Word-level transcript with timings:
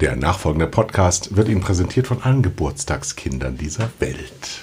Der 0.00 0.16
nachfolgende 0.16 0.66
Podcast 0.66 1.36
wird 1.36 1.50
Ihnen 1.50 1.60
präsentiert 1.60 2.06
von 2.06 2.22
allen 2.22 2.40
Geburtstagskindern 2.40 3.58
dieser 3.58 3.90
Welt. 3.98 4.62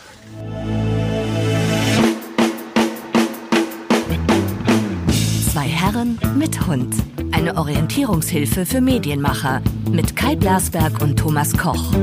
Zwei 5.51 5.67
Herren 5.67 6.17
mit 6.39 6.65
Hund. 6.65 6.95
Eine 7.31 7.55
Orientierungshilfe 7.55 8.65
für 8.65 8.81
Medienmacher 8.81 9.61
mit 9.91 10.15
Kai 10.15 10.35
Blasberg 10.35 11.03
und 11.03 11.19
Thomas 11.19 11.55
Koch. 11.55 11.93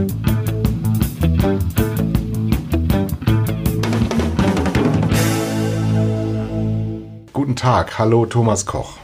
Guten 7.33 7.57
Tag, 7.57 7.99
hallo 7.99 8.27
Thomas 8.27 8.65
Koch. 8.65 8.99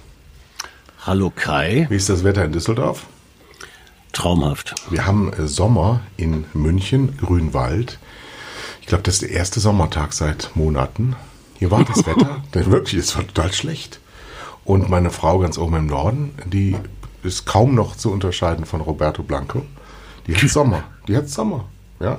Hallo 1.04 1.32
Kai. 1.34 1.88
Wie 1.90 1.96
ist 1.96 2.08
das 2.08 2.22
Wetter 2.22 2.44
in 2.44 2.52
Düsseldorf? 2.52 3.06
Traumhaft. 4.20 4.74
Wir 4.90 5.06
haben 5.06 5.32
äh, 5.32 5.48
Sommer 5.48 6.00
in 6.18 6.44
München, 6.52 7.16
Grünwald. 7.16 7.98
Ich 8.82 8.86
glaube, 8.86 9.02
das 9.02 9.14
ist 9.14 9.22
der 9.22 9.30
erste 9.30 9.60
Sommertag 9.60 10.12
seit 10.12 10.50
Monaten. 10.54 11.16
Hier 11.58 11.70
war 11.70 11.84
das 11.84 12.06
Wetter, 12.06 12.44
denn 12.54 12.70
wirklich, 12.70 13.00
es 13.00 13.16
war 13.16 13.26
total 13.26 13.50
schlecht. 13.54 13.98
Und 14.66 14.90
meine 14.90 15.08
Frau 15.08 15.38
ganz 15.38 15.56
oben 15.56 15.76
im 15.76 15.86
Norden, 15.86 16.34
die 16.44 16.76
ist 17.22 17.46
kaum 17.46 17.74
noch 17.74 17.96
zu 17.96 18.12
unterscheiden 18.12 18.66
von 18.66 18.82
Roberto 18.82 19.22
Blanco. 19.22 19.64
Die 20.26 20.36
hat 20.36 20.42
Sommer, 20.50 20.84
die 21.08 21.16
hat 21.16 21.30
Sommer, 21.30 21.64
ja. 21.98 22.18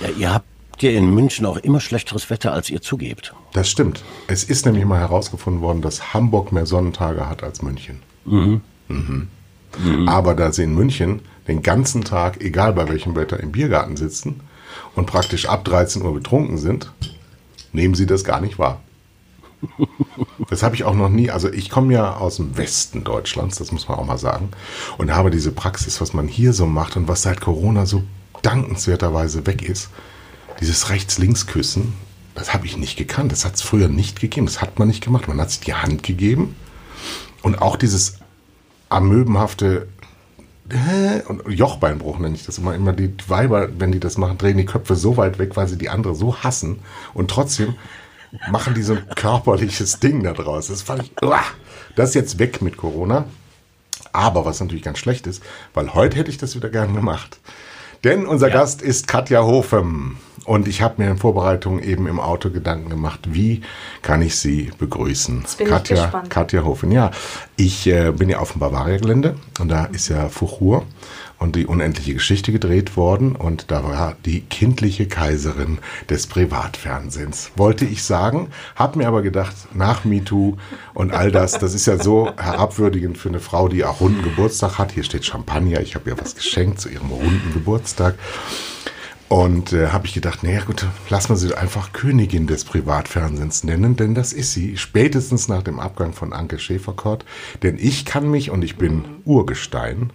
Ja, 0.00 0.08
ihr 0.08 0.32
habt 0.32 0.46
ja 0.80 0.90
in 0.90 1.12
München 1.12 1.44
auch 1.44 1.58
immer 1.58 1.80
schlechteres 1.80 2.30
Wetter, 2.30 2.54
als 2.54 2.70
ihr 2.70 2.80
zugebt. 2.80 3.34
Das 3.52 3.68
stimmt. 3.68 4.02
Es 4.26 4.44
ist 4.44 4.64
nämlich 4.64 4.86
mal 4.86 5.00
herausgefunden 5.00 5.60
worden, 5.60 5.82
dass 5.82 6.14
Hamburg 6.14 6.50
mehr 6.50 6.64
Sonnentage 6.64 7.28
hat 7.28 7.42
als 7.42 7.60
München. 7.60 8.00
Mhm. 8.24 8.62
Aber 10.06 10.34
da 10.34 10.52
sie 10.52 10.64
in 10.64 10.74
München 10.74 11.20
den 11.48 11.62
ganzen 11.62 12.04
Tag, 12.04 12.40
egal 12.40 12.72
bei 12.72 12.88
welchem 12.88 13.16
Wetter, 13.16 13.40
im 13.40 13.52
Biergarten 13.52 13.96
sitzen 13.96 14.40
und 14.94 15.06
praktisch 15.06 15.46
ab 15.48 15.64
13 15.64 16.02
Uhr 16.02 16.14
betrunken 16.14 16.58
sind, 16.58 16.92
nehmen 17.72 17.94
sie 17.94 18.06
das 18.06 18.24
gar 18.24 18.40
nicht 18.40 18.58
wahr. 18.58 18.80
Das 20.50 20.62
habe 20.62 20.74
ich 20.74 20.84
auch 20.84 20.94
noch 20.94 21.08
nie, 21.08 21.30
also 21.30 21.50
ich 21.50 21.70
komme 21.70 21.94
ja 21.94 22.16
aus 22.16 22.36
dem 22.36 22.56
Westen 22.58 23.02
Deutschlands, 23.02 23.56
das 23.56 23.72
muss 23.72 23.88
man 23.88 23.98
auch 23.98 24.04
mal 24.04 24.18
sagen, 24.18 24.50
und 24.98 25.14
habe 25.14 25.30
diese 25.30 25.52
Praxis, 25.52 26.00
was 26.00 26.12
man 26.12 26.28
hier 26.28 26.52
so 26.52 26.66
macht 26.66 26.96
und 26.96 27.08
was 27.08 27.22
seit 27.22 27.40
Corona 27.40 27.86
so 27.86 28.02
dankenswerterweise 28.42 29.46
weg 29.46 29.62
ist, 29.62 29.88
dieses 30.60 30.90
Rechts-Links-Küssen, 30.90 31.94
das 32.34 32.52
habe 32.52 32.66
ich 32.66 32.76
nicht 32.76 32.96
gekannt. 32.96 33.32
Das 33.32 33.44
hat 33.44 33.54
es 33.54 33.62
früher 33.62 33.88
nicht 33.88 34.20
gegeben. 34.20 34.46
Das 34.46 34.60
hat 34.60 34.78
man 34.78 34.88
nicht 34.88 35.04
gemacht. 35.04 35.28
Man 35.28 35.40
hat 35.40 35.50
sich 35.50 35.60
die 35.60 35.74
Hand 35.74 36.02
gegeben 36.02 36.56
und 37.42 37.60
auch 37.62 37.76
dieses 37.76 38.18
amöbenhafte 38.94 39.88
und 41.28 41.42
Jochbeinbruch 41.46 42.18
nenne 42.18 42.34
ich 42.34 42.46
das 42.46 42.56
immer. 42.56 42.74
Immer 42.74 42.94
die 42.94 43.14
Weiber, 43.28 43.68
wenn 43.78 43.92
die 43.92 44.00
das 44.00 44.16
machen, 44.16 44.38
drehen 44.38 44.56
die 44.56 44.64
Köpfe 44.64 44.96
so 44.96 45.18
weit 45.18 45.38
weg, 45.38 45.56
weil 45.56 45.68
sie 45.68 45.76
die 45.76 45.90
andere 45.90 46.14
so 46.14 46.36
hassen 46.36 46.78
und 47.12 47.30
trotzdem 47.30 47.74
machen 48.50 48.74
die 48.74 48.82
so 48.82 48.94
ein 48.94 49.06
körperliches 49.14 50.00
Ding 50.00 50.22
da 50.22 50.32
draus. 50.32 50.68
Das 50.68 50.80
fand 50.82 51.02
ich, 51.02 51.12
das 51.96 52.08
ist 52.10 52.14
jetzt 52.14 52.38
weg 52.38 52.62
mit 52.62 52.76
Corona. 52.76 53.26
Aber 54.12 54.44
was 54.44 54.60
natürlich 54.60 54.84
ganz 54.84 54.98
schlecht 54.98 55.26
ist, 55.26 55.42
weil 55.74 55.92
heute 55.92 56.16
hätte 56.16 56.30
ich 56.30 56.38
das 56.38 56.54
wieder 56.54 56.70
gern 56.70 56.94
gemacht. 56.94 57.40
Denn 58.04 58.26
unser 58.26 58.48
Ja. 58.48 58.54
Gast 58.54 58.80
ist 58.80 59.06
Katja 59.08 59.42
Hofem. 59.42 60.16
Und 60.44 60.68
ich 60.68 60.82
habe 60.82 61.02
mir 61.02 61.10
in 61.10 61.16
Vorbereitung 61.16 61.82
eben 61.82 62.06
im 62.06 62.20
Auto 62.20 62.50
Gedanken 62.50 62.90
gemacht, 62.90 63.20
wie 63.32 63.62
kann 64.02 64.20
ich 64.20 64.36
sie 64.36 64.70
begrüßen? 64.78 65.44
Katja. 65.66 66.22
Katja 66.28 66.64
Hofen, 66.64 66.92
ja. 66.92 67.10
Ich 67.56 67.86
äh, 67.86 68.12
bin 68.12 68.28
ja 68.28 68.38
auf 68.40 68.52
dem 68.52 68.60
Bavaria-Gelände 68.60 69.36
und 69.58 69.68
da 69.68 69.86
ist 69.86 70.08
ja 70.08 70.28
Fuchur 70.28 70.84
und 71.38 71.56
die 71.56 71.66
unendliche 71.66 72.14
Geschichte 72.14 72.52
gedreht 72.52 72.96
worden 72.96 73.36
und 73.36 73.70
da 73.70 73.84
war 73.84 74.16
die 74.24 74.40
kindliche 74.42 75.06
Kaiserin 75.06 75.78
des 76.08 76.26
Privatfernsehens, 76.26 77.52
wollte 77.56 77.84
ich 77.84 78.02
sagen, 78.02 78.48
habe 78.76 78.98
mir 78.98 79.08
aber 79.08 79.22
gedacht, 79.22 79.54
nach 79.74 80.04
MeToo 80.04 80.56
und 80.94 81.12
all 81.12 81.30
das, 81.30 81.58
das 81.58 81.74
ist 81.74 81.86
ja 81.86 81.98
so 82.02 82.30
herabwürdigend 82.36 83.18
für 83.18 83.28
eine 83.28 83.40
Frau, 83.40 83.68
die 83.68 83.84
auch 83.84 84.00
runden 84.00 84.22
Geburtstag 84.22 84.78
hat. 84.78 84.92
Hier 84.92 85.04
steht 85.04 85.24
Champagner, 85.24 85.80
ich 85.80 85.94
habe 85.94 86.10
ihr 86.10 86.20
was 86.20 86.34
geschenkt 86.34 86.80
zu 86.80 86.88
ihrem 86.88 87.10
runden 87.10 87.52
Geburtstag. 87.52 88.14
Und 89.28 89.72
äh, 89.72 89.88
habe 89.88 90.06
ich 90.06 90.14
gedacht, 90.14 90.42
naja 90.42 90.60
gut, 90.64 90.86
lassen 91.08 91.30
wir 91.30 91.36
sie 91.36 91.54
einfach 91.54 91.92
Königin 91.92 92.46
des 92.46 92.64
Privatfernsehens 92.64 93.64
nennen, 93.64 93.96
denn 93.96 94.14
das 94.14 94.32
ist 94.32 94.52
sie, 94.52 94.76
spätestens 94.76 95.48
nach 95.48 95.62
dem 95.62 95.80
Abgang 95.80 96.12
von 96.12 96.32
Anke 96.32 96.58
Schäferkort. 96.58 97.24
Denn 97.62 97.78
ich 97.78 98.04
kann 98.04 98.30
mich, 98.30 98.50
und 98.50 98.62
ich 98.62 98.76
bin 98.76 99.04
Urgestein, 99.24 100.10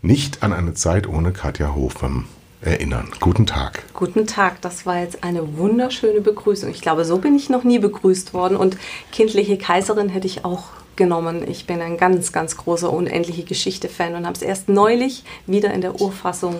nicht 0.00 0.42
an 0.42 0.52
eine 0.52 0.74
Zeit 0.74 1.06
ohne 1.06 1.32
Katja 1.32 1.74
Hofem 1.74 2.24
erinnern. 2.62 3.08
Guten 3.20 3.46
Tag. 3.46 3.82
Guten 3.92 4.26
Tag, 4.26 4.60
das 4.60 4.86
war 4.86 5.00
jetzt 5.00 5.24
eine 5.24 5.58
wunderschöne 5.58 6.20
Begrüßung. 6.20 6.70
Ich 6.70 6.80
glaube, 6.80 7.04
so 7.04 7.18
bin 7.18 7.34
ich 7.34 7.50
noch 7.50 7.64
nie 7.64 7.78
begrüßt 7.78 8.34
worden 8.34 8.56
und 8.56 8.76
kindliche 9.10 9.58
Kaiserin 9.58 10.08
hätte 10.08 10.26
ich 10.26 10.44
auch 10.44 10.68
genommen. 10.96 11.48
Ich 11.48 11.66
bin 11.66 11.80
ein 11.80 11.96
ganz, 11.96 12.32
ganz 12.32 12.56
großer 12.56 12.92
unendliche 12.92 13.44
Geschichte-Fan 13.44 14.14
und 14.14 14.26
habe 14.26 14.36
es 14.36 14.42
erst 14.42 14.68
neulich 14.68 15.24
wieder 15.46 15.72
in 15.72 15.80
der 15.80 16.00
Urfassung 16.00 16.56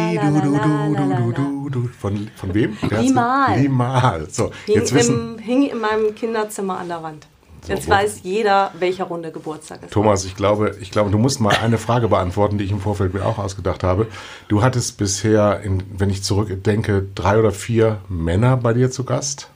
Von, 1.99 2.29
von 2.35 2.53
wem? 2.53 2.77
Limal. 2.89 3.59
Limal. 3.59 4.27
So, 4.29 4.51
Hing, 4.65 4.75
jetzt 4.75 4.93
wissen, 4.93 5.35
im, 5.37 5.39
hing 5.39 5.69
in 5.69 5.79
meinem 5.79 6.13
Kinderzimmer 6.15 6.79
an 6.79 6.87
der 6.89 7.01
Wand. 7.03 7.27
Jetzt 7.67 7.87
wo- 7.87 7.91
weiß 7.91 8.21
jeder, 8.23 8.71
welcher 8.79 9.03
Runde 9.05 9.31
Geburtstag 9.31 9.83
ist. 9.83 9.91
Thomas, 9.93 10.25
ich 10.25 10.35
glaube, 10.35 10.75
ich 10.81 10.89
glaube, 10.91 11.11
du 11.11 11.17
musst 11.19 11.39
mal 11.39 11.55
eine 11.61 11.77
Frage 11.77 12.07
beantworten, 12.07 12.57
die 12.57 12.63
ich 12.65 12.71
im 12.71 12.81
Vorfeld 12.81 13.13
mir 13.13 13.23
auch 13.25 13.37
ausgedacht 13.37 13.83
habe. 13.83 14.07
Du 14.47 14.63
hattest 14.63 14.97
bisher, 14.97 15.61
in, 15.61 15.83
wenn 15.97 16.09
ich 16.09 16.23
zurückdenke, 16.23 17.05
drei 17.13 17.37
oder 17.37 17.51
vier 17.51 17.99
Männer 18.09 18.57
bei 18.57 18.73
dir 18.73 18.89
zu 18.89 19.03
Gast 19.03 19.49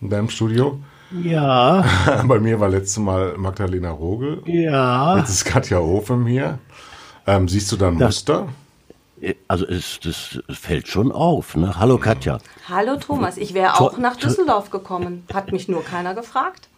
in 0.00 0.10
deinem 0.10 0.30
Studio. 0.30 0.78
Ja, 1.10 1.84
bei 2.26 2.38
mir 2.38 2.60
war 2.60 2.68
letztes 2.68 2.98
Mal 2.98 3.36
Magdalena 3.38 3.90
Rogel. 3.90 4.42
ja. 4.46 5.18
Jetzt 5.18 5.30
ist 5.30 5.44
Katja 5.44 5.78
Hofem 5.78 6.26
hier. 6.26 6.58
Ähm, 7.26 7.48
siehst 7.48 7.72
du 7.72 7.76
da 7.76 7.88
ein 7.88 7.94
Muster? 7.94 8.48
Also 9.48 9.66
es, 9.66 9.98
das 10.00 10.38
fällt 10.50 10.86
schon 10.86 11.10
auf. 11.10 11.56
Ne? 11.56 11.74
Hallo 11.78 11.98
Katja. 11.98 12.38
Hallo 12.68 12.96
Thomas, 12.96 13.36
ich 13.36 13.52
wäre 13.52 13.80
auch 13.80 13.98
nach 13.98 14.16
Düsseldorf 14.16 14.70
gekommen. 14.70 15.24
Hat 15.32 15.50
mich 15.50 15.68
nur 15.68 15.84
keiner 15.84 16.14
gefragt. 16.14 16.68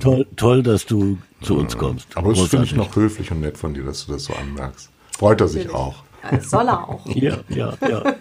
Toll, 0.00 0.26
toll, 0.36 0.62
dass 0.62 0.86
du 0.86 1.18
zu 1.42 1.56
uns 1.58 1.76
kommst. 1.76 2.16
Aber 2.16 2.32
das 2.32 2.42
finde 2.48 2.64
ich 2.64 2.74
noch 2.74 2.94
höflich 2.94 3.30
und 3.32 3.40
nett 3.40 3.58
von 3.58 3.74
dir, 3.74 3.84
dass 3.84 4.06
du 4.06 4.12
das 4.12 4.24
so 4.24 4.34
anmerkst. 4.34 4.90
Freut 5.18 5.40
er 5.40 5.48
sich 5.48 5.68
auch. 5.74 5.96
Äh, 6.30 6.40
soll 6.40 6.68
er 6.68 6.88
auch. 6.88 7.04
Ja, 7.06 7.38
ja, 7.48 7.74
ja. 7.86 8.02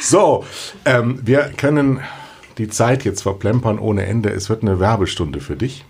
So, 0.00 0.44
ähm, 0.84 1.20
wir 1.22 1.52
können 1.56 2.00
die 2.58 2.68
Zeit 2.68 3.04
jetzt 3.04 3.22
verplempern 3.22 3.78
ohne 3.78 4.06
Ende. 4.06 4.30
Es 4.30 4.48
wird 4.48 4.62
eine 4.62 4.80
Werbestunde 4.80 5.40
für 5.40 5.56
dich. 5.56 5.84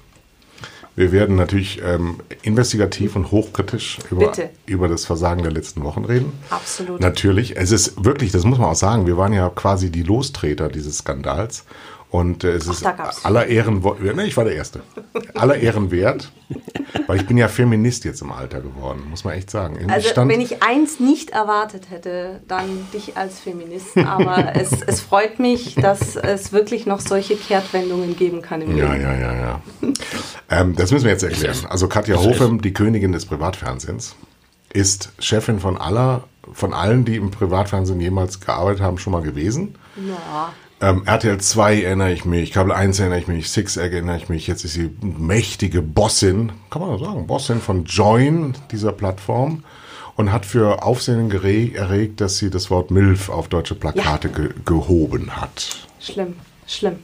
Wir 0.95 1.11
werden 1.11 1.37
natürlich 1.37 1.81
ähm, 1.83 2.21
investigativ 2.43 3.17
und 3.17 3.31
hochkritisch 3.31 3.99
über, 4.11 4.27
Bitte. 4.27 4.51
über 4.67 4.89
das 4.89 5.07
Versagen 5.07 5.43
der 5.43 5.53
letzten 5.53 5.83
Wochen 5.85 6.05
reden. 6.05 6.33
Absolut. 6.51 7.01
Natürlich. 7.01 7.57
Es 7.57 7.71
ist 7.71 8.05
wirklich, 8.05 8.31
das 8.31 8.45
muss 8.45 8.59
man 8.59 8.69
auch 8.69 8.75
sagen, 8.75 9.07
wir 9.07 9.17
waren 9.17 9.33
ja 9.33 9.49
quasi 9.49 9.91
die 9.91 10.03
Lostreter 10.03 10.69
dieses 10.69 10.99
Skandals. 10.99 11.65
Und 12.13 12.45
äh, 12.45 12.51
es 12.53 12.67
ist 12.67 12.85
da 12.85 12.93
gab's 12.93 13.25
aller 13.25 13.47
Ehren, 13.47 13.83
ne, 14.03 14.27
ich 14.27 14.37
war 14.37 14.45
der 14.45 14.55
Erste. 14.55 14.83
aller 15.35 15.57
Ehren 15.57 15.91
wert, 15.91 16.31
weil 17.07 17.17
ich 17.17 17.27
bin 17.27 17.39
ja 17.39 17.49
Feminist 17.49 18.05
jetzt 18.05 18.21
im 18.21 18.31
Alter 18.33 18.61
geworden, 18.61 19.05
muss 19.09 19.25
man 19.25 19.33
echt 19.33 19.51
sagen. 19.51 19.79
Ich 19.81 19.89
Also 19.91 20.11
stand- 20.11 20.31
wenn 20.31 20.43
ich 20.43 20.63
eins 20.63 21.01
nicht 21.01 21.31
erwartet 21.31 21.89
hätte, 21.89 22.41
dann 22.49 22.87
dich 22.93 23.17
als 23.17 23.41
Feministen. 23.41 24.05
Aber 24.07 24.55
es, 24.61 24.73
es 24.83 25.01
freut 25.01 25.39
mich, 25.39 25.75
dass 25.77 26.15
es 26.17 26.53
wirklich 26.53 26.85
noch 26.85 27.01
solche 27.01 27.35
Kehrtwendungen 27.35 28.15
geben 28.15 28.43
kann 28.43 28.61
im 28.61 28.77
Ja, 28.77 28.93
Leben. 28.93 29.05
ja, 29.05 29.15
ja, 29.19 29.35
ja. 29.35 29.61
ähm, 30.51 30.77
das 30.77 30.91
müssen 30.93 31.05
wir 31.07 31.13
jetzt 31.13 31.23
erklären. 31.23 31.57
Also 31.71 31.89
Katja 31.89 32.17
Hofem, 32.17 32.61
die 32.61 32.75
Königin 32.75 33.13
des 33.13 33.25
Privatfernsehens, 33.25 34.17
ist 34.71 35.13
Chefin 35.19 35.61
von 35.61 35.79
aller, 35.79 36.25
von 36.53 36.75
allen, 36.75 37.07
die 37.07 37.17
im 37.17 37.31
Privatfernsehen 37.31 38.01
jemals 38.01 38.39
gearbeitet 38.41 38.83
haben, 38.83 38.99
schon 38.99 39.15
mal 39.15 39.23
gewesen. 39.23 39.77
Ja. 39.97 40.53
Ähm, 40.83 41.05
RTL 41.07 41.39
2 41.39 41.83
erinnere 41.83 42.13
ich 42.13 42.25
mich, 42.25 42.51
Kabel 42.51 42.73
1 42.73 42.99
erinnere 42.99 43.21
ich 43.21 43.29
mich, 43.29 43.51
Six 43.51 43.77
Egg 43.77 43.95
erinnere 43.95 44.17
ich 44.17 44.29
mich. 44.29 44.49
Jetzt 44.49 44.65
ist 44.65 44.73
sie 44.73 44.91
mächtige 45.01 45.81
Bossin, 45.81 46.51
kann 46.71 46.83
man 46.83 46.99
sagen, 46.99 47.29
Bossin 47.29 47.61
von 47.61 47.85
Join, 47.85 48.55
dieser 48.73 48.91
Plattform. 48.91 49.63
Und 50.15 50.31
hat 50.31 50.45
für 50.45 50.83
Aufsehen 50.83 51.31
erregt, 51.31 52.21
dass 52.21 52.37
sie 52.37 52.51
das 52.51 52.71
Wort 52.71 52.91
MILF 52.91 53.31
auf 53.31 53.49
deutsche 53.49 53.75
Plakate 53.75 54.29
ge 54.29 54.51
gehoben 54.67 55.41
hat. 55.41 55.87
Schlimm, 56.01 56.35
schlimm. 56.67 56.99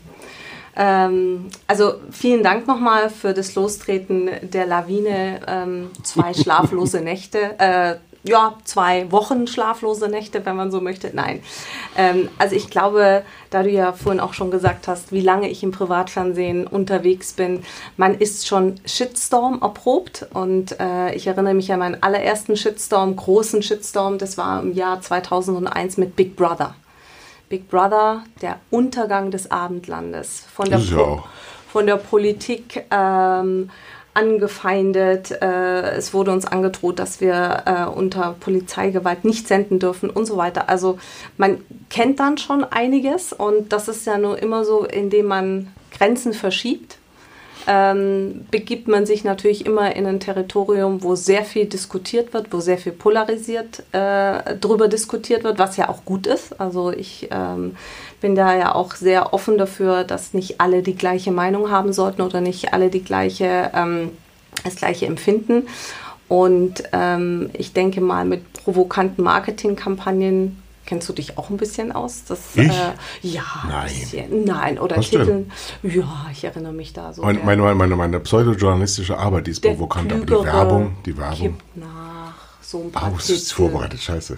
Ähm, 0.76 1.46
also 1.66 1.94
vielen 2.10 2.42
Dank 2.42 2.66
nochmal 2.68 3.08
für 3.08 3.32
das 3.32 3.54
Lostreten 3.54 4.28
der 4.42 4.66
Lawine. 4.66 5.40
Ähm, 5.48 5.90
zwei 6.02 6.34
schlaflose 6.34 7.00
Nächte. 7.00 7.58
Äh, 7.58 7.96
ja, 8.24 8.54
zwei 8.64 9.10
Wochen 9.12 9.46
schlaflose 9.46 10.08
Nächte, 10.08 10.44
wenn 10.44 10.56
man 10.56 10.70
so 10.70 10.80
möchte. 10.80 11.10
Nein. 11.14 11.42
Ähm, 11.96 12.28
also 12.38 12.56
ich 12.56 12.68
glaube, 12.68 13.22
da 13.50 13.62
du 13.62 13.70
ja 13.70 13.92
vorhin 13.92 14.20
auch 14.20 14.34
schon 14.34 14.50
gesagt 14.50 14.88
hast, 14.88 15.12
wie 15.12 15.20
lange 15.20 15.48
ich 15.48 15.62
im 15.62 15.70
Privatfernsehen 15.70 16.66
unterwegs 16.66 17.32
bin, 17.32 17.62
man 17.96 18.14
ist 18.14 18.46
schon 18.46 18.80
Shitstorm 18.84 19.62
erprobt. 19.62 20.26
Und 20.34 20.78
äh, 20.80 21.14
ich 21.14 21.26
erinnere 21.26 21.54
mich 21.54 21.72
an 21.72 21.78
meinen 21.78 22.02
allerersten 22.02 22.56
Shitstorm, 22.56 23.14
großen 23.16 23.62
Shitstorm, 23.62 24.18
das 24.18 24.36
war 24.36 24.62
im 24.62 24.74
Jahr 24.74 25.00
2001 25.00 25.96
mit 25.96 26.16
Big 26.16 26.36
Brother. 26.36 26.74
Big 27.48 27.68
Brother, 27.70 28.24
der 28.42 28.58
Untergang 28.70 29.30
des 29.30 29.50
Abendlandes. 29.50 30.44
Von 30.52 30.68
der, 30.68 30.80
ja. 30.80 31.24
von 31.72 31.86
der 31.86 31.96
Politik. 31.96 32.84
Ähm, 32.90 33.70
angefeindet. 34.18 35.30
Äh, 35.40 35.90
es 35.96 36.12
wurde 36.12 36.32
uns 36.32 36.44
angedroht, 36.44 36.98
dass 36.98 37.20
wir 37.20 37.62
äh, 37.66 37.84
unter 37.84 38.34
Polizeigewalt 38.40 39.24
nicht 39.24 39.46
senden 39.46 39.78
dürfen 39.78 40.10
und 40.10 40.26
so 40.26 40.36
weiter. 40.36 40.68
Also 40.68 40.98
man 41.36 41.58
kennt 41.88 42.18
dann 42.18 42.36
schon 42.36 42.64
einiges 42.64 43.32
und 43.32 43.72
das 43.72 43.86
ist 43.86 44.06
ja 44.06 44.18
nur 44.18 44.42
immer 44.42 44.64
so, 44.64 44.84
indem 44.84 45.26
man 45.26 45.68
Grenzen 45.96 46.32
verschiebt. 46.32 46.98
Ähm, 47.70 48.46
begibt 48.50 48.88
man 48.88 49.04
sich 49.04 49.24
natürlich 49.24 49.66
immer 49.66 49.94
in 49.94 50.06
ein 50.06 50.20
Territorium, 50.20 51.02
wo 51.02 51.14
sehr 51.14 51.44
viel 51.44 51.66
diskutiert 51.66 52.32
wird, 52.32 52.50
wo 52.50 52.60
sehr 52.60 52.78
viel 52.78 52.92
polarisiert 52.92 53.82
äh, 53.92 54.56
drüber 54.56 54.88
diskutiert 54.88 55.44
wird, 55.44 55.58
was 55.58 55.76
ja 55.76 55.90
auch 55.90 56.06
gut 56.06 56.26
ist. 56.26 56.58
Also 56.58 56.90
ich 56.90 57.28
ähm, 57.30 57.76
bin 58.22 58.34
da 58.34 58.56
ja 58.56 58.74
auch 58.74 58.94
sehr 58.94 59.34
offen 59.34 59.58
dafür, 59.58 60.04
dass 60.04 60.32
nicht 60.32 60.62
alle 60.62 60.82
die 60.82 60.96
gleiche 60.96 61.30
Meinung 61.30 61.70
haben 61.70 61.92
sollten 61.92 62.22
oder 62.22 62.40
nicht 62.40 62.72
alle 62.72 62.88
die 62.88 63.04
gleiche, 63.04 63.70
ähm, 63.74 64.12
das 64.64 64.76
gleiche 64.76 65.04
empfinden. 65.04 65.68
Und 66.26 66.84
ähm, 66.92 67.50
ich 67.52 67.74
denke 67.74 68.00
mal, 68.00 68.24
mit 68.24 68.50
provokanten 68.54 69.22
Marketingkampagnen 69.22 70.62
kennst 70.88 71.06
du 71.06 71.12
dich 71.12 71.36
auch 71.36 71.50
ein 71.50 71.58
bisschen 71.58 71.92
aus? 71.92 72.24
Das, 72.26 72.40
ich? 72.54 72.66
Äh, 72.70 72.94
ja, 73.20 73.42
Nein. 73.68 73.88
Bisschen, 73.88 74.44
nein, 74.44 74.78
oder 74.78 74.96
Was 74.96 75.10
Titeln. 75.10 75.52
Ja, 75.82 76.26
ich 76.32 76.42
erinnere 76.42 76.72
mich 76.72 76.94
da 76.94 77.12
so. 77.12 77.22
Meine, 77.22 77.40
meine, 77.40 77.74
meine, 77.74 77.94
meine 77.94 78.20
pseudojournalistische 78.20 79.18
Arbeit, 79.18 79.46
die 79.46 79.50
ist 79.50 79.60
provokant, 79.60 80.10
aber 80.10 80.24
die 80.24 80.32
Werbung, 80.32 80.96
die 81.04 81.16
Werbung. 81.16 81.38
Kippt 81.38 81.76
nach, 81.76 82.34
so 82.62 82.84
ein 82.84 82.90
paar 82.90 83.12
Oh, 83.12 83.16
es 83.18 83.28
ist 83.28 83.52
vorbereitet, 83.52 84.00
scheiße. 84.00 84.36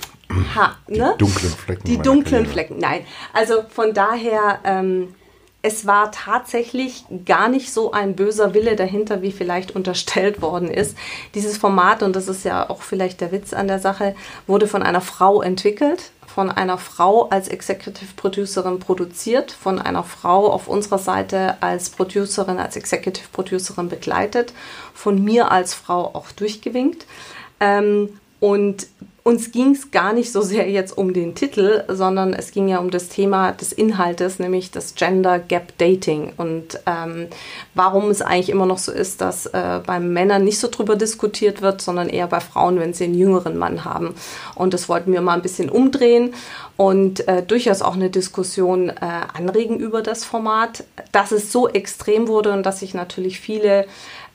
Ha, 0.57 0.75
ne? 0.89 1.15
dunklen 1.19 1.53
Flecken 1.53 1.87
Die 1.87 1.99
dunklen 1.99 2.25
Karriere. 2.25 2.53
Flecken, 2.53 2.79
nein. 2.79 3.03
Also 3.33 3.63
von 3.69 3.95
daher, 3.95 4.59
ähm, 4.65 5.15
es 5.63 5.87
war 5.87 6.11
tatsächlich 6.11 7.05
gar 7.27 7.49
nicht 7.49 7.73
so 7.73 7.93
ein 7.93 8.17
böser 8.17 8.55
Wille 8.55 8.77
dahinter, 8.77 9.21
wie 9.21 9.33
vielleicht 9.33 9.77
unterstellt 9.77 10.41
worden 10.41 10.71
ist. 10.71 10.97
Dieses 11.35 11.59
Format, 11.59 12.03
und 12.03 12.17
das 12.17 12.29
ist 12.29 12.45
ja 12.45 12.71
auch 12.71 12.81
vielleicht 12.83 13.21
der 13.21 13.31
Witz 13.31 13.53
an 13.53 13.69
der 13.69 13.79
Sache, 13.79 14.15
wurde 14.47 14.67
von 14.67 14.83
einer 14.83 15.03
Frau 15.03 15.43
entwickelt, 15.43 16.13
von 16.27 16.51
einer 16.51 16.79
Frau 16.79 17.29
als 17.29 17.49
Executive 17.49 18.15
Producerin 18.17 18.79
produziert, 18.79 19.53
von 19.53 19.79
einer 19.79 20.05
Frau 20.05 20.51
auf 20.51 20.67
unserer 20.67 20.99
Seite 20.99 21.57
als 21.61 21.91
Producerin, 21.91 22.59
als 22.59 22.77
Executive 22.77 23.29
Producerin 23.31 23.89
begleitet, 23.89 24.55
von 24.95 25.23
mir 25.23 25.51
als 25.51 25.75
Frau 25.75 26.07
auch 26.15 26.31
durchgewinkt. 26.33 27.05
Ähm, 27.59 28.21
und 28.39 28.87
uns 29.23 29.53
ging 29.53 29.73
es 29.73 29.91
gar 29.91 30.13
nicht 30.13 30.33
so 30.33 30.41
sehr 30.41 30.69
jetzt 30.71 30.97
um 30.97 31.13
den 31.13 31.35
Titel, 31.35 31.85
sondern 31.89 32.33
es 32.33 32.53
ging 32.53 32.69
ja 32.69 32.79
um 32.79 32.91
das 32.91 33.09
Thema 33.09 33.53
des 33.53 33.73
Inhaltes, 33.73 34.39
nämlich 34.39 34.71
das 34.71 34.95
Gender 34.95 35.39
Gap 35.39 35.77
Dating 35.79 36.33
und 36.37 36.81
ähm, 36.87 37.29
warum 37.75 38.11
es 38.11 38.23
eigentlich 38.23 38.49
immer 38.49 38.67
noch 38.67 38.79
so 38.79 38.93
ist, 38.93 39.21
dass 39.21 39.47
äh, 39.47 39.81
bei 39.85 40.01
Männern 40.01 40.45
nicht 40.45 40.59
so 40.59 40.69
drüber 40.69 40.97
diskutiert 40.97 41.61
wird, 41.61 41.83
sondern 41.83 42.09
eher 42.09 42.27
bei 42.27 42.41
Frauen, 42.41 42.81
wenn 42.81 42.95
sie 42.95 43.05
einen 43.05 43.15
jüngeren 43.15 43.59
Mann 43.59 43.85
haben. 43.85 44.15
Und 44.55 44.75
das 44.75 44.89
wollten 44.89 45.13
wir 45.13 45.21
mal 45.21 45.35
ein 45.35 45.43
bisschen 45.43 45.69
umdrehen 45.69 46.35
und 46.77 47.29
äh, 47.29 47.43
durchaus 47.43 47.83
auch 47.83 47.95
eine 47.95 48.09
Diskussion 48.09 48.89
äh, 48.89 48.95
anregen 49.35 49.79
über 49.79 50.01
das 50.01 50.25
Format, 50.25 50.85
dass 51.13 51.31
es 51.31 51.53
so 51.53 51.69
extrem 51.69 52.27
wurde 52.27 52.53
und 52.53 52.65
dass 52.65 52.81
sich 52.81 52.95
natürlich 52.95 53.39
viele 53.39 53.87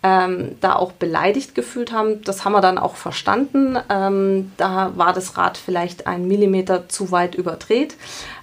ähm, 0.05 0.55
da 0.61 0.75
auch 0.75 0.91
beleidigt 0.91 1.55
gefühlt 1.55 1.91
haben. 1.91 2.21
Das 2.21 2.45
haben 2.45 2.53
wir 2.53 2.61
dann 2.61 2.77
auch 2.77 2.95
verstanden. 2.95 3.75
Ähm, 3.89 4.51
da 4.55 4.91
war 4.95 5.13
das 5.13 5.35
Rad 5.35 5.57
vielleicht 5.57 6.05
einen 6.05 6.27
Millimeter 6.27 6.87
zu 6.87 7.09
weit 7.09 7.33
überdreht. 7.33 7.95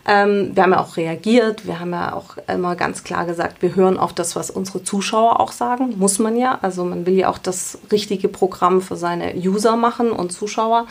Ähm, 0.05 0.50
wir 0.56 0.64
haben 0.64 0.73
ja 0.73 0.81
auch 0.81 0.97
reagiert. 0.97 1.64
Wir 1.64 1.79
haben 1.79 1.93
ja 1.93 2.14
auch 2.14 2.37
immer 2.49 2.75
ganz 2.75 3.05
klar 3.05 3.26
gesagt, 3.26 3.62
wir 3.62 3.76
hören 3.76 3.97
auf 3.97 4.12
das, 4.12 4.35
was 4.35 4.50
unsere 4.50 4.82
Zuschauer 4.82 5.38
auch 5.38 5.53
sagen. 5.53 5.94
Muss 5.99 6.19
man 6.19 6.37
ja. 6.37 6.59
Also 6.62 6.82
man 6.85 7.06
will 7.06 7.14
ja 7.14 7.29
auch 7.29 7.38
das 7.38 7.79
richtige 7.93 8.26
Programm 8.26 8.82
für 8.82 8.97
seine 8.97 9.32
User 9.37 9.76
machen 9.76 10.11
und 10.11 10.32
Zuschauer. 10.32 10.88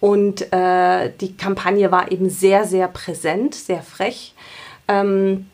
Und 0.00 0.52
äh, 0.52 1.12
die 1.20 1.36
Kampagne 1.36 1.92
war 1.92 2.10
eben 2.10 2.30
sehr, 2.30 2.64
sehr 2.64 2.88
präsent, 2.88 3.54
sehr 3.54 3.82
frech. 3.82 4.34
Ähm, 4.88 5.46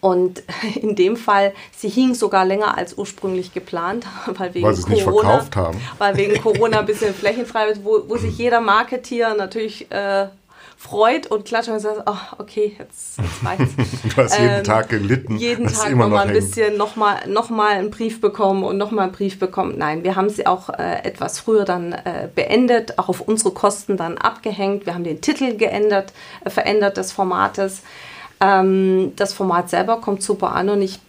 und 0.00 0.42
in 0.80 0.94
dem 0.96 1.16
Fall, 1.16 1.52
sie 1.76 1.88
hing 1.88 2.14
sogar 2.14 2.44
länger 2.44 2.76
als 2.78 2.94
ursprünglich 2.96 3.52
geplant, 3.52 4.06
weil 4.26 4.54
wegen 4.54 4.66
Weil 4.66 4.74
sie 4.74 4.82
es 4.82 4.88
nicht 4.88 5.04
Corona, 5.04 5.30
verkauft 5.30 5.56
haben. 5.56 5.80
weil 5.98 6.16
wegen 6.16 6.40
Corona 6.40 6.80
ein 6.80 6.86
bisschen 6.86 7.14
flächenfrei 7.14 7.66
wird, 7.68 7.84
wo, 7.84 8.04
wo 8.08 8.16
sich 8.16 8.36
jeder 8.38 8.60
Marketier 8.60 9.34
natürlich 9.34 9.90
äh, 9.90 10.28
freut 10.76 11.26
und 11.26 11.44
klatscht 11.44 11.68
und 11.68 11.78
sagt, 11.80 12.02
oh, 12.06 12.16
okay, 12.38 12.74
jetzt, 12.78 13.18
jetzt 13.18 13.44
reicht's. 13.44 13.74
Du 14.02 14.16
hast 14.22 14.38
jeden 14.38 14.56
Ähm, 14.58 14.64
Tag 14.64 14.88
gelitten. 14.88 15.36
jeden 15.36 15.66
Tag 15.66 15.90
immer 15.90 16.04
noch 16.04 16.12
mal 16.14 16.22
ein 16.22 16.28
hängen. 16.30 16.40
bisschen 16.40 16.76
nochmal 16.78 17.28
noch 17.28 17.50
mal 17.50 17.72
einen 17.72 17.90
Brief 17.90 18.22
bekommen 18.22 18.64
und 18.64 18.78
nochmal 18.78 19.04
einen 19.04 19.12
Brief 19.12 19.38
bekommen. 19.38 19.74
Nein, 19.76 20.04
wir 20.04 20.16
haben 20.16 20.30
sie 20.30 20.46
auch 20.46 20.70
äh, 20.70 21.04
etwas 21.04 21.38
früher 21.38 21.66
dann 21.66 21.92
äh, 21.92 22.28
beendet, 22.34 22.98
auch 22.98 23.10
auf 23.10 23.20
unsere 23.20 23.50
Kosten 23.50 23.98
dann 23.98 24.16
abgehängt. 24.16 24.86
Wir 24.86 24.94
haben 24.94 25.04
den 25.04 25.20
Titel 25.20 25.54
geändert, 25.58 26.14
äh, 26.46 26.50
verändert 26.50 26.96
des 26.96 27.12
Formates. 27.12 27.82
Ähm, 28.40 29.12
das 29.16 29.32
Format 29.32 29.70
selber 29.70 30.00
kommt 30.00 30.22
super 30.22 30.52
an 30.52 30.68
und 30.70 30.82
ich 30.82 31.00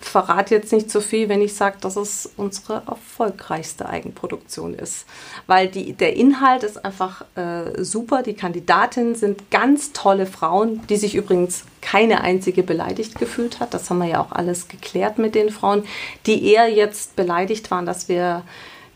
verrate 0.00 0.54
jetzt 0.54 0.72
nicht 0.72 0.90
so 0.90 1.00
viel, 1.00 1.28
wenn 1.28 1.42
ich 1.42 1.54
sage, 1.54 1.76
dass 1.80 1.96
es 1.96 2.30
unsere 2.36 2.82
erfolgreichste 2.86 3.88
Eigenproduktion 3.88 4.74
ist. 4.74 5.04
Weil 5.46 5.68
die, 5.68 5.92
der 5.92 6.16
Inhalt 6.16 6.62
ist 6.62 6.82
einfach 6.84 7.24
äh, 7.36 7.84
super. 7.84 8.22
Die 8.22 8.34
Kandidatinnen 8.34 9.14
sind 9.14 9.50
ganz 9.50 9.92
tolle 9.92 10.26
Frauen, 10.26 10.80
die 10.88 10.96
sich 10.96 11.14
übrigens 11.14 11.64
keine 11.82 12.22
einzige 12.22 12.62
beleidigt 12.62 13.18
gefühlt 13.18 13.60
hat. 13.60 13.74
Das 13.74 13.90
haben 13.90 13.98
wir 13.98 14.08
ja 14.08 14.20
auch 14.20 14.32
alles 14.32 14.68
geklärt 14.68 15.18
mit 15.18 15.34
den 15.34 15.50
Frauen, 15.50 15.84
die 16.24 16.50
eher 16.50 16.68
jetzt 16.68 17.14
beleidigt 17.14 17.70
waren, 17.70 17.86
dass 17.86 18.08
wir 18.08 18.42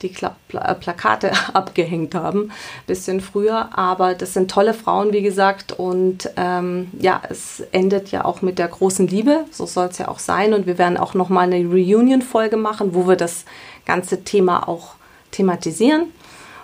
die 0.02 0.10
Kla 0.10 0.36
Pla 0.48 0.62
äh, 0.70 0.74
Plakate 0.74 1.32
abgehängt 1.52 2.14
haben, 2.14 2.50
bisschen 2.86 3.20
früher. 3.20 3.76
Aber 3.76 4.14
das 4.14 4.34
sind 4.34 4.50
tolle 4.50 4.74
Frauen, 4.74 5.12
wie 5.12 5.22
gesagt. 5.22 5.72
Und 5.72 6.30
ähm, 6.36 6.88
ja, 6.98 7.20
es 7.28 7.60
endet 7.72 8.10
ja 8.10 8.24
auch 8.24 8.42
mit 8.42 8.58
der 8.58 8.68
großen 8.68 9.06
Liebe. 9.06 9.44
So 9.50 9.66
soll 9.66 9.88
es 9.88 9.98
ja 9.98 10.08
auch 10.08 10.18
sein. 10.18 10.54
Und 10.54 10.66
wir 10.66 10.78
werden 10.78 10.96
auch 10.96 11.14
nochmal 11.14 11.52
eine 11.52 11.68
Reunion-Folge 11.68 12.56
machen, 12.56 12.94
wo 12.94 13.06
wir 13.06 13.16
das 13.16 13.44
ganze 13.84 14.24
Thema 14.24 14.68
auch 14.68 14.94
thematisieren. 15.30 16.06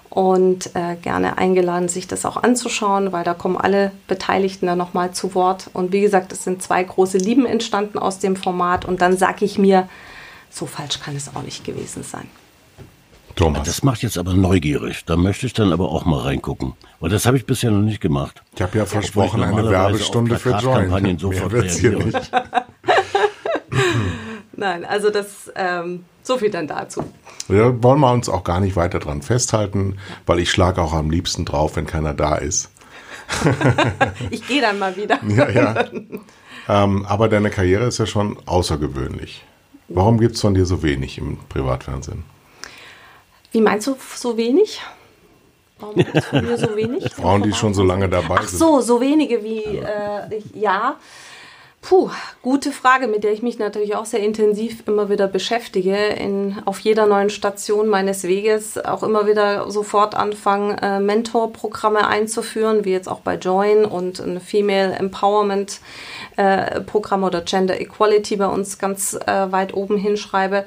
Und 0.09 0.75
äh, 0.75 0.97
gerne 1.03 1.37
eingeladen, 1.37 1.91
sich 1.91 2.07
das 2.07 2.25
auch 2.25 2.39
anzuschauen, 2.39 3.13
weil 3.13 3.23
da 3.23 3.35
kommen 3.35 3.59
alle 3.59 3.93
Beteiligten 4.09 4.67
dann 4.67 4.79
nochmal 4.79 5.11
zu 5.13 5.35
Wort. 5.35 5.69
Und 5.75 5.93
wie 5.93 6.01
gesagt, 6.01 6.33
es 6.33 6.43
sind 6.43 6.63
zwei 6.63 6.83
große 6.83 7.19
Lieben 7.19 7.45
entstanden 7.45 7.99
aus 7.99 8.19
dem 8.19 8.35
Format. 8.35 8.87
Und 8.87 9.03
dann 9.03 9.19
sage 9.19 9.45
ich 9.45 9.59
mir, 9.59 9.89
so 10.49 10.65
falsch 10.65 11.01
kann 11.01 11.17
es 11.17 11.37
auch 11.37 11.43
nicht 11.43 11.65
gewesen 11.65 12.03
sein. 12.03 12.31
Thomas, 13.37 13.65
Das 13.65 13.83
macht 13.83 14.03
jetzt 14.03 14.17
aber 14.17 14.33
neugierig. 14.33 15.05
Da 15.05 15.17
möchte 15.17 15.45
ich 15.45 15.53
dann 15.53 15.71
aber 15.71 15.91
auch 15.91 16.07
mal 16.07 16.21
reingucken. 16.21 16.73
Weil 17.01 17.11
das 17.11 17.27
habe 17.27 17.37
ich 17.37 17.45
bisher 17.45 17.71
noch 17.71 17.83
nicht 17.83 18.01
gemacht. 18.01 18.43
ich 18.55 18.63
habe 18.63 18.79
ja 18.79 18.87
versprochen, 18.87 19.43
eine 19.43 19.69
Werbestunde 19.71 20.39
für 20.39 20.51
Join. 20.51 20.61
Plakatkampagnen 20.61 21.13
Mehr 21.13 21.21
sofort 21.21 21.53
wird's 21.53 21.77
hier 21.77 21.99
nicht. 21.99 22.17
Nein, 24.57 24.87
also 24.87 25.11
das, 25.11 25.53
ähm, 25.55 26.07
so 26.23 26.39
viel 26.39 26.49
dann 26.51 26.67
dazu. 26.67 27.05
Da 27.49 27.83
wollen 27.83 28.01
wir 28.01 28.11
uns 28.11 28.31
auch 28.31 28.43
gar 28.43 28.59
nicht 28.59 28.75
weiter 28.75 29.01
dran 29.01 29.21
festhalten, 29.21 29.99
weil 30.25 30.39
ich 30.39 30.51
schlage 30.51 30.81
auch 30.81 30.95
am 30.95 31.11
liebsten 31.11 31.45
drauf, 31.45 31.77
wenn 31.77 31.87
keiner 31.87 32.15
da 32.15 32.37
ist. 32.37 32.71
Ich 34.31 34.47
gehe 34.47 34.63
dann 34.63 34.79
mal 34.79 34.97
wieder. 34.97 35.19
Ja, 35.29 35.51
ja. 35.51 35.85
ähm, 36.69 37.05
aber 37.07 37.29
deine 37.29 37.51
Karriere 37.51 37.87
ist 37.87 37.99
ja 37.99 38.07
schon 38.07 38.39
außergewöhnlich. 38.47 39.45
Warum 39.89 40.19
gibt 40.21 40.37
es 40.37 40.41
von 40.41 40.55
dir 40.55 40.65
so 40.65 40.83
wenig 40.83 41.19
im 41.19 41.39
Privatfernsehen? 41.49 42.25
Wie 43.57 43.63
meinst 43.63 43.87
du 43.87 43.97
so 44.15 44.37
wenig? 44.37 44.83
Warum 45.79 45.95
mir 46.43 46.59
so 46.59 46.77
wenig? 46.77 47.11
Frauen, 47.11 47.43
die 47.43 47.55
schon 47.55 47.73
so 47.73 47.85
lange 47.85 48.07
dabei 48.07 48.37
Ach 48.41 48.47
so, 48.47 48.83
so 48.83 49.01
wenige 49.01 49.43
wie, 49.43 49.63
äh, 49.63 50.37
ich, 50.37 50.45
ja. 50.55 50.97
Puh, 51.81 52.11
gute 52.43 52.71
Frage, 52.71 53.07
mit 53.07 53.25
der 53.25 53.33
ich 53.33 53.41
mich 53.41 53.59
natürlich 53.59 53.97
auch 53.97 54.05
sehr 54.05 54.21
intensiv 54.21 54.87
immer 54.87 55.09
wieder 55.09 55.27
beschäftige. 55.27 55.97
In, 55.97 56.59
auf 56.67 56.81
jeder 56.81 57.07
neuen 57.07 57.31
Station 57.31 57.89
meines 57.89 58.25
Weges 58.25 58.77
auch 58.77 59.03
immer 59.03 59.27
wieder 59.27 59.71
sofort 59.71 60.15
anfangen, 60.15 60.77
äh, 60.77 61.01
Mentorprogramme 61.01 62.07
einzuführen, 62.07 62.85
wie 62.85 62.93
jetzt 62.93 63.09
auch 63.09 63.21
bei 63.21 63.37
Join 63.37 63.87
und 63.87 64.21
ein 64.21 64.39
Female 64.39 64.93
Empowerment 64.97 65.81
äh, 66.37 66.83
Programm 66.83 67.25
oder 67.25 67.41
Gender 67.41 67.81
Equality 67.81 68.37
bei 68.37 68.49
uns 68.49 68.77
ganz 68.79 69.15
äh, 69.15 69.51
weit 69.51 69.73
oben 69.73 69.97
hinschreibe. 69.97 70.67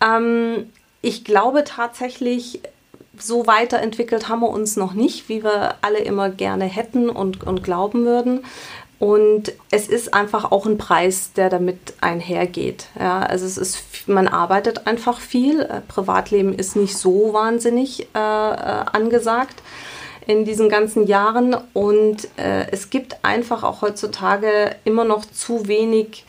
Ähm, 0.00 0.66
ich 1.02 1.24
glaube 1.24 1.64
tatsächlich, 1.64 2.60
so 3.18 3.46
weiterentwickelt 3.46 4.28
haben 4.28 4.40
wir 4.40 4.48
uns 4.48 4.76
noch 4.76 4.94
nicht, 4.94 5.28
wie 5.28 5.44
wir 5.44 5.74
alle 5.82 5.98
immer 5.98 6.30
gerne 6.30 6.64
hätten 6.64 7.10
und, 7.10 7.44
und 7.44 7.62
glauben 7.62 8.06
würden. 8.06 8.44
Und 8.98 9.52
es 9.72 9.88
ist 9.88 10.14
einfach 10.14 10.52
auch 10.52 10.64
ein 10.64 10.78
Preis, 10.78 11.32
der 11.32 11.50
damit 11.50 11.94
einhergeht. 12.00 12.86
Ja, 12.98 13.20
also 13.20 13.44
es 13.46 13.58
ist, 13.58 14.06
man 14.06 14.28
arbeitet 14.28 14.86
einfach 14.86 15.20
viel. 15.20 15.60
Äh, 15.62 15.80
Privatleben 15.88 16.54
ist 16.54 16.76
nicht 16.76 16.96
so 16.96 17.32
wahnsinnig 17.32 18.06
äh, 18.14 18.18
äh, 18.18 18.84
angesagt 18.92 19.60
in 20.28 20.44
diesen 20.44 20.68
ganzen 20.68 21.08
Jahren. 21.08 21.56
Und 21.72 22.28
äh, 22.36 22.70
es 22.70 22.90
gibt 22.90 23.24
einfach 23.24 23.64
auch 23.64 23.82
heutzutage 23.82 24.76
immer 24.84 25.04
noch 25.04 25.24
zu 25.24 25.66
wenig 25.66 26.24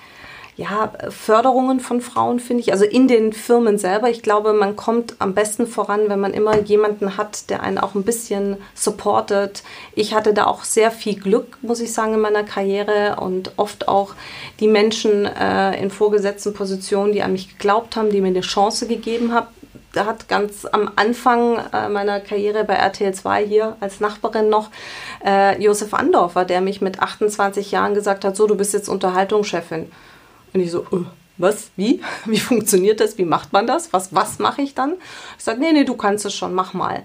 ja, 0.55 0.93
Förderungen 1.09 1.79
von 1.79 1.99
Frauen, 1.99 2.39
finde 2.39 2.61
ich. 2.61 2.71
Also 2.71 2.85
in 2.85 3.07
den 3.07 3.33
Firmen 3.33 3.77
selber. 3.77 4.09
Ich 4.09 4.21
glaube, 4.21 4.53
man 4.53 4.75
kommt 4.75 5.15
am 5.19 5.33
besten 5.33 5.65
voran, 5.65 6.01
wenn 6.07 6.19
man 6.19 6.33
immer 6.33 6.59
jemanden 6.59 7.17
hat, 7.17 7.49
der 7.49 7.63
einen 7.63 7.79
auch 7.79 7.95
ein 7.95 8.03
bisschen 8.03 8.57
supportet. 8.75 9.63
Ich 9.95 10.13
hatte 10.13 10.33
da 10.33 10.45
auch 10.45 10.63
sehr 10.63 10.91
viel 10.91 11.19
Glück, 11.19 11.57
muss 11.61 11.79
ich 11.79 11.91
sagen, 11.91 12.13
in 12.13 12.19
meiner 12.19 12.43
Karriere 12.43 13.17
und 13.19 13.53
oft 13.57 13.87
auch 13.87 14.13
die 14.59 14.67
Menschen 14.67 15.25
äh, 15.25 15.81
in 15.81 15.89
vorgesetzten 15.89 16.53
Positionen, 16.53 17.13
die 17.13 17.23
an 17.23 17.31
mich 17.31 17.57
geglaubt 17.57 17.95
haben, 17.95 18.11
die 18.11 18.21
mir 18.21 18.27
eine 18.27 18.41
Chance 18.41 18.87
gegeben 18.87 19.33
haben. 19.33 19.47
Da 19.93 20.05
hat 20.05 20.27
ganz 20.27 20.65
am 20.65 20.91
Anfang 20.95 21.59
äh, 21.71 21.87
meiner 21.87 22.19
Karriere 22.19 22.63
bei 22.63 22.73
RTL 22.73 23.13
2 23.13 23.45
hier 23.45 23.77
als 23.79 23.99
Nachbarin 23.99 24.49
noch 24.49 24.69
äh, 25.23 25.61
Josef 25.61 25.93
Andorfer, 25.93 26.45
der 26.45 26.61
mich 26.61 26.81
mit 26.81 26.99
28 26.99 27.71
Jahren 27.71 27.93
gesagt 27.93 28.25
hat, 28.25 28.35
so, 28.35 28.47
du 28.47 28.55
bist 28.55 28.73
jetzt 28.73 28.89
Unterhaltungschefin. 28.89 29.91
Und 30.53 30.59
ich 30.59 30.71
so, 30.71 30.85
uh, 30.91 31.05
was, 31.37 31.71
wie? 31.75 32.01
Wie 32.25 32.39
funktioniert 32.39 32.99
das? 32.99 33.17
Wie 33.17 33.25
macht 33.25 33.53
man 33.53 33.67
das? 33.67 33.91
Was, 33.93 34.13
was 34.13 34.39
mache 34.39 34.61
ich 34.61 34.75
dann? 34.75 34.95
Ich 35.37 35.43
sage, 35.43 35.59
nee, 35.59 35.71
nee, 35.71 35.83
du 35.83 35.95
kannst 35.95 36.25
es 36.25 36.33
schon, 36.33 36.53
mach 36.53 36.73
mal. 36.73 37.03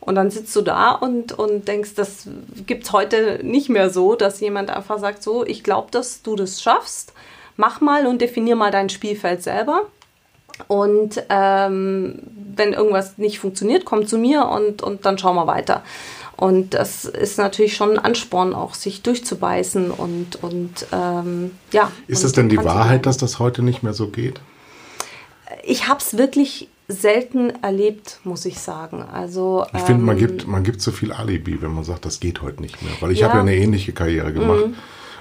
Und 0.00 0.14
dann 0.14 0.30
sitzt 0.30 0.54
du 0.56 0.62
da 0.62 0.92
und, 0.92 1.32
und 1.32 1.68
denkst, 1.68 1.94
das 1.94 2.28
gibt 2.66 2.84
es 2.84 2.92
heute 2.92 3.40
nicht 3.42 3.68
mehr 3.68 3.90
so, 3.90 4.14
dass 4.14 4.40
jemand 4.40 4.70
einfach 4.70 4.98
sagt, 4.98 5.22
so, 5.22 5.44
ich 5.44 5.62
glaube, 5.62 5.90
dass 5.90 6.22
du 6.22 6.34
das 6.34 6.62
schaffst, 6.62 7.12
mach 7.56 7.80
mal 7.80 8.06
und 8.06 8.20
definier 8.22 8.56
mal 8.56 8.70
dein 8.70 8.88
Spielfeld 8.88 9.42
selber. 9.42 9.82
Und 10.66 11.22
ähm, 11.28 12.22
wenn 12.56 12.72
irgendwas 12.72 13.18
nicht 13.18 13.38
funktioniert, 13.38 13.84
komm 13.84 14.06
zu 14.06 14.18
mir 14.18 14.46
und, 14.46 14.82
und 14.82 15.04
dann 15.04 15.18
schauen 15.18 15.36
wir 15.36 15.46
weiter. 15.46 15.82
Und 16.38 16.74
das 16.74 17.04
ist 17.04 17.36
natürlich 17.36 17.74
schon 17.74 17.90
ein 17.90 17.98
Ansporn, 17.98 18.54
auch 18.54 18.74
sich 18.74 19.02
durchzubeißen 19.02 19.90
und, 19.90 20.40
und 20.40 20.86
ähm, 20.92 21.50
ja. 21.72 21.90
Ist 22.06 22.22
es 22.22 22.32
denn 22.32 22.48
die 22.48 22.58
Wahrheit, 22.58 23.06
dass 23.06 23.16
das 23.16 23.40
heute 23.40 23.62
nicht 23.62 23.82
mehr 23.82 23.92
so 23.92 24.06
geht? 24.06 24.40
Ich 25.64 25.88
habe 25.88 25.98
es 25.98 26.16
wirklich 26.16 26.68
selten 26.86 27.50
erlebt, 27.62 28.20
muss 28.22 28.44
ich 28.44 28.60
sagen. 28.60 29.02
Also 29.02 29.66
ich 29.72 29.80
ähm, 29.80 29.86
finde, 29.86 30.04
man 30.04 30.16
gibt 30.16 30.46
man 30.46 30.62
gibt 30.62 30.80
so 30.80 30.92
viel 30.92 31.12
Alibi, 31.12 31.60
wenn 31.60 31.74
man 31.74 31.82
sagt, 31.82 32.04
das 32.04 32.20
geht 32.20 32.40
heute 32.40 32.62
nicht 32.62 32.82
mehr, 32.82 32.92
weil 33.00 33.10
ich 33.10 33.18
ja. 33.18 33.26
habe 33.26 33.38
ja 33.38 33.42
eine 33.42 33.56
ähnliche 33.56 33.92
Karriere 33.92 34.32
gemacht. 34.32 34.68
Mhm. 34.68 34.74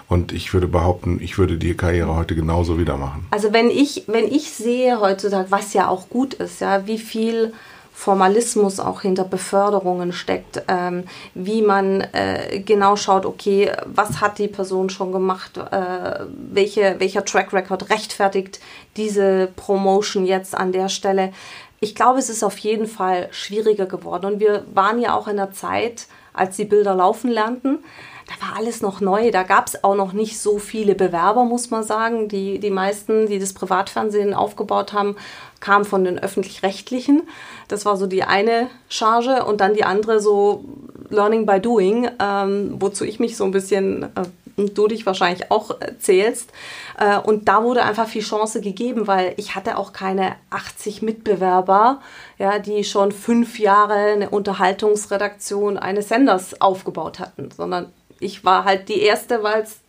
Und 0.10 0.32
ich 0.32 0.54
würde 0.54 0.68
behaupten, 0.68 1.20
ich 1.20 1.40
würde 1.40 1.58
die 1.58 1.74
Karriere 1.74 2.16
heute 2.16 2.36
genauso 2.36 2.80
wieder 2.80 2.96
machen. 2.96 3.26
Also 3.32 3.54
wenn 3.54 3.72
ich, 3.72 4.04
wenn 4.06 4.26
ich 4.26 4.52
sehe 4.52 5.02
heutzutage, 5.02 5.50
was 5.50 5.74
ja 5.74 5.90
auch 5.90 6.10
gut 6.10 6.36
ist, 6.36 6.62
ja, 6.62 6.86
wie 6.86 7.00
viel 7.00 7.54
Formalismus 7.98 8.80
auch 8.80 9.02
hinter 9.02 9.24
Beförderungen 9.24 10.14
steckt, 10.14 10.62
ähm, 10.68 11.06
wie 11.34 11.64
man 11.64 12.02
äh, 12.02 12.60
genau 12.64 12.96
schaut, 12.96 13.26
okay, 13.26 13.72
was 13.86 14.22
hat 14.22 14.38
die 14.38 14.48
Person 14.48 14.92
schon 14.92 15.12
gemacht, 15.12 15.58
äh, 15.58 16.26
welche, 16.30 17.00
welcher 17.00 17.26
Track 17.26 17.54
Record 17.54 17.90
rechtfertigt 17.90 18.60
diese 18.98 19.50
Promotion 19.56 20.28
jetzt 20.28 20.56
an 20.56 20.72
der 20.72 20.90
Stelle. 20.90 21.34
Ich 21.80 21.96
glaube, 21.96 22.20
es 22.20 22.30
ist 22.30 22.44
auf 22.44 22.60
jeden 22.60 22.86
Fall 22.86 23.30
schwieriger 23.32 23.88
geworden 23.88 24.34
und 24.34 24.40
wir 24.40 24.64
waren 24.76 25.00
ja 25.02 25.16
auch 25.16 25.28
in 25.28 25.38
der 25.38 25.52
Zeit, 25.52 26.06
als 26.34 26.56
die 26.56 26.66
Bilder 26.66 26.94
laufen 26.94 27.32
lernten, 27.32 27.80
da 28.28 28.46
war 28.46 28.58
alles 28.58 28.82
noch 28.82 29.00
neu. 29.00 29.32
Da 29.32 29.44
gab 29.44 29.68
es 29.68 29.84
auch 29.84 29.96
noch 29.96 30.12
nicht 30.12 30.40
so 30.40 30.60
viele 30.60 30.96
Bewerber, 30.96 31.46
muss 31.46 31.70
man 31.70 31.84
sagen. 31.84 32.28
Die, 32.28 32.60
die 32.60 32.70
meisten, 32.70 33.28
die 33.28 33.40
das 33.40 33.54
Privatfernsehen 33.54 34.34
aufgebaut 34.34 34.92
haben, 34.92 35.16
kamen 35.60 35.86
von 35.86 36.04
den 36.04 36.20
öffentlich-rechtlichen. 36.20 37.24
Das 37.68 37.86
war 37.86 37.98
so 37.98 38.08
die 38.08 38.24
eine 38.24 38.70
Charge 38.90 39.46
und 39.46 39.62
dann 39.62 39.74
die 39.74 39.84
andere 39.84 40.20
so 40.20 40.66
Learning 41.10 41.46
by 41.46 41.60
Doing, 41.60 42.10
ähm, 42.20 42.76
wozu 42.80 43.06
ich 43.06 43.20
mich 43.20 43.38
so 43.38 43.46
ein 43.46 43.52
bisschen 43.52 44.04
äh, 44.04 44.24
und 44.58 44.76
du 44.78 44.88
dich 44.88 45.06
wahrscheinlich 45.06 45.52
auch 45.52 45.78
zählst. 46.00 46.52
Äh, 47.00 47.20
und 47.20 47.48
da 47.48 47.64
wurde 47.64 47.84
einfach 47.84 48.08
viel 48.08 48.24
Chance 48.24 48.60
gegeben, 48.60 49.08
weil 49.08 49.34
ich 49.38 49.56
hatte 49.56 49.78
auch 49.78 49.94
keine 49.94 50.36
80 50.50 51.04
Mitbewerber, 51.04 52.02
ja, 52.38 52.60
die 52.60 52.84
schon 52.84 53.12
fünf 53.12 53.60
Jahre 53.60 53.94
eine 53.94 54.30
Unterhaltungsredaktion 54.30 55.78
eines 55.78 56.10
Senders 56.10 56.60
aufgebaut 56.60 57.20
hatten, 57.20 57.50
sondern 57.56 57.94
ich 58.20 58.44
war 58.44 58.66
halt 58.66 58.90
die 58.90 59.00
Erste, 59.00 59.44
weil 59.44 59.62
es 59.62 59.80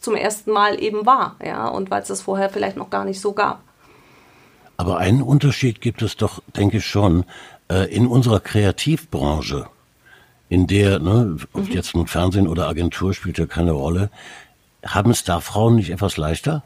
zum 0.00 0.14
ersten 0.14 0.50
Mal 0.50 0.82
eben 0.82 1.04
war, 1.04 1.36
ja, 1.44 1.68
und 1.68 1.90
weil 1.90 2.02
es 2.02 2.08
das 2.08 2.22
vorher 2.22 2.48
vielleicht 2.48 2.76
noch 2.76 2.90
gar 2.90 3.04
nicht 3.04 3.20
so 3.20 3.32
gab. 3.32 3.65
Aber 4.76 4.98
einen 4.98 5.22
Unterschied 5.22 5.80
gibt 5.80 6.02
es 6.02 6.16
doch, 6.16 6.42
denke 6.56 6.78
ich 6.78 6.86
schon, 6.86 7.24
äh, 7.70 7.92
in 7.94 8.06
unserer 8.06 8.40
Kreativbranche, 8.40 9.66
in 10.48 10.66
der, 10.66 10.98
ne, 10.98 11.36
ob 11.52 11.68
mhm. 11.68 11.72
jetzt 11.72 11.94
nun 11.94 12.06
Fernsehen 12.06 12.46
oder 12.46 12.68
Agentur 12.68 13.14
spielt 13.14 13.38
ja 13.38 13.46
keine 13.46 13.72
Rolle, 13.72 14.10
haben 14.84 15.10
es 15.10 15.24
da 15.24 15.40
Frauen 15.40 15.76
nicht 15.76 15.90
etwas 15.90 16.16
leichter? 16.16 16.62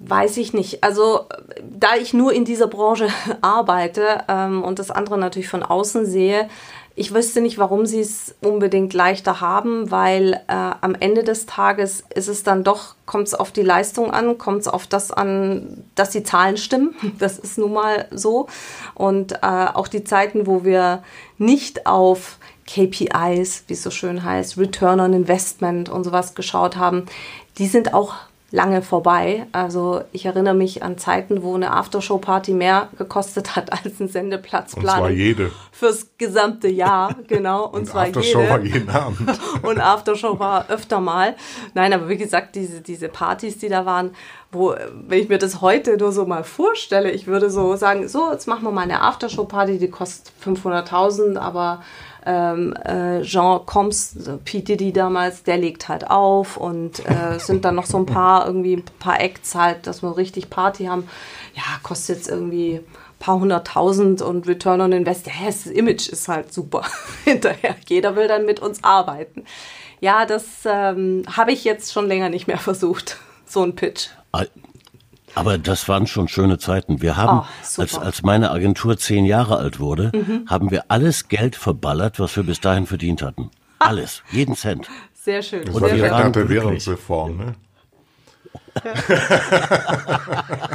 Weiß 0.00 0.36
ich 0.36 0.52
nicht. 0.52 0.82
Also 0.84 1.26
da 1.62 1.94
ich 1.94 2.12
nur 2.12 2.32
in 2.32 2.44
dieser 2.44 2.66
Branche 2.66 3.08
arbeite 3.40 4.24
ähm, 4.28 4.62
und 4.62 4.78
das 4.78 4.90
andere 4.90 5.16
natürlich 5.16 5.48
von 5.48 5.62
außen 5.62 6.04
sehe, 6.04 6.48
ich 6.96 7.12
wüsste 7.12 7.40
nicht, 7.40 7.58
warum 7.58 7.86
sie 7.86 8.00
es 8.00 8.36
unbedingt 8.40 8.94
leichter 8.94 9.40
haben, 9.40 9.90
weil 9.90 10.34
äh, 10.46 10.52
am 10.52 10.94
Ende 10.94 11.24
des 11.24 11.44
Tages 11.44 12.04
ist 12.14 12.28
es 12.28 12.44
dann 12.44 12.62
doch, 12.62 12.94
kommt 13.04 13.26
es 13.26 13.34
auf 13.34 13.50
die 13.50 13.62
Leistung 13.62 14.12
an, 14.12 14.38
kommt 14.38 14.60
es 14.60 14.68
auf 14.68 14.86
das 14.86 15.10
an, 15.10 15.84
dass 15.96 16.10
die 16.10 16.22
Zahlen 16.22 16.56
stimmen. 16.56 16.94
Das 17.18 17.38
ist 17.38 17.58
nun 17.58 17.72
mal 17.72 18.06
so. 18.10 18.48
Und 18.94 19.32
äh, 19.32 19.38
auch 19.42 19.88
die 19.88 20.04
Zeiten, 20.04 20.46
wo 20.46 20.64
wir 20.64 21.02
nicht 21.36 21.86
auf 21.86 22.38
KPIs, 22.66 23.64
wie 23.66 23.72
es 23.72 23.82
so 23.82 23.90
schön 23.90 24.22
heißt, 24.22 24.56
Return 24.56 25.00
on 25.00 25.12
Investment 25.12 25.88
und 25.88 26.04
sowas 26.04 26.34
geschaut 26.34 26.76
haben, 26.76 27.06
die 27.58 27.66
sind 27.66 27.94
auch 27.94 28.14
lange 28.54 28.82
vorbei. 28.82 29.46
Also 29.50 30.02
ich 30.12 30.26
erinnere 30.26 30.54
mich 30.54 30.84
an 30.84 30.96
Zeiten, 30.96 31.42
wo 31.42 31.56
eine 31.56 31.72
Aftershow-Party 31.72 32.52
mehr 32.52 32.88
gekostet 32.96 33.56
hat 33.56 33.72
als 33.84 34.00
ein 34.00 34.08
Sendeplatzplan. 34.08 34.94
Und 34.94 35.00
zwar 35.00 35.10
jede. 35.10 35.50
Fürs 35.72 36.10
gesamte 36.18 36.68
Jahr, 36.68 37.16
genau. 37.26 37.66
Und, 37.66 37.80
und 37.80 37.86
zwar 37.86 38.04
Aftershow 38.04 38.38
jede. 38.38 38.50
war 38.50 38.60
jeden 38.60 38.88
Abend. 38.88 39.40
und 39.62 39.80
Aftershow 39.80 40.38
war 40.38 40.70
öfter 40.70 41.00
mal. 41.00 41.34
Nein, 41.74 41.92
aber 41.92 42.08
wie 42.08 42.16
gesagt, 42.16 42.54
diese, 42.54 42.80
diese 42.80 43.08
Partys, 43.08 43.58
die 43.58 43.68
da 43.68 43.86
waren, 43.86 44.12
wo, 44.52 44.72
wenn 45.08 45.18
ich 45.18 45.28
mir 45.28 45.38
das 45.38 45.60
heute 45.60 45.96
nur 45.96 46.12
so 46.12 46.24
mal 46.24 46.44
vorstelle, 46.44 47.10
ich 47.10 47.26
würde 47.26 47.50
so 47.50 47.74
sagen, 47.74 48.06
so, 48.06 48.30
jetzt 48.30 48.46
machen 48.46 48.62
wir 48.62 48.70
mal 48.70 48.82
eine 48.82 49.02
Aftershow-Party, 49.02 49.78
die 49.78 49.90
kostet 49.90 50.32
500.000, 50.44 51.38
aber 51.38 51.82
ähm, 52.26 52.74
äh, 52.84 53.22
Jean 53.22 53.64
Combs, 53.66 54.16
P. 54.44 54.60
Diddy 54.62 54.92
damals, 54.92 55.42
der 55.42 55.58
legt 55.58 55.88
halt 55.88 56.10
auf 56.10 56.56
und 56.56 57.00
äh, 57.08 57.38
sind 57.38 57.64
dann 57.64 57.74
noch 57.74 57.86
so 57.86 57.98
ein 57.98 58.06
paar, 58.06 58.46
irgendwie 58.46 58.76
ein 58.76 58.84
paar 58.98 59.20
Acts 59.20 59.54
halt, 59.54 59.86
dass 59.86 60.02
wir 60.02 60.16
richtig 60.16 60.50
Party 60.50 60.86
haben. 60.86 61.08
Ja, 61.54 61.62
kostet 61.82 62.16
jetzt 62.16 62.28
irgendwie 62.28 62.76
ein 62.76 63.18
paar 63.18 63.40
hunderttausend 63.40 64.22
und 64.22 64.46
Return 64.46 64.80
on 64.80 64.92
Invest, 64.92 65.26
ja, 65.26 65.32
das 65.46 65.66
Image 65.66 66.08
ist 66.08 66.28
halt 66.28 66.52
super 66.52 66.84
hinterher. 67.24 67.76
Jeder 67.86 68.16
will 68.16 68.28
dann 68.28 68.46
mit 68.46 68.60
uns 68.60 68.82
arbeiten. 68.82 69.44
Ja, 70.00 70.26
das 70.26 70.44
ähm, 70.64 71.22
habe 71.30 71.52
ich 71.52 71.64
jetzt 71.64 71.92
schon 71.92 72.08
länger 72.08 72.28
nicht 72.28 72.46
mehr 72.46 72.58
versucht, 72.58 73.18
so 73.46 73.62
ein 73.62 73.74
Pitch. 73.74 74.08
Aber 75.34 75.58
das 75.58 75.88
waren 75.88 76.06
schon 76.06 76.28
schöne 76.28 76.58
Zeiten. 76.58 77.02
Wir 77.02 77.16
haben, 77.16 77.40
oh, 77.40 77.80
als, 77.80 77.98
als 77.98 78.22
meine 78.22 78.50
Agentur 78.50 78.96
zehn 78.96 79.24
Jahre 79.24 79.56
alt 79.56 79.80
wurde, 79.80 80.12
mhm. 80.14 80.46
haben 80.48 80.70
wir 80.70 80.84
alles 80.88 81.28
Geld 81.28 81.56
verballert, 81.56 82.20
was 82.20 82.36
wir 82.36 82.44
bis 82.44 82.60
dahin 82.60 82.86
verdient 82.86 83.22
hatten. 83.22 83.50
Alles, 83.78 84.22
jeden 84.30 84.54
Cent. 84.54 84.88
Sehr 85.12 85.42
schön. 85.42 85.64
Das 85.64 85.80
war 85.80 85.88
direkt 85.88 86.12
nach 86.12 86.32
der 86.32 86.48
Währungsreform, 86.48 87.36
ne? 87.36 87.54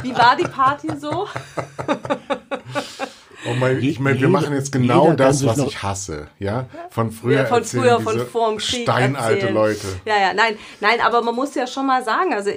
Wie 0.02 0.14
war 0.14 0.36
die 0.36 0.48
Party 0.48 0.88
so? 0.98 1.28
Oh 3.46 3.54
mein, 3.58 3.82
ich 3.82 3.98
meine, 4.00 4.20
wir 4.20 4.28
machen 4.28 4.54
jetzt 4.54 4.70
genau 4.70 5.12
das, 5.12 5.44
was 5.46 5.58
ich 5.58 5.82
hasse, 5.82 6.28
ja? 6.38 6.66
Von 6.90 7.10
früher, 7.10 7.38
ja, 7.38 7.44
von 7.46 7.64
früher, 7.64 8.00
von 8.00 8.20
vorm 8.20 8.58
Krieg 8.58 8.82
steinalte 8.82 9.34
erzählen. 9.34 9.54
Leute. 9.54 9.86
Ja, 10.04 10.18
ja, 10.20 10.34
nein, 10.34 10.56
nein, 10.80 11.00
aber 11.02 11.22
man 11.22 11.34
muss 11.34 11.54
ja 11.54 11.66
schon 11.66 11.86
mal 11.86 12.04
sagen, 12.04 12.34
also 12.34 12.50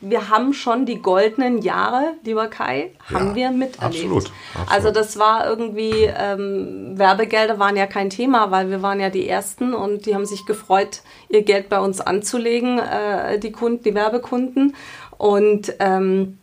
wir 0.00 0.28
haben 0.28 0.52
schon 0.52 0.84
die 0.84 1.00
goldenen 1.00 1.62
Jahre, 1.62 2.12
lieber 2.22 2.48
Kai, 2.48 2.92
haben 3.12 3.28
ja, 3.28 3.34
wir 3.34 3.50
miterlebt. 3.50 3.82
Absolut, 3.82 4.32
absolut. 4.54 4.72
Also 4.72 4.90
das 4.90 5.18
war 5.18 5.46
irgendwie 5.46 6.10
ähm, 6.14 6.98
Werbegelder 6.98 7.58
waren 7.58 7.76
ja 7.76 7.86
kein 7.86 8.10
Thema, 8.10 8.50
weil 8.50 8.70
wir 8.70 8.82
waren 8.82 9.00
ja 9.00 9.10
die 9.10 9.28
ersten 9.28 9.72
und 9.72 10.06
die 10.06 10.14
haben 10.14 10.26
sich 10.26 10.44
gefreut, 10.44 11.00
ihr 11.28 11.42
Geld 11.42 11.68
bei 11.68 11.80
uns 11.80 12.00
anzulegen, 12.00 12.78
äh, 12.78 13.38
die 13.38 13.52
Kunden, 13.52 13.82
die 13.82 13.94
Werbekunden 13.94 14.76
und 15.16 15.74
ähm, 15.80 16.38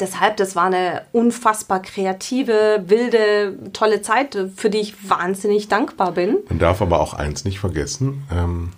deshalb, 0.00 0.36
das 0.36 0.56
war 0.56 0.64
eine 0.64 1.02
unfassbar 1.12 1.82
kreative, 1.82 2.84
wilde, 2.86 3.56
tolle 3.72 4.02
Zeit, 4.02 4.36
für 4.56 4.70
die 4.70 4.78
ich 4.78 5.08
wahnsinnig 5.08 5.68
dankbar 5.68 6.12
bin. 6.12 6.38
Man 6.48 6.58
darf 6.58 6.82
aber 6.82 7.00
auch 7.00 7.14
eins 7.14 7.44
nicht 7.44 7.60
vergessen. 7.60 8.24
Ähm, 8.32 8.70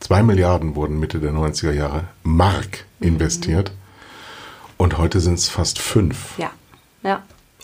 zwei 0.00 0.22
Milliarden 0.22 0.74
wurden 0.76 1.00
Mitte 1.00 1.20
der 1.20 1.32
90er 1.32 1.72
Jahre 1.72 2.04
Mark 2.22 2.84
investiert. 3.00 3.70
Mhm. 3.70 3.76
Und 4.78 4.98
heute 4.98 5.20
sind 5.20 5.38
es 5.38 5.48
fast 5.48 5.78
fünf. 5.78 6.38
Ja, 6.38 6.50
ja. 7.02 7.22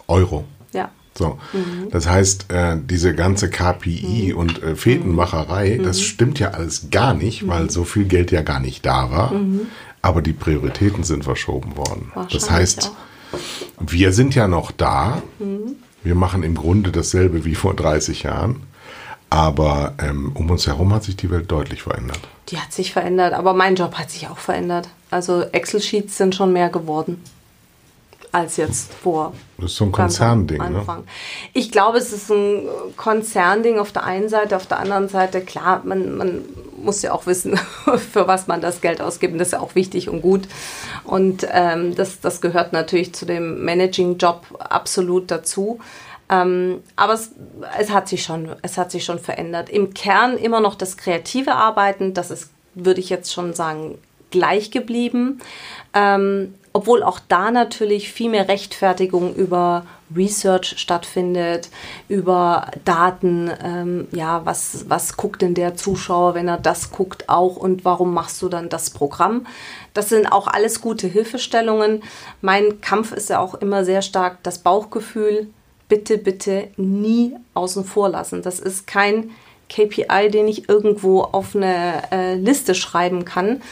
Euro. 0.09 0.45
Ja. 0.73 0.91
So, 1.15 1.39
mhm. 1.53 1.91
das 1.91 2.09
heißt, 2.09 2.51
äh, 2.51 2.79
diese 2.83 3.15
ganze 3.15 3.51
KPI 3.51 4.31
mhm. 4.33 4.39
und 4.39 4.63
äh, 4.63 4.77
Fetenmacherei, 4.77 5.77
mhm. 5.79 5.85
das 5.85 6.01
stimmt 6.01 6.39
ja 6.39 6.53
alles 6.53 6.91
gar 6.91 7.13
nicht, 7.13 7.47
weil 7.47 7.71
so 7.71 7.85
viel 7.85 8.05
Geld 8.05 8.31
ja 8.31 8.43
gar 8.43 8.61
nicht 8.61 8.87
da 8.87 9.11
war. 9.11 9.33
Aber 10.03 10.21
die 10.21 10.33
Prioritäten 10.33 11.05
sind 11.05 11.25
verschoben 11.25 11.77
worden. 11.77 12.13
Das 12.31 12.51
heißt, 12.51 12.93
wir 13.81 14.13
sind 14.13 14.35
ja 14.35 14.49
noch 14.49 14.71
da. 14.73 15.23
Mhm. 15.39 15.77
Wir 16.03 16.17
machen 16.17 16.43
im 16.43 16.57
Grunde 16.57 16.91
dasselbe 16.91 17.45
wie 17.45 17.55
vor 17.55 17.75
30 17.75 18.25
Jahren. 18.25 18.65
Aber 19.31 19.95
ähm, 19.99 20.33
um 20.35 20.51
uns 20.51 20.67
herum 20.67 20.93
hat 20.93 21.05
sich 21.05 21.17
die 21.17 21.31
Welt 21.31 21.51
deutlich 21.51 21.83
verändert. 21.83 22.21
Die 22.49 22.59
hat 22.59 22.73
sich 22.73 22.93
verändert, 22.93 23.33
aber 23.33 23.55
mein 23.55 23.77
Job 23.77 23.95
hat 23.95 24.11
sich 24.11 24.29
auch 24.29 24.37
verändert. 24.37 24.91
Also 25.11 25.43
Excel-Sheets 25.43 26.19
sind 26.19 26.35
schon 26.35 26.53
mehr 26.53 26.69
geworden 26.69 27.23
als 28.33 28.57
jetzt 28.57 28.93
vor. 28.95 29.35
Das 29.59 29.73
ist 29.73 29.77
so 29.77 29.85
ein 29.85 29.93
Konzernding, 29.93 30.59
ne? 30.59 31.05
Ich 31.53 31.71
glaube, 31.71 31.99
es 31.99 32.13
ist 32.13 32.31
ein 32.31 32.67
Konzernding 32.97 33.79
auf 33.79 33.93
der 33.93 34.05
einen 34.05 34.31
Seite, 34.31 34.57
auf 34.57 34.67
der 34.67 34.81
anderen 34.81 35.09
Seite, 35.09 35.43
klar, 35.43 35.83
man, 35.85 36.17
man 36.17 36.45
muss 36.83 37.03
ja 37.03 37.13
auch 37.13 37.27
wissen, 37.27 37.57
für 38.13 38.27
was 38.27 38.47
man 38.47 38.61
das 38.61 38.81
Geld 38.81 39.01
ausgibt. 39.03 39.35
Und 39.35 39.39
das 39.39 39.49
ist 39.49 39.53
ja 39.53 39.61
auch 39.61 39.75
wichtig 39.75 40.09
und 40.09 40.23
gut. 40.23 40.49
Und 41.05 41.47
ähm, 41.53 41.95
das, 41.95 42.21
das 42.21 42.41
gehört 42.41 42.73
natürlich 42.73 43.15
zu 43.15 43.27
dem 43.27 43.65
Managing-Job 43.65 44.47
absolut 44.59 45.31
dazu. 45.31 45.79
Ähm, 46.31 46.83
aber 46.97 47.13
es, 47.13 47.33
es, 47.79 47.91
hat 47.91 48.09
sich 48.09 48.23
schon, 48.23 48.57
es 48.63 48.79
hat 48.79 48.91
sich 48.91 49.05
schon 49.05 49.19
verändert. 49.19 49.69
Im 49.69 49.93
Kern 49.93 50.39
immer 50.39 50.61
noch 50.61 50.75
das 50.75 50.97
kreative 50.97 51.55
Arbeiten, 51.55 52.15
das 52.15 52.31
ist, 52.31 52.51
würde 52.75 53.01
ich 53.01 53.11
jetzt 53.11 53.33
schon 53.33 53.53
sagen, 53.53 53.99
gleich 54.31 54.71
geblieben. 54.71 55.41
Ähm, 55.93 56.55
obwohl 56.73 57.03
auch 57.03 57.21
da 57.29 57.51
natürlich 57.51 58.13
viel 58.13 58.31
mehr 58.31 58.49
Rechtfertigung 58.49 59.35
über 59.35 59.85
Research 60.15 60.75
stattfindet, 60.79 61.71
über 62.09 62.71
Daten, 62.85 63.51
ähm, 63.63 64.09
ja, 64.13 64.45
was, 64.45 64.87
was 64.89 65.17
guckt 65.17 65.43
denn 65.43 65.55
der 65.55 65.75
Zuschauer, 65.77 66.35
wenn 66.35 66.49
er 66.49 66.59
das 66.59 66.91
guckt 66.91 67.29
auch 67.29 67.57
und 67.57 67.85
warum 67.85 68.15
machst 68.15 68.41
du 68.43 68.49
dann 68.49 68.69
das 68.69 68.91
Programm? 68.91 69.47
Das 69.95 70.09
sind 70.09 70.27
auch 70.27 70.47
alles 70.47 70.81
gute 70.81 71.07
Hilfestellungen. 71.07 72.03
Mein 72.41 72.81
Kampf 72.81 73.13
ist 73.13 73.31
ja 73.31 73.41
auch 73.41 73.55
immer 73.55 73.85
sehr 73.85 74.03
stark 74.03 74.43
das 74.43 74.59
Bauchgefühl. 74.59 75.49
Bitte, 75.89 76.17
bitte 76.17 76.69
nie 76.77 77.37
außen 77.55 77.85
vor 77.85 78.09
lassen. 78.09 78.43
Das 78.43 78.61
ist 78.61 78.87
kein 78.87 79.31
KPI, 79.69 80.31
den 80.31 80.49
ich 80.49 80.69
irgendwo 80.69 81.23
auf 81.23 81.57
eine 81.57 82.03
äh, 82.13 82.35
Liste 82.35 82.75
schreiben 82.75 83.25
kann, 83.25 83.63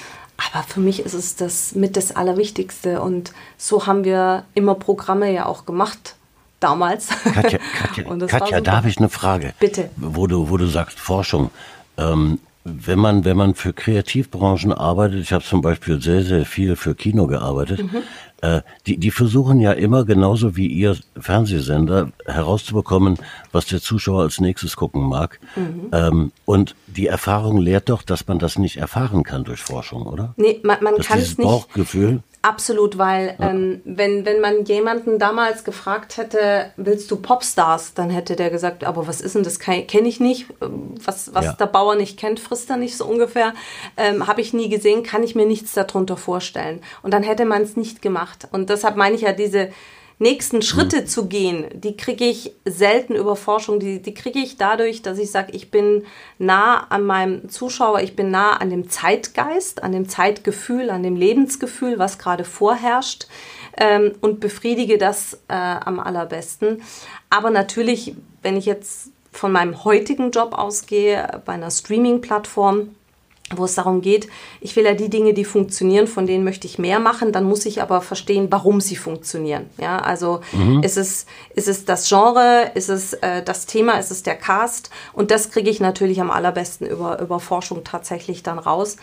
aber 0.53 0.65
für 0.65 0.81
mich 0.81 1.01
ist 1.01 1.15
es 1.15 1.37
das 1.37 1.75
mit 1.75 1.97
das 1.97 2.15
Allerwichtigste. 2.15 3.01
Und 3.01 3.33
so 3.59 3.87
haben 3.87 4.05
wir 4.05 4.45
immer 4.55 4.75
Programme 4.75 5.33
ja 5.33 5.47
auch 5.47 5.67
gemacht 5.67 6.17
damals. 6.61 7.09
Katja, 7.25 7.59
Katja, 7.75 8.27
Katja 8.27 8.61
da 8.61 8.77
habe 8.77 8.89
ich 8.89 8.99
eine 8.99 9.09
Frage. 9.09 9.55
Bitte. 9.59 9.91
Wo 9.97 10.27
du, 10.27 10.51
wo 10.51 10.57
du 10.57 10.67
sagst 10.67 10.99
Forschung. 11.01 11.51
Ähm, 11.97 12.39
wenn 12.65 12.99
man, 12.99 13.25
wenn 13.25 13.37
man 13.37 13.55
für 13.55 13.73
Kreativbranchen 13.73 14.73
arbeitet, 14.73 15.21
ich 15.21 15.33
habe 15.33 15.43
zum 15.43 15.63
Beispiel 15.63 16.01
sehr, 16.01 16.23
sehr 16.23 16.45
viel 16.45 16.77
für 16.77 16.95
Kino 16.95 17.27
gearbeitet, 17.27 17.83
mhm. 17.83 18.03
Äh, 18.43 18.63
die, 18.87 18.99
die 18.99 19.11
versuchen 19.11 19.61
ja 19.61 19.73
immer 19.73 20.05
genauso 20.05 20.57
wie 20.57 20.67
ihr 20.67 20.97
Fernsehsender 21.19 22.11
herauszubekommen, 22.27 23.19
was 23.53 23.67
der 23.67 23.81
Zuschauer 23.81 24.23
als 24.23 24.41
nächstes 24.41 24.77
gucken 24.77 25.03
mag. 25.03 25.39
Mhm. 25.57 25.89
Ähm, 25.93 26.33
und 26.45 26.75
die 26.87 27.07
Erfahrung 27.07 27.59
lehrt 27.59 27.89
doch, 27.89 28.03
dass 28.03 28.27
man 28.27 28.39
das 28.39 28.59
nicht 28.59 28.77
erfahren 28.77 29.23
kann 29.23 29.45
durch 29.45 29.63
Forschung, 29.63 30.03
oder? 30.07 30.35
Nee, 30.37 30.61
man, 30.63 30.83
man 30.83 30.97
kann 30.99 31.19
es 31.19 31.39
nicht. 31.39 31.47
Bauchgefühl. 31.47 32.23
Absolut, 32.43 32.97
weil 32.97 33.37
ähm, 33.39 33.83
wenn, 33.85 34.25
wenn 34.25 34.41
man 34.41 34.65
jemanden 34.65 35.19
damals 35.19 35.63
gefragt 35.63 36.17
hätte, 36.17 36.73
willst 36.79 37.11
du 37.11 37.17
Popstars, 37.17 37.93
dann 37.93 38.09
hätte 38.09 38.35
der 38.35 38.49
gesagt, 38.49 38.83
aber 38.83 39.07
was 39.07 39.21
ist 39.21 39.35
denn 39.35 39.43
das, 39.43 39.59
kenne 39.59 40.09
ich 40.09 40.21
nicht, 40.21 40.47
was, 41.05 41.35
was 41.35 41.45
ja. 41.45 41.53
der 41.53 41.67
Bauer 41.67 41.97
nicht 41.97 42.19
kennt, 42.19 42.41
frisst 42.41 42.71
er 42.71 42.79
nicht 42.79 42.97
so 42.97 43.05
ungefähr, 43.05 43.53
ähm, 43.99 44.27
habe 44.27 44.41
ich 44.41 44.55
nie 44.55 44.71
gesehen, 44.71 45.03
kann 45.03 45.23
ich 45.23 45.35
mir 45.35 45.45
nichts 45.45 45.75
darunter 45.75 46.17
vorstellen. 46.17 46.81
Und 47.03 47.13
dann 47.13 47.23
hätte 47.23 47.45
man 47.45 47.61
es 47.61 47.77
nicht 47.77 48.01
gemacht. 48.01 48.30
Und 48.53 48.71
deshalb 48.71 48.97
meine 48.97 49.15
ich 49.15 49.23
ja 49.23 49.33
diese 49.33 49.71
nächsten 50.21 50.61
Schritte 50.61 51.01
mhm. 51.01 51.07
zu 51.07 51.27
gehen, 51.27 51.67
die 51.73 51.97
kriege 51.97 52.27
ich 52.27 52.53
selten 52.67 53.15
über 53.15 53.37
Forschung, 53.37 53.81
die, 53.81 54.03
die 54.03 54.15
kriege 54.15 54.39
ich 54.39 54.59
dadurch, 54.59 55.03
dass 55.03 55.19
ich 55.19 55.31
sage, 55.31 55.53
ich 55.53 55.71
bin 55.71 56.05
nah 56.39 56.87
an 56.91 57.05
meinem 57.05 57.49
Zuschauer, 57.49 58.01
ich 58.01 58.15
bin 58.17 58.31
nah 58.31 58.59
an 58.59 58.69
dem 58.69 58.91
Zeitgeist, 58.91 59.83
an 59.83 59.93
dem 59.93 60.09
Zeitgefühl, 60.09 60.91
an 60.91 61.03
dem 61.03 61.17
Lebensgefühl, 61.17 61.99
was 61.99 62.19
gerade 62.19 62.45
vorherrscht 62.45 63.29
ähm, 63.79 64.13
und 64.21 64.41
befriedige 64.41 64.99
das 64.99 65.35
äh, 65.49 65.55
am 65.55 65.99
allerbesten. 65.99 66.83
Aber 67.31 67.51
natürlich, 67.51 68.15
wenn 68.43 68.59
ich 68.59 68.67
jetzt 68.67 69.09
von 69.33 69.53
meinem 69.53 69.85
heutigen 69.85 70.33
Job 70.33 70.53
ausgehe, 70.53 71.41
bei 71.47 71.55
einer 71.55 71.71
Streaming-Plattform, 71.71 72.95
wo 73.55 73.65
es 73.65 73.75
darum 73.75 74.01
geht, 74.01 74.29
ich 74.61 74.77
will 74.77 74.85
ja 74.85 74.95
die 74.95 75.11
Dinge, 75.11 75.35
die 75.35 75.45
funktionieren, 75.45 76.07
von 76.07 76.27
denen 76.27 76.45
möchte 76.45 76.67
ich 76.67 76.79
mehr 76.79 77.01
machen, 77.01 77.33
dann 77.33 77.45
muss 77.45 77.67
ich 77.67 77.83
aber 77.83 78.01
verstehen, 78.01 78.47
warum 78.51 78.81
sie 78.81 78.97
funktionieren. 78.97 79.69
Ja, 79.79 79.99
also 79.99 80.41
mhm. 80.53 80.83
ist, 80.83 80.97
es, 80.97 81.27
ist 81.55 81.69
es 81.69 81.85
das 81.85 82.09
Genre, 82.09 82.71
ist 82.75 82.89
es 82.89 83.13
äh, 83.15 83.43
das 83.43 83.67
Thema, 83.67 83.99
ist 83.99 84.11
es 84.11 84.23
der 84.23 84.37
Cast 84.37 84.91
und 85.13 85.31
das 85.31 85.51
kriege 85.51 85.69
ich 85.69 85.81
natürlich 85.81 86.21
am 86.21 86.31
allerbesten 86.31 86.87
über, 86.87 87.21
über 87.21 87.41
Forschung 87.41 87.83
tatsächlich 87.83 88.43
dann 88.43 88.59
raus. 88.59 88.97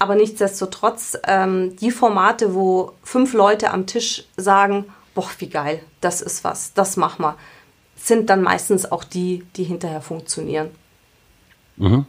Aber 0.00 0.16
nichtsdestotrotz, 0.16 1.16
ähm, 1.26 1.76
die 1.76 1.92
Formate, 1.92 2.54
wo 2.54 2.92
fünf 3.04 3.32
Leute 3.32 3.70
am 3.70 3.86
Tisch 3.86 4.24
sagen, 4.36 4.86
boah, 5.14 5.28
wie 5.38 5.48
geil, 5.48 5.80
das 6.00 6.20
ist 6.20 6.42
was, 6.42 6.74
das 6.74 6.96
machen 6.96 7.22
wir, 7.22 7.36
sind 7.96 8.28
dann 8.28 8.42
meistens 8.42 8.90
auch 8.90 9.04
die, 9.04 9.44
die 9.54 9.62
hinterher 9.62 10.00
funktionieren. 10.00 10.70
Mhm. 11.76 12.06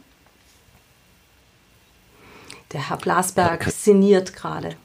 Der 2.72 2.88
Herr 2.88 2.96
Blasberg 2.96 3.66
ja, 3.66 3.72
sinniert 3.72 4.34
gerade. 4.34 4.76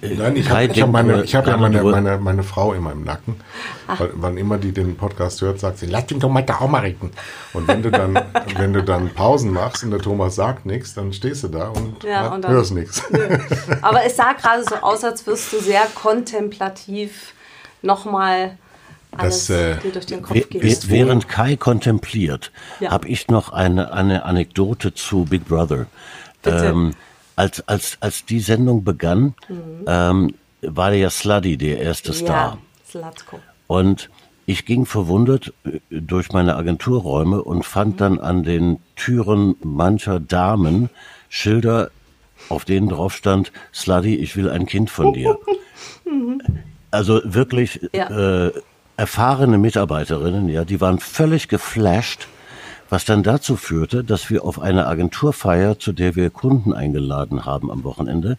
Nein, 0.00 0.36
ich 0.36 0.50
habe 0.50 0.68
hab 0.68 0.90
meine, 0.90 1.22
ich 1.22 1.34
hab 1.34 1.46
ja 1.46 1.56
meine, 1.56 1.82
meine, 1.84 2.18
meine 2.18 2.42
Frau 2.42 2.72
immer 2.72 2.92
im 2.92 3.04
Nacken. 3.04 3.36
Weil, 3.86 4.10
wann 4.14 4.36
immer 4.36 4.58
die 4.58 4.72
den 4.72 4.96
Podcast 4.96 5.40
hört, 5.40 5.60
sagt 5.60 5.78
sie, 5.78 5.86
lass 5.86 6.10
ihn 6.10 6.18
doch 6.18 6.28
mal 6.28 6.42
da 6.42 6.60
auch 6.60 6.68
mal 6.68 6.80
reden. 6.80 7.12
Und 7.52 7.68
wenn 7.68 7.82
du 7.82 7.90
dann, 7.90 8.14
wenn 8.56 8.72
du 8.72 8.82
dann 8.82 9.10
Pausen 9.10 9.52
machst 9.52 9.84
und 9.84 9.92
der 9.92 10.00
Thomas 10.00 10.34
sagt 10.34 10.66
nichts, 10.66 10.94
dann 10.94 11.12
stehst 11.12 11.44
du 11.44 11.48
da 11.48 11.68
und, 11.68 12.02
ja, 12.02 12.28
und 12.28 12.42
dann, 12.42 12.50
hörst 12.50 12.72
nichts. 12.72 13.02
Aber 13.82 14.04
es 14.04 14.16
sah 14.16 14.32
gerade 14.32 14.64
so 14.64 14.76
aus, 14.76 15.04
als 15.04 15.26
wirst 15.26 15.52
du 15.52 15.60
sehr 15.60 15.86
kontemplativ 15.94 17.34
nochmal 17.82 18.58
das, 19.18 19.50
äh, 19.50 19.76
während 20.88 21.28
Kai 21.28 21.56
kontempliert, 21.56 22.50
ja. 22.80 22.90
habe 22.90 23.08
ich 23.08 23.28
noch 23.28 23.52
eine, 23.52 23.92
eine 23.92 24.24
Anekdote 24.24 24.94
zu 24.94 25.26
Big 25.26 25.46
Brother. 25.46 25.86
Ähm, 26.44 26.92
als, 27.36 27.66
als, 27.68 27.96
als 28.00 28.24
die 28.24 28.40
Sendung 28.40 28.84
begann, 28.84 29.34
mhm. 29.48 29.84
ähm, 29.86 30.34
war 30.62 30.92
ja 30.92 31.10
Sluddy 31.10 31.56
der 31.56 31.80
erste 31.80 32.12
Star. 32.12 32.58
Ja, 32.92 33.12
Und 33.66 34.10
ich 34.46 34.66
ging 34.66 34.86
verwundert 34.86 35.52
äh, 35.64 35.80
durch 35.90 36.32
meine 36.32 36.56
Agenturräume 36.56 37.42
und 37.42 37.64
fand 37.64 37.94
mhm. 37.94 37.98
dann 37.98 38.20
an 38.20 38.42
den 38.42 38.78
Türen 38.96 39.56
mancher 39.62 40.20
Damen 40.20 40.90
Schilder, 41.28 41.90
auf 42.48 42.64
denen 42.64 42.88
drauf 42.88 43.14
stand, 43.14 43.52
Sluddy, 43.72 44.16
ich 44.16 44.36
will 44.36 44.50
ein 44.50 44.66
Kind 44.66 44.90
von 44.90 45.12
dir. 45.12 45.38
Mhm. 46.04 46.42
Also 46.90 47.20
wirklich 47.24 47.80
ja. 47.92 48.46
äh, 48.46 48.52
erfahrene 48.96 49.56
Mitarbeiterinnen, 49.56 50.48
ja, 50.48 50.64
die 50.64 50.80
waren 50.80 50.98
völlig 50.98 51.48
geflasht 51.48 52.28
was 52.92 53.06
dann 53.06 53.22
dazu 53.22 53.56
führte, 53.56 54.04
dass 54.04 54.28
wir 54.28 54.44
auf 54.44 54.60
eine 54.60 54.86
Agenturfeier, 54.86 55.78
zu 55.78 55.94
der 55.94 56.14
wir 56.14 56.28
Kunden 56.28 56.74
eingeladen 56.74 57.46
haben 57.46 57.70
am 57.70 57.84
Wochenende, 57.84 58.36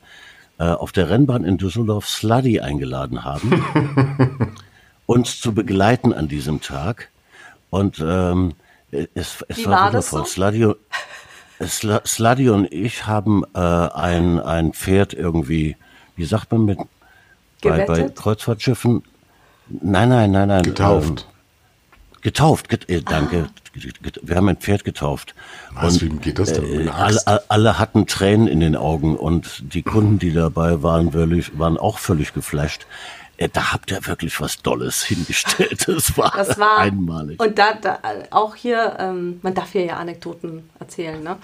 äh, 0.59 0.65
auf 0.65 0.91
der 0.91 1.09
Rennbahn 1.09 1.43
in 1.43 1.57
Düsseldorf 1.57 2.07
Sluddy 2.07 2.59
eingeladen 2.59 3.23
haben, 3.23 4.55
uns 5.07 5.41
zu 5.41 5.55
begleiten 5.55 6.13
an 6.13 6.27
diesem 6.27 6.61
Tag. 6.61 7.09
Und 7.71 7.99
ähm, 8.05 8.53
es, 8.91 9.43
es 9.47 9.65
war, 9.65 9.71
war 9.71 9.85
wundervoll. 9.87 10.19
So? 10.27 10.75
Sluddy, 11.65 12.05
Sluddy 12.05 12.49
und 12.49 12.71
ich 12.71 13.07
haben 13.07 13.43
äh, 13.55 13.57
ein, 13.57 14.39
ein 14.39 14.73
Pferd 14.73 15.15
irgendwie, 15.15 15.77
wie 16.15 16.25
sagt 16.25 16.51
man 16.51 16.65
mit 16.65 16.77
bei, 17.63 17.85
bei 17.85 18.03
Kreuzfahrtschiffen? 18.03 19.01
Nein, 19.67 20.09
nein, 20.09 20.29
nein, 20.29 20.49
nein. 20.49 20.61
Getauft. 20.61 21.27
Getauft, 22.21 22.69
get, 22.69 22.87
äh, 22.87 23.01
danke. 23.01 23.49
Wir 24.21 24.35
haben 24.35 24.49
ein 24.49 24.57
Pferd 24.57 24.83
getauft. 24.83 25.33
Was, 25.73 26.01
wie 26.01 26.09
geht 26.09 26.39
das 26.39 26.53
denn? 26.53 26.87
Äh, 26.87 26.89
alle, 26.89 27.19
alle 27.49 27.79
hatten 27.79 28.05
Tränen 28.07 28.47
in 28.47 28.59
den 28.59 28.75
Augen 28.75 29.15
und 29.15 29.63
die 29.73 29.81
Kunden, 29.81 30.19
die 30.19 30.31
dabei 30.31 30.83
waren, 30.83 31.13
wirklich, 31.13 31.57
waren 31.57 31.77
auch 31.77 31.97
völlig 31.97 32.33
geflasht. 32.33 32.85
Äh, 33.37 33.49
da 33.51 33.73
habt 33.73 33.89
ihr 33.89 34.05
wirklich 34.05 34.39
was 34.39 34.61
Dolles 34.61 35.03
hingestellt. 35.03 35.85
Das 35.87 36.15
war, 36.17 36.31
Das 36.35 36.59
war 36.59 36.77
einmalig. 36.77 37.41
Und 37.41 37.57
da, 37.57 37.73
da 37.73 37.97
auch 38.29 38.53
hier, 38.55 38.95
ähm, 38.99 39.39
man 39.41 39.55
darf 39.55 39.71
hier 39.71 39.85
ja 39.85 39.97
Anekdoten 39.97 40.69
erzählen. 40.79 41.21
Ne? 41.23 41.37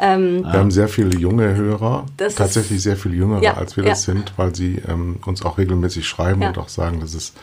Ähm, 0.00 0.42
Wir 0.42 0.52
haben 0.54 0.70
sehr 0.70 0.88
viele 0.88 1.14
junge 1.18 1.54
Hörer, 1.54 2.06
Das 2.16 2.28
ist- 2.28 2.36
tatsächlich 2.38 2.82
sehr 2.82 2.96
viel 2.96 3.12
jüngere, 3.14 3.42
Ja, 3.42 3.54
als 3.58 3.76
wir 3.76 3.84
das 3.84 4.06
ja. 4.06 4.14
sind, 4.14 4.32
weil 4.36 4.54
sie 4.54 4.82
ähm, 4.88 5.18
uns 5.26 5.44
auch 5.44 5.58
regelmäßig 5.58 6.08
schreiben 6.08 6.40
Ja. 6.40 6.48
und 6.48 6.56
auch 6.58 6.70
sagen, 6.70 7.00
dass 7.00 7.12
es 7.12 7.34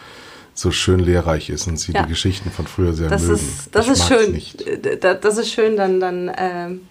so 0.54 0.72
schön 0.72 1.00
lehrreich 1.00 1.50
ist 1.50 1.68
und 1.68 1.78
sie 1.80 1.94
Ja. 1.94 2.04
die 2.04 2.10
Geschichten 2.10 2.52
von 2.52 2.68
früher 2.68 2.94
sehr 2.94 3.10
Das 3.10 3.22
mögen. 3.24 3.36
ist, 3.36 3.70
das 3.72 3.86
Ich 3.88 3.92
ist 3.94 4.08
schön. 4.08 4.36
Äh, 4.36 4.98
da- 4.98 5.14
Das 5.16 5.38
ist 5.38 5.52
schön, 5.52 5.76
dann, 5.78 6.00
dann 6.00 6.32
ähm, 6.38 6.82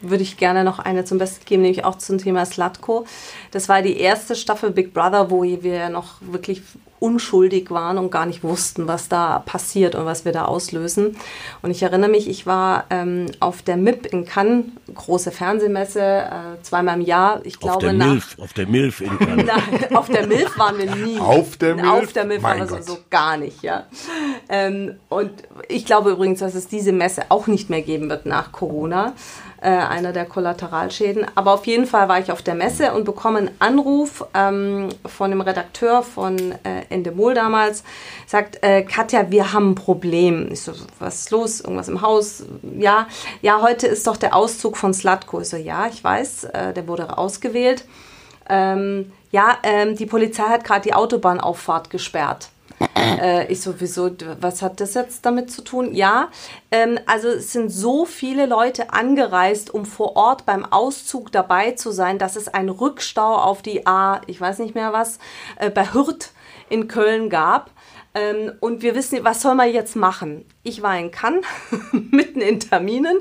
würde 0.00 0.22
ich 0.22 0.36
gerne 0.36 0.64
noch 0.64 0.78
eine 0.78 1.04
zum 1.04 1.18
Besten 1.18 1.44
geben, 1.44 1.62
nämlich 1.62 1.84
auch 1.84 1.98
zum 1.98 2.18
Thema 2.18 2.44
Slatko. 2.46 3.06
Das 3.50 3.68
war 3.68 3.82
die 3.82 3.98
erste 3.98 4.34
Staffel 4.34 4.70
Big 4.70 4.94
Brother, 4.94 5.30
wo 5.30 5.42
wir 5.42 5.74
ja 5.74 5.88
noch 5.88 6.14
wirklich 6.20 6.62
unschuldig 7.00 7.70
waren 7.70 7.98
und 7.98 8.10
gar 8.10 8.26
nicht 8.26 8.44
wussten, 8.44 8.86
was 8.86 9.08
da 9.08 9.40
passiert 9.40 9.94
und 9.94 10.04
was 10.04 10.24
wir 10.24 10.32
da 10.32 10.44
auslösen. 10.44 11.16
Und 11.62 11.70
ich 11.70 11.82
erinnere 11.82 12.10
mich, 12.10 12.28
ich 12.28 12.46
war 12.46 12.84
ähm, 12.90 13.26
auf 13.40 13.62
der 13.62 13.78
MIP 13.78 14.06
in 14.06 14.26
Cannes, 14.26 14.66
große 14.94 15.30
Fernsehmesse, 15.32 16.00
äh, 16.00 16.62
zweimal 16.62 17.00
im 17.00 17.06
Jahr. 17.06 17.40
Ich 17.44 17.54
auf 17.56 17.60
glaube, 17.60 17.86
der 17.86 17.92
nach, 17.94 18.06
Milf, 18.06 18.36
auf 18.38 18.52
der 18.52 18.66
Milf 18.66 19.00
in 19.00 19.18
Cannes. 19.18 19.46
Nein, 19.46 19.96
auf 19.96 20.08
der 20.08 20.26
Milf 20.26 20.58
waren 20.58 20.78
wir 20.78 20.94
nie. 20.94 21.18
Auf 21.18 21.56
der 21.56 21.74
Milf? 21.74 21.88
Auf 21.88 22.12
der 22.12 22.24
Milf 22.26 22.42
Mein 22.42 22.60
waren 22.60 22.68
wir 22.68 22.76
Gott. 22.76 22.86
so 22.86 22.98
gar 23.08 23.38
nicht, 23.38 23.62
ja. 23.62 23.86
Ähm, 24.50 24.96
und 25.08 25.30
ich 25.68 25.86
glaube 25.86 26.10
übrigens, 26.10 26.40
dass 26.40 26.54
es 26.54 26.68
diese 26.68 26.92
Messe 26.92 27.24
auch 27.30 27.46
nicht 27.46 27.70
mehr 27.70 27.82
geben 27.82 28.10
wird 28.10 28.26
nach 28.26 28.52
Corona. 28.52 29.14
Äh, 29.62 29.68
einer 29.68 30.14
der 30.14 30.24
Kollateralschäden. 30.24 31.26
Aber 31.34 31.52
auf 31.52 31.66
jeden 31.66 31.84
Fall 31.84 32.08
war 32.08 32.18
ich 32.18 32.32
auf 32.32 32.40
der 32.40 32.54
Messe 32.54 32.94
und 32.94 33.04
bekomme 33.04 33.40
einen 33.40 33.50
Anruf 33.58 34.24
ähm, 34.32 34.88
von 35.04 35.30
dem 35.30 35.42
Redakteur 35.42 36.02
von 36.02 36.52
äh, 36.64 36.86
Endemol 36.88 37.34
damals. 37.34 37.84
Sagt, 38.26 38.62
äh, 38.62 38.82
Katja, 38.84 39.30
wir 39.30 39.52
haben 39.52 39.72
ein 39.72 39.74
Problem. 39.74 40.48
Ich 40.50 40.62
so, 40.62 40.72
was 40.98 41.16
ist 41.16 41.30
los? 41.30 41.60
Irgendwas 41.60 41.88
im 41.88 42.00
Haus? 42.00 42.44
Ja, 42.78 43.06
ja, 43.42 43.60
heute 43.60 43.86
ist 43.86 44.06
doch 44.06 44.16
der 44.16 44.34
Auszug 44.34 44.78
von 44.78 44.94
Slatko. 44.94 45.42
Ich 45.42 45.50
so, 45.50 45.58
ja, 45.58 45.88
ich 45.88 46.02
weiß, 46.02 46.44
äh, 46.44 46.72
der 46.72 46.88
wurde 46.88 47.18
ausgewählt. 47.18 47.84
Ähm, 48.48 49.12
ja, 49.30 49.58
ähm, 49.62 49.94
die 49.94 50.06
Polizei 50.06 50.44
hat 50.44 50.64
gerade 50.64 50.84
die 50.84 50.94
Autobahnauffahrt 50.94 51.90
gesperrt. 51.90 52.48
Äh, 52.96 53.52
ich 53.52 53.60
so, 53.60 53.74
wieso, 53.78 54.08
d- 54.08 54.24
was 54.40 54.62
hat 54.62 54.80
das 54.80 54.94
jetzt 54.94 55.26
damit 55.26 55.50
zu 55.50 55.62
tun? 55.62 55.94
Ja, 55.94 56.28
ähm, 56.70 56.98
also 57.06 57.28
es 57.28 57.52
sind 57.52 57.68
so 57.70 58.06
viele 58.06 58.46
Leute 58.46 58.92
angereist, 58.92 59.72
um 59.72 59.84
vor 59.84 60.16
Ort 60.16 60.46
beim 60.46 60.64
Auszug 60.64 61.30
dabei 61.30 61.72
zu 61.72 61.90
sein, 61.90 62.18
dass 62.18 62.36
es 62.36 62.48
einen 62.48 62.70
Rückstau 62.70 63.34
auf 63.36 63.60
die 63.62 63.86
A, 63.86 64.22
ich 64.26 64.40
weiß 64.40 64.60
nicht 64.60 64.74
mehr 64.74 64.92
was, 64.94 65.18
äh, 65.56 65.68
bei 65.70 65.92
Hürth 65.92 66.30
in 66.70 66.88
Köln 66.88 67.28
gab. 67.28 67.70
Ähm, 68.12 68.52
und 68.58 68.82
wir 68.82 68.96
wissen, 68.96 69.20
was 69.22 69.42
soll 69.42 69.54
man 69.54 69.72
jetzt 69.72 69.94
machen? 69.94 70.44
Ich 70.64 70.82
war 70.82 70.98
in 70.98 71.12
Cannes, 71.12 71.44
mitten 71.92 72.40
in 72.40 72.58
Terminen. 72.58 73.18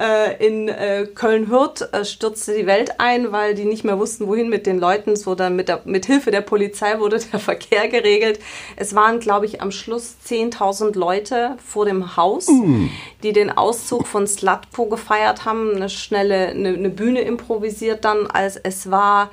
Äh, 0.00 0.46
in 0.46 0.68
äh, 0.68 1.06
Köln-Hürth 1.14 1.82
äh, 1.92 2.04
stürzte 2.04 2.54
die 2.54 2.66
Welt 2.66 3.00
ein, 3.00 3.32
weil 3.32 3.54
die 3.54 3.64
nicht 3.64 3.84
mehr 3.84 3.98
wussten, 3.98 4.26
wohin 4.26 4.48
mit 4.48 4.66
den 4.66 4.78
Leuten. 4.78 5.16
So 5.16 5.34
dann 5.34 5.56
mit, 5.56 5.68
der, 5.68 5.80
mit 5.84 6.06
Hilfe 6.06 6.30
der 6.30 6.40
Polizei 6.42 6.98
wurde 6.98 7.18
der 7.18 7.40
Verkehr 7.40 7.88
geregelt. 7.88 8.38
Es 8.76 8.94
waren, 8.94 9.18
glaube 9.20 9.46
ich, 9.46 9.62
am 9.62 9.70
Schluss 9.70 10.16
10.000 10.26 10.98
Leute 10.98 11.56
vor 11.64 11.84
dem 11.84 12.16
Haus, 12.16 12.48
die 13.22 13.32
den 13.32 13.50
Auszug 13.50 14.06
von 14.06 14.26
Slatko 14.26 14.86
gefeiert 14.86 15.44
haben. 15.44 15.76
Eine 15.76 15.88
schnelle 15.88 16.48
eine, 16.48 16.70
eine 16.70 16.90
Bühne 16.90 17.20
improvisiert 17.22 18.04
dann, 18.04 18.26
als 18.26 18.56
es 18.56 18.90
war 18.90 19.30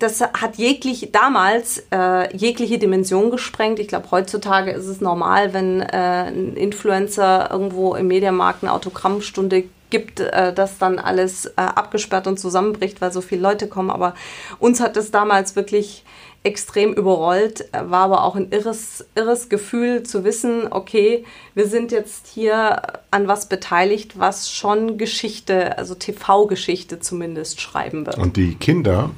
das 0.00 0.20
hat 0.20 0.56
jeglich 0.56 1.10
damals 1.12 1.84
äh, 1.92 2.36
jegliche 2.36 2.78
Dimension 2.78 3.30
gesprengt. 3.30 3.78
Ich 3.78 3.86
glaube, 3.86 4.10
heutzutage 4.10 4.72
ist 4.72 4.86
es 4.86 5.00
normal, 5.00 5.54
wenn 5.54 5.80
äh, 5.80 6.26
ein 6.26 6.56
Influencer 6.56 7.48
irgendwo 7.50 7.94
im 7.94 8.08
Mediamarkt 8.08 8.64
eine 8.64 8.72
Autogrammstunde 8.72 9.64
gibt, 9.90 10.18
äh, 10.18 10.52
dass 10.52 10.78
dann 10.78 10.98
alles 10.98 11.46
äh, 11.46 11.52
abgesperrt 11.56 12.26
und 12.26 12.40
zusammenbricht, 12.40 13.00
weil 13.00 13.12
so 13.12 13.20
viele 13.20 13.42
Leute 13.42 13.68
kommen. 13.68 13.90
Aber 13.90 14.14
uns 14.58 14.80
hat 14.80 14.96
das 14.96 15.12
damals 15.12 15.54
wirklich 15.54 16.04
extrem 16.44 16.92
überrollt, 16.92 17.68
war 17.72 18.00
aber 18.00 18.24
auch 18.24 18.34
ein 18.34 18.50
irres, 18.50 19.04
irres 19.14 19.48
Gefühl 19.48 20.02
zu 20.02 20.24
wissen, 20.24 20.66
okay, 20.70 21.24
wir 21.54 21.68
sind 21.68 21.92
jetzt 21.92 22.26
hier 22.26 22.82
an 23.12 23.28
was 23.28 23.48
beteiligt, 23.48 24.18
was 24.18 24.50
schon 24.50 24.98
Geschichte, 24.98 25.78
also 25.78 25.94
TV-Geschichte 25.94 26.98
zumindest 26.98 27.60
schreiben 27.60 28.06
wird. 28.06 28.18
Und 28.18 28.36
die 28.36 28.56
Kinder, 28.56 29.10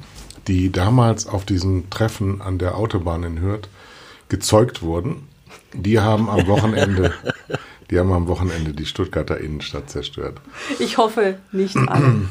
die 0.47 0.71
damals 0.71 1.27
auf 1.27 1.45
diesem 1.45 1.89
Treffen 1.89 2.41
an 2.41 2.57
der 2.57 2.75
Autobahn 2.77 3.23
in 3.23 3.41
Hürth 3.41 3.67
gezeugt 4.29 4.81
wurden, 4.81 5.27
die 5.73 5.99
haben 5.99 6.29
am 6.29 6.47
Wochenende, 6.47 7.13
die 7.91 7.99
haben 7.99 8.11
am 8.13 8.27
Wochenende 8.27 8.73
die 8.73 8.85
Stuttgarter 8.85 9.39
Innenstadt 9.39 9.89
zerstört. 9.89 10.39
Ich 10.79 10.97
hoffe 10.97 11.37
nicht 11.51 11.77
alle. 11.77 12.21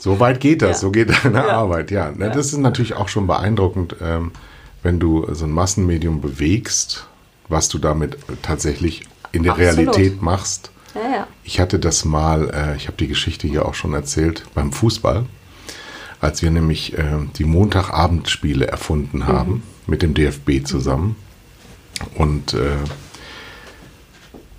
So 0.00 0.20
weit 0.20 0.38
geht 0.38 0.62
das, 0.62 0.70
Ja. 0.70 0.74
so 0.76 0.90
geht 0.92 1.10
deine 1.24 1.38
Ja. 1.38 1.48
Arbeit, 1.48 1.90
ja. 1.90 2.12
Ne, 2.12 2.30
Das 2.32 2.52
ist 2.52 2.58
natürlich 2.58 2.94
auch 2.94 3.08
schon 3.08 3.26
beeindruckend, 3.26 3.96
ähm, 4.00 4.30
wenn 4.84 5.00
du 5.00 5.26
so 5.34 5.44
ein 5.44 5.50
Massenmedium 5.50 6.20
bewegst, 6.20 7.08
was 7.48 7.68
du 7.68 7.78
damit 7.78 8.16
tatsächlich 8.42 9.02
in 9.32 9.42
der 9.42 9.54
Absolut. 9.54 9.76
Realität 9.96 10.22
machst. 10.22 10.70
Ja, 10.94 11.00
ja. 11.00 11.26
Ich 11.42 11.58
hatte 11.58 11.80
das 11.80 12.04
mal, 12.04 12.48
äh, 12.50 12.76
ich 12.76 12.86
habe 12.86 12.96
die 12.96 13.08
Geschichte 13.08 13.48
hier 13.48 13.66
auch 13.66 13.74
schon 13.74 13.92
erzählt, 13.92 14.44
beim 14.54 14.70
Fußball, 14.70 15.26
als 16.20 16.42
wir 16.42 16.50
nämlich 16.50 16.96
äh, 16.98 17.18
die 17.36 17.44
Montagabendspiele 17.44 18.66
erfunden 18.66 19.26
haben 19.26 19.62
mit 19.86 20.02
dem 20.02 20.14
DFB 20.14 20.64
zusammen. 20.64 21.16
Und 22.14 22.54
äh, 22.54 22.76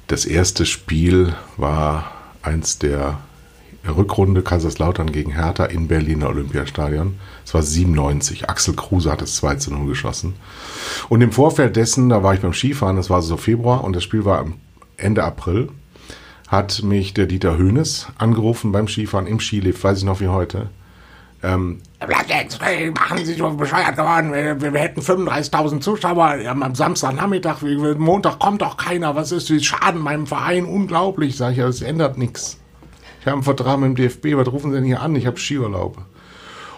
das 0.07 0.25
erste 0.25 0.65
Spiel 0.65 1.35
war 1.57 2.11
eins 2.41 2.79
der 2.79 3.19
Rückrunde 3.87 4.41
Kaiserslautern 4.41 5.11
gegen 5.11 5.31
Hertha 5.31 5.65
in 5.65 5.87
Berliner 5.87 6.29
Olympiastadion. 6.29 7.15
Es 7.45 7.53
war 7.53 7.61
97. 7.61 8.49
Axel 8.49 8.75
Kruse 8.75 9.11
hat 9.11 9.21
es 9.21 9.35
2 9.37 9.55
zu 9.55 9.73
0 9.73 9.87
geschossen. 9.87 10.33
Und 11.07 11.21
im 11.21 11.31
Vorfeld 11.31 11.75
dessen, 11.75 12.09
da 12.09 12.23
war 12.23 12.33
ich 12.33 12.41
beim 12.41 12.53
Skifahren, 12.53 12.97
das 12.97 13.09
war 13.09 13.21
so 13.21 13.37
Februar 13.37 13.83
und 13.83 13.95
das 13.95 14.03
Spiel 14.03 14.25
war 14.25 14.39
am 14.39 14.55
Ende 14.97 15.23
April, 15.23 15.69
hat 16.47 16.83
mich 16.83 17.13
der 17.13 17.25
Dieter 17.25 17.57
Höhnes 17.57 18.07
angerufen 18.17 18.71
beim 18.71 18.87
Skifahren 18.87 19.27
im 19.27 19.39
Skilift, 19.39 19.83
weiß 19.83 19.99
ich 19.99 20.03
noch 20.03 20.19
wie 20.19 20.27
heute. 20.27 20.69
Ähm, 21.41 21.81
bleibt 22.05 22.29
hey, 22.61 22.91
machen 22.91 23.19
Sie 23.19 23.25
sich 23.25 23.37
doch 23.37 23.55
bescheuert 23.55 23.95
geworden. 23.95 24.33
Wir, 24.33 24.61
wir, 24.61 24.79
hätten 24.79 25.01
35.000 25.01 25.79
Zuschauer 25.79 26.37
am, 26.47 26.63
am 26.63 26.75
Samstagnachmittag. 26.75 27.61
Montag 27.97 28.39
kommt 28.39 28.61
doch 28.61 28.75
keiner. 28.75 29.15
Was 29.15 29.31
ist 29.31 29.47
die 29.49 29.63
Schaden 29.63 30.01
meinem 30.01 30.27
Verein? 30.27 30.65
Unglaublich, 30.65 31.37
sage 31.37 31.53
ich. 31.53 31.59
Das 31.59 31.81
ändert 31.81 32.17
nichts. 32.17 32.59
Ich 33.21 33.25
habe 33.25 33.35
einen 33.35 33.43
Vertrag 33.43 33.79
mit 33.79 33.89
dem 33.89 33.95
DFB. 33.95 34.35
Was 34.35 34.51
rufen 34.51 34.71
Sie 34.71 34.77
denn 34.77 34.85
hier 34.85 35.01
an? 35.01 35.15
Ich 35.15 35.25
habe 35.25 35.37
Skiurlaub. 35.37 35.97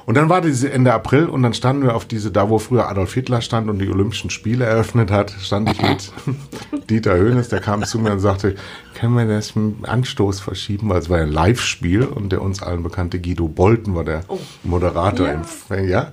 Und 0.06 0.16
dann 0.16 0.30
war 0.30 0.42
diese 0.42 0.72
Ende 0.72 0.94
April 0.94 1.26
und 1.28 1.44
dann 1.44 1.54
standen 1.54 1.84
wir 1.84 1.96
auf 1.96 2.06
diese, 2.06 2.32
da 2.32 2.50
wo 2.50 2.58
früher 2.60 2.90
Adolf 2.90 3.14
Hitler 3.14 3.42
stand 3.42 3.70
und 3.70 3.80
die 3.80 3.90
Olympischen 3.90 4.30
Spiele 4.30 4.66
eröffnet 4.66 5.12
hat, 5.12 5.32
stand 5.42 5.70
ich 5.72 5.82
mit 5.82 6.12
Dieter 6.90 7.16
Höhnes, 7.16 7.50
der 7.50 7.60
kam 7.60 7.84
zu 7.84 8.00
mir 8.00 8.12
und 8.12 8.20
sagte, 8.20 8.56
können 8.96 9.14
wir 9.16 9.26
das 9.26 9.56
mit 9.56 9.88
Anstoß 9.88 10.40
verschieben, 10.40 10.90
weil 10.90 11.00
es 11.00 11.10
war 11.10 11.20
ja 11.20 11.24
ein 11.26 11.32
Live-Spiel 11.32 12.04
und 12.04 12.32
der 12.32 12.42
uns 12.42 12.62
allen 12.64 12.84
bekannte 12.84 13.20
Guido 13.22 13.48
Bolten 13.48 13.96
war 13.96 14.04
der 14.04 14.24
Moderator 14.64 15.28
Ja. 15.28 15.34
im 15.34 15.42
F- 15.42 15.66
ja. 15.88 16.12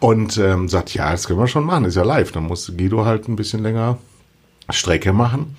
Und 0.00 0.38
ähm, 0.38 0.68
sagt, 0.68 0.94
ja, 0.94 1.10
das 1.12 1.26
können 1.26 1.38
wir 1.38 1.46
schon 1.46 1.64
machen, 1.64 1.84
ist 1.84 1.94
ja 1.96 2.04
live. 2.04 2.32
Dann 2.32 2.44
musste 2.44 2.72
Guido 2.74 3.04
halt 3.04 3.28
ein 3.28 3.36
bisschen 3.36 3.62
länger 3.62 3.98
Strecke 4.70 5.12
machen. 5.12 5.56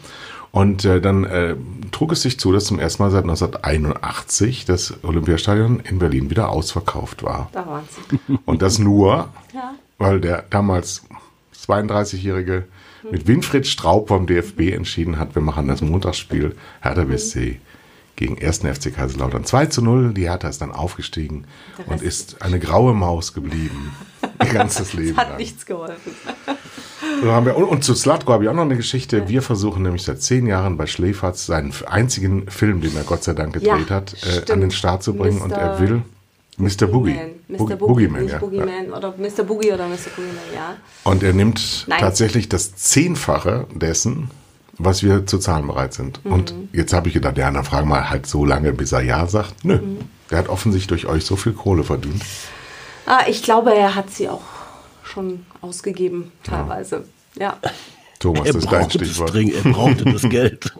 Und 0.51 0.83
äh, 0.83 0.99
dann 0.99 1.23
äh, 1.23 1.55
trug 1.91 2.11
es 2.11 2.21
sich 2.23 2.37
zu, 2.39 2.51
dass 2.51 2.65
zum 2.65 2.77
ersten 2.77 3.03
Mal 3.03 3.09
seit 3.11 3.23
1981 3.23 4.65
das 4.65 4.93
Olympiastadion 5.03 5.79
in 5.79 5.97
Berlin 5.99 6.29
wieder 6.29 6.49
ausverkauft 6.49 7.23
war. 7.23 7.49
Da 7.53 7.65
waren 7.65 7.83
sie. 7.89 8.37
Und 8.45 8.61
das 8.61 8.77
nur, 8.77 9.29
Ja. 9.53 9.75
weil 9.97 10.19
der 10.19 10.43
damals 10.49 11.03
32-Jährige 11.67 12.65
mit 13.09 13.27
Winfried 13.27 13.65
Straub 13.65 14.09
vom 14.09 14.27
DFB 14.27 14.71
entschieden 14.73 15.17
hat, 15.19 15.35
wir 15.35 15.41
machen 15.41 15.67
das 15.67 15.81
Montagsspiel 15.81 16.55
Hertha 16.81 17.03
BSC 17.05 17.59
gegen 18.15 18.37
1. 18.43 18.59
FC 18.59 18.93
Kaiserslautern. 18.93 19.45
2 19.45 19.65
zu 19.67 19.81
0, 19.81 20.13
die 20.13 20.29
Hertha 20.29 20.49
ist 20.49 20.61
dann 20.61 20.71
aufgestiegen 20.71 21.45
und 21.87 22.01
ist 22.01 22.41
eine 22.41 22.59
graue 22.59 22.93
Maus 22.93 23.33
geblieben. 23.33 23.95
Ihr 24.43 24.53
ganzes 24.53 24.93
Leben 24.93 25.17
Hat 25.17 25.29
lang. 25.29 25.37
nichts 25.37 25.65
geholfen. 25.65 26.11
Wir, 27.21 27.55
und, 27.57 27.63
und 27.65 27.83
zu 27.83 27.93
Slatko 27.95 28.33
habe 28.33 28.43
ich 28.43 28.49
auch 28.49 28.53
noch 28.53 28.61
eine 28.63 28.75
Geschichte. 28.77 29.27
Wir 29.27 29.41
versuchen 29.41 29.83
nämlich 29.83 30.03
seit 30.03 30.21
zehn 30.21 30.45
Jahren 30.47 30.77
bei 30.77 30.85
Schläferz 30.87 31.45
seinen 31.45 31.73
einzigen 31.87 32.47
Film, 32.49 32.81
den 32.81 32.95
er 32.95 33.03
Gott 33.03 33.23
sei 33.23 33.33
Dank 33.33 33.53
gedreht 33.53 33.89
Ja, 33.89 33.95
hat, 33.95 34.15
äh, 34.47 34.51
an 34.51 34.61
den 34.61 34.71
Start 34.71 35.03
zu 35.03 35.13
bringen. 35.13 35.41
Und 35.41 35.51
er 35.51 35.79
will 35.79 36.01
Mr. 36.57 36.87
Boogie. 36.87 37.15
Mr. 37.47 37.57
Boogie- 37.57 37.75
Boogie, 37.77 38.07
nicht 38.07 38.31
ja. 38.31 38.37
Boogeyman 38.39 38.91
oder 38.95 39.13
Mr. 39.17 39.43
Boogie 39.43 39.71
oder 39.73 39.87
Mr. 39.87 39.97
Boogeyman, 40.15 40.37
ja. 40.55 40.75
Und 41.03 41.23
er 41.23 41.33
nimmt 41.33 41.85
Nein. 41.87 41.99
tatsächlich 41.99 42.49
das 42.49 42.75
Zehnfache 42.75 43.65
dessen, 43.73 44.29
was 44.77 45.01
wir 45.03 45.25
zu 45.25 45.37
zahlen 45.39 45.67
bereit 45.67 45.93
sind. 45.93 46.21
Und 46.23 46.53
jetzt 46.71 46.93
habe 46.93 47.07
ich 47.07 47.13
gedacht, 47.13 47.37
ja, 47.37 47.49
dann 47.51 47.63
fragen 47.63 47.89
wir 47.89 48.09
halt 48.09 48.25
so 48.27 48.45
lange, 48.45 48.73
bis 48.73 48.91
er 48.91 49.01
Ja 49.01 49.27
sagt. 49.27 49.63
Nö, 49.65 49.79
der 50.29 50.37
hat 50.37 50.49
offensichtlich 50.49 50.87
durch 51.03 51.13
euch 51.13 51.25
so 51.25 51.35
viel 51.35 51.53
Kohle 51.53 51.83
verdient. 51.83 52.21
Ah, 53.05 53.21
ich 53.27 53.41
glaube, 53.43 53.73
er 53.73 53.95
hat 53.95 54.09
sie 54.11 54.29
auch 54.29 54.41
schon 55.03 55.45
ausgegeben, 55.61 56.31
teilweise. 56.43 57.05
Ja. 57.37 57.57
Thomas, 58.19 58.45
Er 58.47 58.53
das 58.53 58.63
ist 58.63 58.71
dein 58.71 58.79
brauchte, 58.81 58.97
das 58.99 59.07
Stichwort. 59.07 59.33
dringend, 59.33 59.55
er 59.65 59.71
brauchte 59.71 60.05
das 60.05 60.21
Geld. 60.29 60.71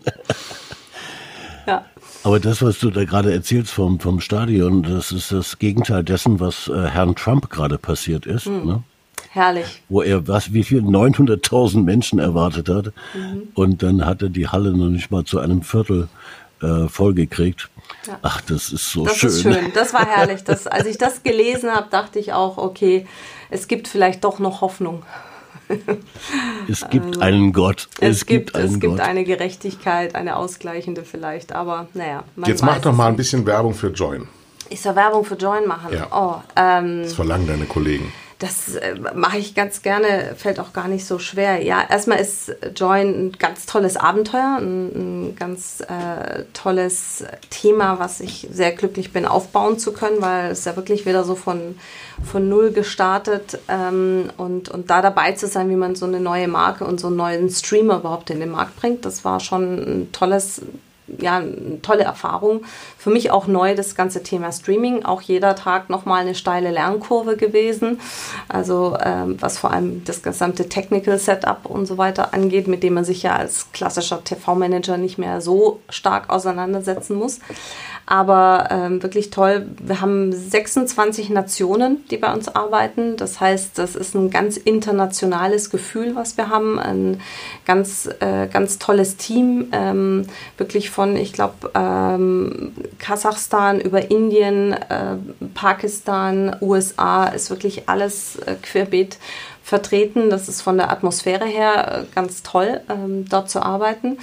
ja. 1.68 1.86
Aber 2.24 2.40
das, 2.40 2.62
was 2.62 2.78
du 2.80 2.92
da 2.92 3.04
gerade 3.04 3.34
erzählst 3.34 3.72
vom, 3.72 4.00
vom 4.00 4.20
Stadion, 4.22 4.84
das 4.84 5.12
ist 5.12 5.32
das 5.32 5.58
Gegenteil 5.58 6.04
dessen, 6.04 6.40
was 6.40 6.68
äh, 6.68 6.88
Herrn 6.88 7.16
Trump 7.16 7.50
gerade 7.50 7.80
passiert 7.80 8.28
ist. 8.28 8.46
Ne? 8.46 8.84
Herrlich. 9.32 9.82
Wo 9.90 10.02
er, 10.04 10.28
was, 10.28 10.54
wie 10.54 10.64
viel? 10.64 10.82
900.000 10.82 11.82
Menschen 11.84 12.20
erwartet 12.20 12.70
hat. 12.70 12.88
Mhm. 13.16 13.44
Und 13.56 13.82
dann 13.82 14.06
hat 14.06 14.22
er 14.22 14.30
die 14.30 14.48
Halle 14.48 14.72
noch 14.78 14.90
nicht 14.90 15.10
mal 15.10 15.24
zu 15.24 15.40
einem 15.40 15.64
Viertel 15.64 16.10
äh, 16.62 16.88
vollgekriegt. 16.88 17.70
Ja. 18.08 18.20
Ach, 18.22 18.42
das 18.42 18.72
ist 18.72 18.92
so 18.92 19.06
Das 19.06 19.18
schön. 19.18 19.30
ist 19.30 19.42
schön. 19.42 19.72
Das 19.74 19.94
war 19.94 20.06
herrlich. 20.10 20.44
Das, 20.44 20.68
als 20.68 20.88
ich 20.88 20.98
das 20.98 21.24
gelesen 21.24 21.72
habe, 21.72 21.88
dachte 21.90 22.20
ich 22.20 22.34
auch, 22.34 22.58
okay, 22.58 23.06
es 23.50 23.68
gibt 23.68 23.88
vielleicht 23.88 24.24
doch 24.24 24.40
noch 24.40 24.62
Hoffnung. 24.62 25.04
Es 26.68 26.86
gibt 26.90 27.22
einen 27.22 27.54
Gott. 27.54 27.88
Es, 28.00 28.26
gibt, 28.26 28.56
einen 28.56 28.66
es 28.66 28.80
gibt 28.80 28.98
Gott. 28.98 29.00
eine 29.00 29.24
Gerechtigkeit, 29.24 30.16
eine 30.16 30.36
ausgleichende 30.36 31.04
vielleicht, 31.04 31.54
aber 31.54 31.88
naja. 31.94 32.24
Man 32.36 32.50
Jetzt 32.50 32.64
mach 32.64 32.80
doch 32.80 32.92
es 32.92 32.98
mal 32.98 33.08
ein 33.08 33.16
bisschen 33.16 33.46
Werbung 33.46 33.74
für 33.74 33.88
Join. 33.90 34.28
Ich 34.70 34.82
soll 34.82 34.96
Werbung 34.96 35.24
für 35.26 35.36
Join 35.36 35.68
machen. 35.68 35.94
Ja. 35.94 36.08
Oh, 36.12 36.42
ähm, 36.56 37.04
Das 37.04 37.14
verlangen 37.14 37.48
deine 37.48 37.66
Kollegen. 37.66 38.12
Das 38.42 38.74
äh, 38.76 38.96
mache 39.14 39.38
ich 39.38 39.54
ganz 39.54 39.84
gerne, 39.84 40.34
fällt 40.36 40.60
auch 40.60 40.74
gar 40.74 40.88
nicht 40.88 41.06
so 41.06 41.20
schwer. 41.20 41.64
Ja, 41.64 41.84
erstmal 41.88 42.20
ist 42.20 42.52
Join 42.76 43.28
ein 43.28 43.32
ganz 43.34 43.68
tolles 43.68 43.98
Abenteuer, 43.98 44.58
ein, 44.60 45.28
ein 45.30 45.36
ganz 45.36 45.82
äh, 45.82 46.46
tolles 46.52 47.24
Thema, 47.52 48.00
was 48.00 48.20
ich 48.20 48.48
sehr 48.52 48.72
glücklich 48.72 49.14
bin, 49.14 49.28
aufbauen 49.28 49.78
zu 49.78 49.94
können, 49.94 50.24
weil 50.24 50.50
es 50.50 50.66
ja 50.66 50.76
wirklich 50.76 51.06
wieder 51.06 51.24
so 51.24 51.36
von, 51.36 51.78
von 52.24 52.50
Null 52.50 52.72
gestartet 52.72 53.60
ähm, 53.68 54.32
und, 54.38 54.70
und 54.70 54.90
da 54.90 55.04
dabei 55.04 55.34
zu 55.34 55.46
sein, 55.46 55.70
wie 55.70 55.76
man 55.76 55.94
so 55.94 56.08
eine 56.08 56.20
neue 56.20 56.48
Marke 56.48 56.84
und 56.84 57.00
so 57.00 57.08
einen 57.08 57.18
neuen 57.18 57.48
Streamer 57.48 57.98
überhaupt 57.98 58.32
in 58.32 58.40
den 58.40 58.50
Markt 58.50 58.76
bringt, 58.78 59.06
das 59.06 59.24
war 59.24 59.40
schon 59.40 59.78
ein 59.78 60.12
tolles 60.14 60.64
ja, 61.20 61.38
eine 61.38 61.82
tolle 61.82 62.04
Erfahrung. 62.04 62.62
Für 62.98 63.10
mich 63.10 63.32
auch 63.32 63.48
neu 63.48 63.76
das 63.76 63.96
ganze 63.96 64.24
Thema 64.24 64.52
Streaming. 64.52 65.04
Auch 65.06 65.22
jeder 65.22 65.56
Tag 65.56 65.90
nochmal 65.90 66.22
eine 66.22 66.36
steile 66.36 66.72
Lernkurve 66.72 67.38
gewesen. 67.38 68.00
Also 68.48 68.98
ähm, 69.04 69.38
was 69.40 69.58
vor 69.58 69.72
allem 69.72 70.04
das 70.06 70.24
gesamte 70.24 70.70
Technical 70.70 71.18
Setup 71.18 71.66
und 71.66 71.86
so 71.86 71.98
weiter 71.98 72.34
angeht, 72.34 72.68
mit 72.68 72.84
dem 72.84 72.94
man 72.94 73.06
sich 73.06 73.24
ja 73.24 73.36
als 73.36 73.72
klassischer 73.72 74.24
TV-Manager 74.24 74.98
nicht 74.98 75.18
mehr 75.18 75.42
so 75.42 75.80
stark 75.90 76.30
auseinandersetzen 76.30 77.16
muss. 77.16 77.40
Aber 78.06 78.68
ähm, 78.72 79.02
wirklich 79.04 79.30
toll. 79.30 79.68
Wir 79.82 80.02
haben 80.02 80.34
26 80.34 81.30
Nationen, 81.30 82.04
die 82.10 82.18
bei 82.18 82.34
uns 82.34 82.50
arbeiten. 82.50 83.16
Das 83.16 83.40
heißt, 83.40 83.78
das 83.78 83.96
ist 83.96 84.16
ein 84.16 84.30
ganz 84.30 84.58
internationales 84.58 85.70
Gefühl, 85.70 86.16
was 86.16 86.36
wir 86.36 86.50
haben. 86.50 86.80
Ein 86.80 87.22
ganz, 87.66 88.10
äh, 88.20 88.48
ganz 88.48 88.80
tolles 88.80 89.18
Team. 89.18 89.68
Ähm, 89.72 90.26
wirklich 90.58 90.90
von, 90.90 91.16
ich 91.16 91.34
glaube, 91.34 91.72
ähm, 91.76 92.74
Kasachstan 93.00 93.80
über 93.80 94.12
Indien, 94.12 94.74
äh, 94.74 95.18
Pakistan, 95.54 96.56
USA 96.62 97.26
ist 97.26 97.50
wirklich 97.50 97.88
alles 97.90 98.38
äh, 98.38 98.56
querbeet 98.62 99.18
vertreten. 99.64 100.30
Das 100.30 100.50
ist 100.50 100.62
von 100.62 100.78
der 100.78 100.92
Atmosphäre 100.92 101.46
her 101.46 102.02
äh, 102.02 102.16
ganz 102.16 102.44
toll, 102.44 102.82
ähm, 102.90 103.26
dort 103.30 103.50
zu 103.50 103.62
arbeiten. 103.62 104.18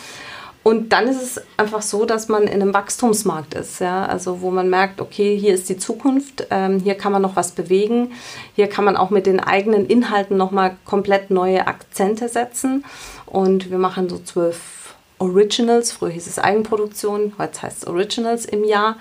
Und 0.68 0.92
dann 0.92 1.08
ist 1.08 1.22
es 1.22 1.40
einfach 1.56 1.80
so, 1.80 2.04
dass 2.04 2.28
man 2.28 2.42
in 2.42 2.60
einem 2.60 2.74
Wachstumsmarkt 2.74 3.54
ist, 3.54 3.80
ja, 3.80 4.04
also 4.04 4.42
wo 4.42 4.50
man 4.50 4.68
merkt, 4.68 5.00
okay, 5.00 5.34
hier 5.38 5.54
ist 5.54 5.70
die 5.70 5.78
Zukunft, 5.78 6.46
ähm, 6.50 6.80
hier 6.80 6.94
kann 6.94 7.10
man 7.10 7.22
noch 7.22 7.36
was 7.36 7.52
bewegen, 7.52 8.12
hier 8.54 8.66
kann 8.68 8.84
man 8.84 8.96
auch 8.96 9.08
mit 9.08 9.24
den 9.24 9.40
eigenen 9.40 9.86
Inhalten 9.86 10.36
nochmal 10.36 10.76
komplett 10.84 11.30
neue 11.30 11.66
Akzente 11.66 12.28
setzen. 12.28 12.84
Und 13.30 13.70
wir 13.70 13.78
machen 13.78 14.08
so 14.08 14.18
zwölf 14.18 14.94
Originals, 15.18 15.92
früher 15.92 16.10
hieß 16.10 16.26
es 16.26 16.38
Eigenproduktion, 16.38 17.32
heute 17.38 17.62
heißt 17.62 17.78
es 17.78 17.86
Originals 17.86 18.44
im 18.46 18.64
Jahr. 18.64 18.96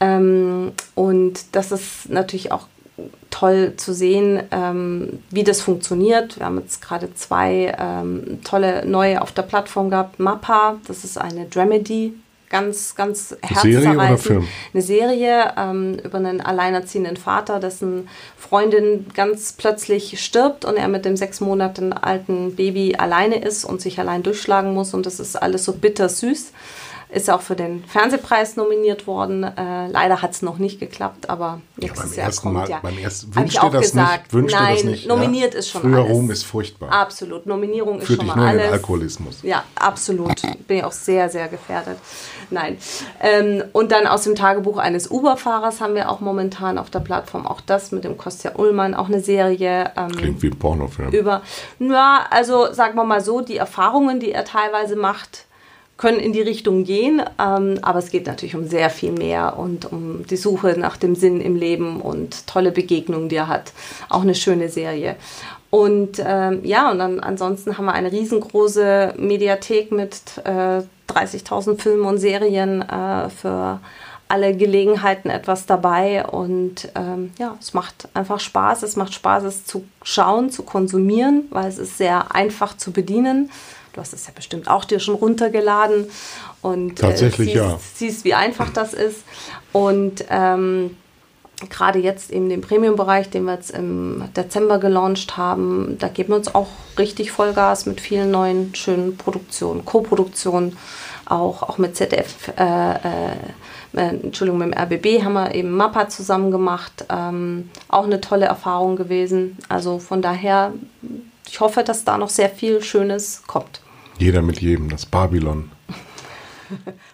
Ähm, 0.00 0.72
und 0.94 1.44
das 1.52 1.72
ist 1.72 2.08
natürlich 2.08 2.52
auch 2.52 2.66
toll 3.30 3.74
zu 3.76 3.92
sehen, 3.92 4.42
ähm, 4.50 5.20
wie 5.30 5.44
das 5.44 5.60
funktioniert. 5.60 6.38
Wir 6.38 6.46
haben 6.46 6.58
jetzt 6.58 6.80
gerade 6.80 7.14
zwei 7.14 7.74
ähm, 7.78 8.40
tolle 8.44 8.84
neue 8.86 9.20
auf 9.20 9.32
der 9.32 9.42
Plattform 9.42 9.90
gehabt. 9.90 10.18
Mappa, 10.18 10.78
das 10.86 11.04
ist 11.04 11.18
eine 11.18 11.46
Dramedy, 11.46 12.14
ganz, 12.50 12.94
ganz 12.94 13.28
Serie 13.28 13.90
oder 13.90 14.02
herzzerreißend. 14.02 14.20
Film? 14.20 14.48
Eine 14.72 14.82
Serie 14.82 15.52
ähm, 15.56 15.98
über 16.02 16.18
einen 16.18 16.40
alleinerziehenden 16.40 17.16
Vater, 17.16 17.60
dessen 17.60 18.08
Freundin 18.36 19.06
ganz 19.14 19.52
plötzlich 19.52 20.22
stirbt 20.22 20.64
und 20.64 20.76
er 20.76 20.88
mit 20.88 21.04
dem 21.04 21.16
sechs 21.16 21.40
Monate 21.40 22.02
alten 22.02 22.56
Baby 22.56 22.96
alleine 22.96 23.42
ist 23.42 23.64
und 23.64 23.80
sich 23.80 23.98
allein 23.98 24.22
durchschlagen 24.22 24.74
muss. 24.74 24.94
Und 24.94 25.06
das 25.06 25.20
ist 25.20 25.36
alles 25.36 25.64
so 25.64 25.72
bittersüß. 25.72 26.52
Ist 27.10 27.30
auch 27.30 27.40
für 27.40 27.56
den 27.56 27.84
Fernsehpreis 27.84 28.56
nominiert 28.56 29.06
worden. 29.06 29.42
Äh, 29.42 29.86
leider 29.88 30.20
hat 30.20 30.32
es 30.32 30.42
noch 30.42 30.58
nicht 30.58 30.78
geklappt, 30.78 31.30
aber 31.30 31.62
nächstes 31.76 32.10
beim 32.10 32.18
Jahr 32.18 32.26
ersten 32.26 32.42
kommt 32.42 32.54
Mal, 32.54 32.68
ja. 32.68 32.80
beim 32.82 32.98
ersten, 32.98 33.30
ich 33.46 33.58
dir 33.58 33.70
das 33.70 33.80
gesagt. 33.80 34.24
nicht? 34.24 34.34
Wünscht 34.34 34.54
dir 34.54 34.60
Nein, 34.60 34.74
das 34.74 34.84
nicht? 34.84 35.08
nominiert 35.08 35.54
ja? 35.54 35.60
ist 35.60 35.70
schon 35.70 35.80
Früher 35.80 36.00
alles. 36.00 36.10
Ruhm 36.10 36.30
ist 36.30 36.42
furchtbar. 36.42 36.92
Absolut, 36.92 37.46
Nominierung 37.46 38.00
ist 38.00 38.08
Führt 38.08 38.18
schon 38.18 38.26
dich 38.26 38.36
mal 38.36 38.42
nur 38.42 38.50
in 38.50 38.58
den 38.58 38.60
alles. 38.60 38.72
Alkoholismus. 38.74 39.38
Ja, 39.42 39.64
absolut. 39.76 40.42
Bin 40.66 40.76
ich 40.76 40.84
auch 40.84 40.92
sehr, 40.92 41.30
sehr 41.30 41.48
gefährdet. 41.48 41.96
Nein. 42.50 42.78
Ähm, 43.20 43.64
und 43.72 43.92
dann 43.92 44.06
aus 44.06 44.24
dem 44.24 44.34
Tagebuch 44.34 44.78
eines 44.78 45.10
Uber-Fahrers 45.10 45.80
haben 45.80 45.94
wir 45.94 46.10
auch 46.10 46.20
momentan 46.20 46.78
auf 46.78 46.90
der 46.90 47.00
Plattform 47.00 47.46
auch 47.46 47.60
das 47.60 47.92
mit 47.92 48.04
dem 48.04 48.16
Kostja 48.16 48.52
Ullmann, 48.56 48.94
auch 48.94 49.08
eine 49.08 49.20
Serie. 49.20 49.90
Ähm, 49.96 50.12
Klingt 50.12 50.42
wie 50.42 50.48
ein 50.48 50.58
Pornofilm. 50.58 51.10
über, 51.10 51.42
ja, 51.78 52.26
also 52.30 52.72
sagen 52.72 52.96
wir 52.96 53.04
mal 53.04 53.20
so, 53.20 53.40
die 53.40 53.56
Erfahrungen, 53.56 54.20
die 54.20 54.32
er 54.32 54.44
teilweise 54.44 54.96
macht, 54.96 55.44
können 55.98 56.20
in 56.20 56.32
die 56.32 56.40
Richtung 56.40 56.84
gehen, 56.84 57.20
ähm, 57.40 57.80
aber 57.82 57.98
es 57.98 58.10
geht 58.10 58.26
natürlich 58.26 58.54
um 58.54 58.66
sehr 58.66 58.88
viel 58.88 59.10
mehr 59.10 59.58
und 59.58 59.92
um 59.92 60.24
die 60.26 60.36
Suche 60.36 60.78
nach 60.78 60.96
dem 60.96 61.16
Sinn 61.16 61.40
im 61.40 61.56
Leben 61.56 62.00
und 62.00 62.46
tolle 62.46 62.70
Begegnungen, 62.70 63.28
die 63.28 63.36
er 63.36 63.48
hat. 63.48 63.72
Auch 64.08 64.22
eine 64.22 64.36
schöne 64.36 64.68
Serie. 64.68 65.16
Und 65.70 66.22
ähm, 66.24 66.60
ja, 66.64 66.90
und 66.90 66.98
dann 66.98 67.20
ansonsten 67.20 67.76
haben 67.76 67.84
wir 67.84 67.92
eine 67.92 68.12
riesengroße 68.12 69.14
Mediathek 69.18 69.92
mit 69.92 70.38
äh, 70.44 70.82
30.000 71.08 71.80
Filmen 71.80 72.04
und 72.04 72.18
Serien 72.18 72.82
äh, 72.82 73.28
für 73.30 73.80
alle 74.28 74.54
Gelegenheiten 74.54 75.30
etwas 75.30 75.64
dabei 75.64 76.26
und 76.26 76.90
ähm, 76.94 77.32
ja, 77.38 77.56
es 77.60 77.72
macht 77.72 78.08
einfach 78.12 78.40
Spaß. 78.40 78.82
Es 78.82 78.94
macht 78.94 79.14
Spaß, 79.14 79.44
es 79.44 79.64
zu 79.64 79.84
schauen, 80.02 80.50
zu 80.50 80.62
konsumieren, 80.64 81.44
weil 81.50 81.66
es 81.66 81.78
ist 81.78 81.96
sehr 81.96 82.34
einfach 82.34 82.76
zu 82.76 82.92
bedienen. 82.92 83.50
Du 83.94 84.00
hast 84.02 84.12
es 84.12 84.26
ja 84.26 84.32
bestimmt 84.34 84.68
auch 84.68 84.84
dir 84.84 85.00
schon 85.00 85.14
runtergeladen 85.14 86.08
und 86.60 86.98
Tatsächlich, 86.98 87.48
äh, 87.48 87.52
siehst, 87.52 87.64
ja. 87.64 87.80
siehst, 87.94 88.24
wie 88.24 88.34
einfach 88.34 88.70
das 88.70 88.92
ist. 88.92 89.24
Und 89.72 90.24
ähm, 90.28 90.96
gerade 91.70 91.98
jetzt 91.98 92.30
eben 92.30 92.48
den 92.48 92.60
Premium-Bereich, 92.60 93.30
den 93.30 93.44
wir 93.44 93.54
jetzt 93.54 93.70
im 93.70 94.24
Dezember 94.36 94.78
gelauncht 94.78 95.36
haben, 95.36 95.96
da 95.98 96.08
geben 96.08 96.30
wir 96.30 96.36
uns 96.36 96.54
auch 96.54 96.68
richtig 96.98 97.32
Vollgas 97.32 97.86
mit 97.86 98.00
vielen 98.00 98.30
neuen 98.30 98.74
schönen 98.74 99.16
Produktionen, 99.16 99.84
Co-Produktionen, 99.84 100.76
auch, 101.26 101.62
auch 101.62 101.78
mit 101.78 101.96
ZDF, 101.96 102.52
äh, 102.56 102.92
äh, 102.92 103.32
äh, 103.94 104.08
Entschuldigung, 104.22 104.58
mit 104.58 104.74
dem 104.74 104.78
RBB 104.78 105.24
haben 105.24 105.32
wir 105.34 105.54
eben 105.54 105.70
Mappa 105.70 106.08
zusammen 106.08 106.50
gemacht. 106.50 107.04
Ähm, 107.10 107.70
auch 107.88 108.04
eine 108.04 108.20
tolle 108.20 108.46
Erfahrung 108.46 108.96
gewesen. 108.96 109.56
Also 109.68 109.98
von 109.98 110.22
daher, 110.22 110.72
ich 111.46 111.60
hoffe, 111.60 111.82
dass 111.82 112.04
da 112.04 112.18
noch 112.18 112.28
sehr 112.28 112.50
viel 112.50 112.82
Schönes 112.82 113.42
kommt. 113.46 113.80
Jeder 114.18 114.42
mit 114.42 114.60
jedem, 114.60 114.90
das 114.90 115.06
Babylon. 115.06 115.70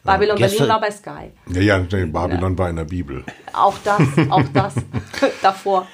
Babylon 0.03 0.37
Berlin 0.37 0.51
gestern- 0.51 0.69
war 0.69 0.81
bei 0.81 0.91
Sky. 0.91 1.31
Ja, 1.49 1.61
ja, 1.61 1.79
nee, 1.79 2.05
Babylon 2.07 2.57
war 2.59 2.71
in 2.71 2.77
der 2.77 2.85
Bibel. 2.85 3.25
Auch 3.53 3.75
das, 3.85 4.01
auch 4.31 4.43
das 4.53 4.75
davor. 5.43 5.87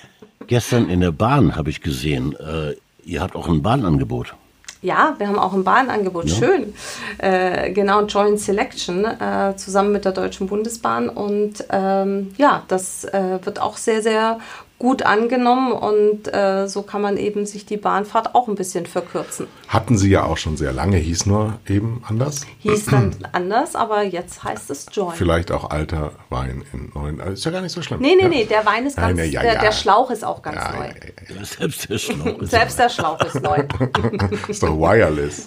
Gestern 0.47 0.89
in 0.89 1.01
der 1.01 1.13
Bahn 1.13 1.55
habe 1.57 1.71
ich 1.71 1.81
gesehen, 1.81 2.35
äh, 2.37 2.75
ihr 3.05 3.21
habt 3.23 3.37
auch 3.37 3.49
ein 3.49 3.63
Bahnangebot. 3.63 4.35
Ja, 4.83 5.15
wir 5.19 5.29
haben 5.29 5.39
auch 5.39 5.53
ein 5.53 5.63
Bahnangebot. 5.63 6.31
Schön. 6.31 6.73
Äh, 7.19 7.71
genau, 7.73 8.05
Joint 8.07 8.41
Selection 8.41 9.05
äh, 9.05 9.55
zusammen 9.57 9.93
mit 9.93 10.07
der 10.07 10.13
Deutschen 10.13 10.47
Bundesbahn. 10.47 11.11
Und 11.11 11.65
ähm, 11.71 12.33
ja, 12.39 12.63
das 12.69 13.05
äh, 13.05 13.39
wird 13.45 13.61
auch 13.61 13.77
sehr, 13.77 14.01
sehr 14.03 14.39
gut 14.81 15.03
angenommen. 15.05 15.71
Und 15.73 16.27
äh, 16.35 16.67
so 16.67 16.83
kann 16.83 17.01
man 17.03 17.17
eben 17.17 17.47
sich 17.47 17.67
die 17.67 17.77
Bahnfahrt 17.77 18.35
auch 18.35 18.49
ein 18.49 18.57
bisschen 18.57 18.87
verkürzen. 18.87 19.47
Hatten 19.69 19.97
sie 19.97 20.11
ja 20.11 20.25
auch 20.25 20.39
schon 20.39 20.57
sehr 20.57 20.73
lange, 20.73 20.97
hieß 20.97 21.27
nur 21.27 21.61
eben 21.69 22.03
anders. 22.09 22.47
Hieß 22.59 22.87
dann 22.87 23.15
anders, 23.33 23.77
aber 23.77 24.03
jetzt 24.03 24.43
heißt 24.43 24.71
es 24.71 24.87
Joint. 24.91 25.17
Vielleicht 25.17 25.53
auch 25.53 25.71
alter 25.71 26.13
Wein 26.31 26.65
in 26.73 26.91
neuen. 26.95 27.21
also 27.21 27.35
Ist 27.35 27.45
ja 27.45 27.53
gar 27.53 27.61
nicht 27.61 27.73
so 27.73 27.83
schlimm. 27.83 28.01
Nee, 28.01 28.17
nee, 28.17 28.23
ja. 28.23 28.29
nee, 28.29 28.45
der 28.47 28.67
Wein 28.67 28.87
ist 28.87 28.97
ganz, 28.97 29.17
Nein, 29.17 29.31
ja, 29.31 29.43
ja, 29.45 29.53
der, 29.53 29.61
der 29.61 29.73
Schlauch 29.73 30.11
ist 30.11 30.25
auch 30.25 30.43
ganz 30.43 30.57
Ja, 30.57 30.73
neu. 30.73 30.85
ja, 30.87 30.89
ja, 30.89 31.37
ja. 31.39 31.45
Selbst 31.45 31.89
der 31.91 31.99
Schlauch 31.99 32.39
ist 32.41 32.51
Selbst 32.51 32.79
der 32.79 32.89
Schlauch 32.89 33.21
ist 33.21 33.41
neu. 33.43 33.59
Ist 34.49 34.63
doch 34.63 34.77
wireless. 34.77 35.47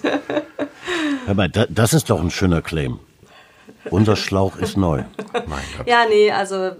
Hör 1.26 1.34
mal, 1.34 1.48
das 1.50 1.92
ist 1.92 2.08
doch 2.08 2.20
ein 2.20 2.30
schöner 2.30 2.62
Claim. 2.62 2.98
Unser 3.90 4.16
Schlauch 4.16 4.56
ist 4.56 4.76
neu. 4.76 5.02
Mein 5.46 5.60
Gott. 5.76 5.86
Ja, 5.86 6.04
nee, 6.08 6.30
also 6.30 6.70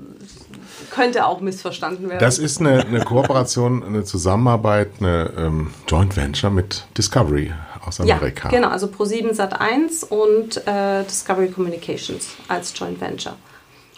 könnte 0.95 1.27
auch 1.27 1.41
missverstanden 1.41 2.09
werden. 2.09 2.21
Das 2.21 2.39
ist 2.39 2.61
eine, 2.61 2.85
eine 2.87 3.01
Kooperation, 3.01 3.83
eine 3.83 4.05
Zusammenarbeit, 4.05 4.91
eine 5.01 5.31
ähm, 5.37 5.71
Joint 5.89 6.17
Venture 6.17 6.51
mit 6.51 6.87
Discovery 6.97 7.53
aus 7.85 8.01
Amerika. 8.01 8.51
Ja, 8.51 8.57
genau, 8.57 8.69
also 8.69 8.87
Pro7 8.87 9.35
Sat1 9.35 10.07
und 10.09 10.67
äh, 10.67 11.05
Discovery 11.05 11.49
Communications 11.49 12.29
als 12.49 12.73
Joint 12.79 13.01
Venture. 13.01 13.35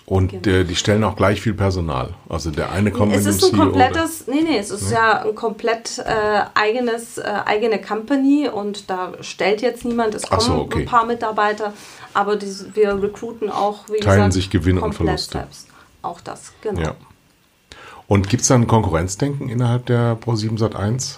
Und 0.07 0.31
genau. 0.31 0.59
äh, 0.59 0.65
die 0.65 0.77
stellen 0.77 1.03
auch 1.03 1.17
gleich 1.17 1.41
viel 1.41 1.53
Personal. 1.53 2.15
Also 2.29 2.51
der 2.51 2.71
eine 2.71 2.93
kommt 2.93 3.13
es 3.13 3.25
mit 3.25 3.35
dem 3.35 3.39
CEO. 3.39 3.47
Es 3.47 3.53
ist 3.53 3.53
ein 3.53 3.59
komplettes, 3.59 4.27
nee, 4.29 4.43
nee, 4.43 4.59
es 4.59 4.71
ist 4.71 4.89
nee? 4.89 4.95
ja 4.95 5.23
ein 5.23 5.35
komplett 5.35 5.99
äh, 5.99 6.43
eigenes, 6.55 7.19
äh, 7.19 7.25
eigene 7.45 7.81
Company 7.81 8.49
und 8.49 8.89
da 8.89 9.13
stellt 9.21 9.63
jetzt 9.63 9.85
niemand, 9.85 10.15
es 10.15 10.23
kommen 10.23 10.41
so, 10.41 10.55
okay. 10.55 10.81
ein 10.81 10.85
paar 10.87 11.05
Mitarbeiter, 11.07 11.73
aber 12.15 12.37
die, 12.37 12.47
wir 12.75 13.03
recruiten 13.03 13.51
auch, 13.51 13.89
wie 13.89 13.99
Teilen 13.99 14.19
gesagt, 14.19 14.33
sich 14.35 14.51
Gewinne 14.51 14.81
und 14.81 14.95
Verluste. 14.95 15.39
Selbst. 15.39 15.67
Auch 16.07 16.21
das, 16.21 16.53
genau. 16.61 16.81
Ja. 16.81 16.95
Und 18.09 18.29
gibt 18.29 18.42
es 18.42 18.49
da 18.49 18.55
ein 18.55 18.69
Konkurrenzdenken 18.69 19.49
innerhalb 19.49 19.87
der 19.87 20.16
Pro7 20.16 20.59
Sat1? 20.59 21.16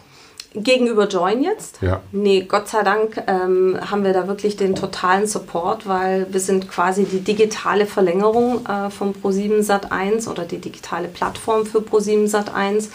Gegenüber 0.54 1.06
Join 1.06 1.42
jetzt? 1.42 1.82
Ja. 1.82 2.00
Nee, 2.10 2.46
Gott 2.48 2.68
sei 2.68 2.82
Dank 2.82 3.22
ähm, 3.26 3.78
haben 3.78 4.02
wir 4.02 4.14
da 4.14 4.26
wirklich 4.26 4.56
den 4.56 4.74
totalen 4.74 5.26
Support, 5.26 5.86
weil 5.86 6.26
wir 6.32 6.40
sind 6.40 6.70
quasi 6.70 7.04
die 7.04 7.20
digitale 7.20 7.84
Verlängerung 7.84 8.64
äh, 8.66 8.88
von 8.88 9.14
Pro7 9.14 9.60
Sat1 9.60 10.28
oder 10.28 10.44
die 10.44 10.58
digitale 10.58 11.08
Plattform 11.08 11.66
für 11.66 11.80
Pro7 11.80 12.30
Sat1 12.30 12.88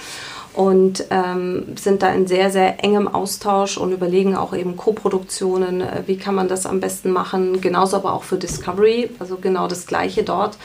und 0.53 1.05
ähm, 1.09 1.75
sind 1.75 2.03
da 2.03 2.09
in 2.09 2.27
sehr, 2.27 2.51
sehr 2.51 2.83
engem 2.83 3.07
Austausch 3.07 3.77
und 3.77 3.91
überlegen 3.91 4.35
auch 4.35 4.53
eben 4.53 4.77
Co-Produktionen, 4.77 5.81
äh, 5.81 6.03
wie 6.05 6.17
kann 6.17 6.35
man 6.35 6.47
das 6.47 6.65
am 6.65 6.79
besten 6.79 7.11
machen, 7.11 7.61
genauso 7.61 7.97
aber 7.97 8.13
auch 8.13 8.23
für 8.23 8.37
Discovery, 8.37 9.09
also 9.19 9.37
genau 9.37 9.67
das 9.67 9.87
gleiche 9.87 10.23
dort. 10.23 10.57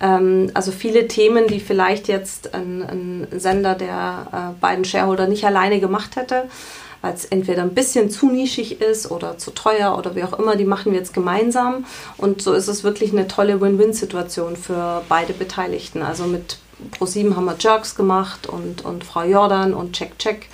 Ähm, 0.00 0.50
also 0.54 0.72
viele 0.72 1.08
Themen, 1.08 1.46
die 1.46 1.60
vielleicht 1.60 2.08
jetzt 2.08 2.54
ein, 2.54 2.82
ein 2.82 3.40
Sender 3.40 3.74
der 3.74 4.26
äh, 4.56 4.60
beiden 4.60 4.84
Shareholder 4.84 5.26
nicht 5.26 5.44
alleine 5.44 5.80
gemacht 5.80 6.16
hätte, 6.16 6.44
weil 7.02 7.14
es 7.14 7.24
entweder 7.24 7.62
ein 7.62 7.74
bisschen 7.74 8.10
zu 8.10 8.30
nischig 8.30 8.80
ist 8.80 9.10
oder 9.10 9.38
zu 9.38 9.50
teuer 9.52 9.96
oder 9.96 10.14
wie 10.14 10.24
auch 10.24 10.38
immer, 10.38 10.56
die 10.56 10.64
machen 10.64 10.92
wir 10.92 10.98
jetzt 10.98 11.14
gemeinsam. 11.14 11.84
Und 12.16 12.42
so 12.42 12.52
ist 12.52 12.68
es 12.68 12.84
wirklich 12.84 13.12
eine 13.12 13.28
tolle 13.28 13.60
Win-Win-Situation 13.60 14.56
für 14.56 15.02
beide 15.08 15.32
Beteiligten. 15.32 16.02
Also 16.02 16.24
mit 16.24 16.58
ProSieben 16.92 17.36
haben 17.36 17.44
wir 17.44 17.56
Jerks 17.58 17.94
gemacht 17.94 18.46
und, 18.46 18.84
und 18.84 19.04
Frau 19.04 19.22
Jordan 19.22 19.74
und 19.74 19.92
Check 19.92 20.18
Check 20.18 20.48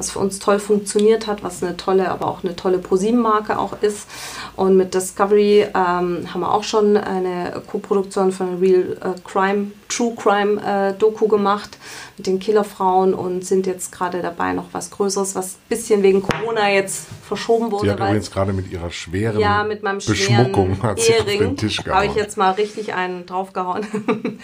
was 0.00 0.12
für 0.12 0.18
uns 0.18 0.38
toll 0.38 0.58
funktioniert 0.58 1.26
hat, 1.26 1.42
was 1.42 1.62
eine 1.62 1.76
tolle, 1.76 2.10
aber 2.10 2.26
auch 2.26 2.42
eine 2.42 2.56
tolle 2.56 2.78
ProSieben-Marke 2.78 3.58
auch 3.58 3.82
ist. 3.82 4.08
Und 4.56 4.78
mit 4.78 4.94
Discovery 4.94 5.66
ähm, 5.74 6.26
haben 6.32 6.40
wir 6.40 6.54
auch 6.54 6.64
schon 6.64 6.96
eine 6.96 7.62
Co-Produktion 7.70 8.32
von 8.32 8.58
Real 8.60 8.96
äh, 9.02 9.20
Crime, 9.22 9.72
True 9.90 10.14
Crime 10.16 10.62
äh, 10.62 10.98
Doku 10.98 11.28
gemacht 11.28 11.76
mit 12.16 12.26
den 12.26 12.38
Killerfrauen 12.38 13.12
und 13.12 13.44
sind 13.44 13.66
jetzt 13.66 13.92
gerade 13.92 14.22
dabei, 14.22 14.54
noch 14.54 14.68
was 14.72 14.90
Größeres, 14.90 15.34
was 15.34 15.56
ein 15.56 15.68
bisschen 15.68 16.02
wegen 16.02 16.22
Corona 16.22 16.70
jetzt 16.70 17.08
verschoben 17.28 17.70
wurde. 17.70 17.84
Sie 17.84 17.90
hat 17.90 17.98
übrigens 18.00 18.30
gerade 18.30 18.54
mit 18.54 18.72
ihrer 18.72 18.90
schweren 18.90 19.38
ja, 19.38 19.64
mit 19.64 19.82
meinem 19.82 19.98
Beschmuckung 19.98 20.82
hat 20.82 20.98
sie 20.98 21.12
auf 21.12 21.26
den 21.26 21.58
Tisch 21.58 21.84
gehauen. 21.84 21.94
Habe 21.94 22.06
ich 22.06 22.14
jetzt 22.14 22.38
mal 22.38 22.52
richtig 22.52 22.94
einen 22.94 23.26
draufgehauen. 23.26 23.86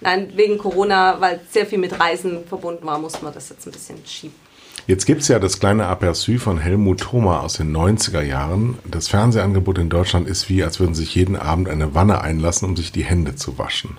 Nein, 0.00 0.32
wegen 0.36 0.56
Corona, 0.56 1.20
weil 1.20 1.40
sehr 1.50 1.66
viel 1.66 1.78
mit 1.78 1.98
Reisen 1.98 2.44
verbunden 2.46 2.86
war, 2.86 3.00
mussten 3.00 3.26
wir 3.26 3.32
das 3.32 3.48
jetzt 3.48 3.66
ein 3.66 3.72
bisschen 3.72 3.98
schieben. 4.06 4.49
Jetzt 4.90 5.06
gibt 5.06 5.22
es 5.22 5.28
ja 5.28 5.38
das 5.38 5.60
kleine 5.60 5.86
Aperçu 5.86 6.40
von 6.40 6.58
Helmut 6.58 6.98
Thoma 6.98 7.42
aus 7.42 7.52
den 7.52 7.72
90er 7.72 8.22
Jahren. 8.22 8.76
Das 8.84 9.06
Fernsehangebot 9.06 9.78
in 9.78 9.88
Deutschland 9.88 10.26
ist 10.26 10.48
wie, 10.48 10.64
als 10.64 10.80
würden 10.80 10.96
sich 10.96 11.14
jeden 11.14 11.36
Abend 11.36 11.68
eine 11.68 11.94
Wanne 11.94 12.22
einlassen, 12.22 12.68
um 12.68 12.76
sich 12.76 12.90
die 12.90 13.04
Hände 13.04 13.36
zu 13.36 13.56
waschen. 13.56 13.98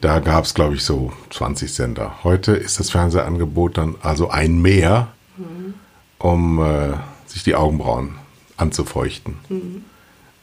Da 0.00 0.18
gab 0.18 0.42
es, 0.42 0.54
glaube 0.54 0.74
ich, 0.74 0.82
so 0.82 1.12
20 1.30 1.72
Sender. 1.72 2.24
Heute 2.24 2.50
ist 2.50 2.80
das 2.80 2.90
Fernsehangebot 2.90 3.78
dann 3.78 3.94
also 4.02 4.28
ein 4.28 4.60
mehr, 4.60 5.06
mhm. 5.36 5.74
um 6.18 6.58
äh, 6.66 6.94
sich 7.26 7.44
die 7.44 7.54
Augenbrauen 7.54 8.16
anzufeuchten. 8.56 9.36
Mhm. 9.48 9.84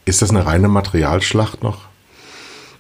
Ist 0.06 0.22
das 0.22 0.30
eine 0.30 0.46
reine 0.46 0.70
Materialschlacht 0.70 1.64
noch? 1.64 1.82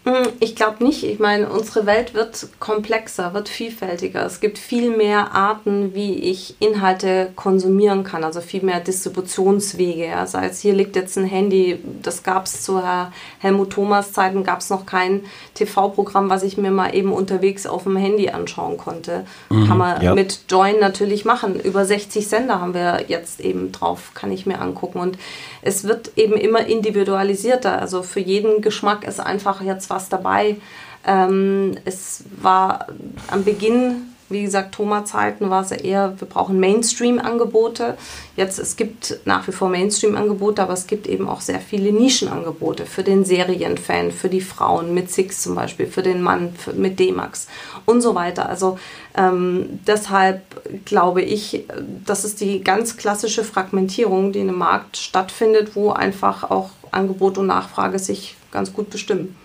Hm, 0.05 0.27
ich 0.39 0.55
glaube 0.55 0.83
nicht. 0.83 1.03
Ich 1.03 1.17
meine, 1.17 1.49
unsere 1.49 1.87
Welt 1.87 2.13
wird 2.13 2.47
komplexer, 2.59 3.33
wird 3.33 3.49
vielfältiger. 3.49 4.23
Es 4.23 4.39
gibt 4.39 4.59
viel 4.59 4.95
mehr 4.95 5.33
Arten, 5.33 5.95
wie 5.95 6.13
ich 6.13 6.55
Inhalte 6.59 7.31
konsumieren 7.35 8.03
kann, 8.03 8.23
also 8.23 8.39
viel 8.39 8.63
mehr 8.63 8.81
Distributionswege. 8.81 10.05
Ja. 10.05 10.27
Sei 10.27 10.45
es 10.45 10.59
hier 10.59 10.73
liegt 10.75 10.95
jetzt 10.95 11.17
ein 11.17 11.25
Handy, 11.25 11.79
das 12.03 12.21
gab 12.21 12.45
es 12.45 12.61
zu 12.61 12.83
Herr 12.83 13.11
Helmut 13.39 13.71
Thomas 13.71 14.13
Zeiten, 14.13 14.43
gab 14.43 14.59
es 14.59 14.69
noch 14.69 14.85
kein 14.85 15.21
TV-Programm, 15.55 16.29
was 16.29 16.43
ich 16.43 16.55
mir 16.55 16.69
mal 16.69 16.93
eben 16.93 17.11
unterwegs 17.11 17.65
auf 17.65 17.83
dem 17.83 17.97
Handy 17.97 18.29
anschauen 18.29 18.77
konnte. 18.77 19.25
Mhm, 19.49 19.67
kann 19.67 19.77
man 19.79 20.01
ja. 20.03 20.13
mit 20.13 20.41
Join 20.49 20.79
natürlich 20.79 21.25
machen. 21.25 21.59
Über 21.59 21.83
60 21.83 22.27
Sender 22.27 22.61
haben 22.61 22.75
wir 22.75 23.05
jetzt 23.07 23.39
eben 23.39 23.71
drauf, 23.71 24.11
kann 24.13 24.31
ich 24.31 24.45
mir 24.45 24.61
angucken. 24.61 24.99
Und 24.99 25.17
es 25.63 25.83
wird 25.83 26.11
eben 26.15 26.35
immer 26.35 26.67
individualisierter. 26.67 27.81
Also 27.81 28.03
für 28.03 28.19
jeden 28.19 28.61
Geschmack 28.61 29.03
ist 29.03 29.19
einfach 29.19 29.61
jetzt 29.61 29.89
was 29.89 29.94
dabei. 30.09 30.57
Ähm, 31.05 31.77
es 31.85 32.23
war 32.41 32.87
am 33.27 33.43
Beginn 33.43 34.15
wie 34.27 34.41
gesagt, 34.41 34.73
Thomas-Zeiten 34.73 35.51
war 35.51 35.61
es 35.61 35.71
eher, 35.71 36.19
wir 36.19 36.27
brauchen 36.27 36.59
Mainstream-Angebote. 36.59 37.95
Jetzt, 38.35 38.57
es 38.57 38.75
gibt 38.75 39.19
nach 39.25 39.47
wie 39.47 39.51
vor 39.51 39.69
Mainstream-Angebote, 39.69 40.63
aber 40.63 40.73
es 40.73 40.87
gibt 40.87 41.05
eben 41.05 41.29
auch 41.29 41.41
sehr 41.41 41.59
viele 41.59 41.91
Nischenangebote 41.91 42.87
für 42.87 43.03
den 43.03 43.23
Serienfan, 43.23 44.11
für 44.11 44.29
die 44.29 44.41
Frauen 44.41 44.95
mit 44.95 45.11
Six 45.11 45.43
zum 45.43 45.53
Beispiel, 45.53 45.85
für 45.85 46.01
den 46.01 46.23
Mann 46.23 46.55
für, 46.55 46.73
mit 46.73 46.99
D-Max 46.99 47.47
und 47.85 48.01
so 48.01 48.15
weiter. 48.15 48.49
Also 48.49 48.79
ähm, 49.15 49.79
deshalb 49.85 50.41
glaube 50.85 51.21
ich, 51.21 51.65
das 52.03 52.25
ist 52.25 52.41
die 52.41 52.63
ganz 52.63 52.97
klassische 52.97 53.43
Fragmentierung, 53.43 54.31
die 54.31 54.39
in 54.39 54.49
einem 54.49 54.57
Markt 54.57 54.97
stattfindet, 54.97 55.75
wo 55.75 55.91
einfach 55.91 56.49
auch 56.49 56.71
Angebot 56.89 57.37
und 57.37 57.45
Nachfrage 57.45 57.99
sich 57.99 58.35
ganz 58.51 58.73
gut 58.73 58.89
bestimmen. 58.89 59.35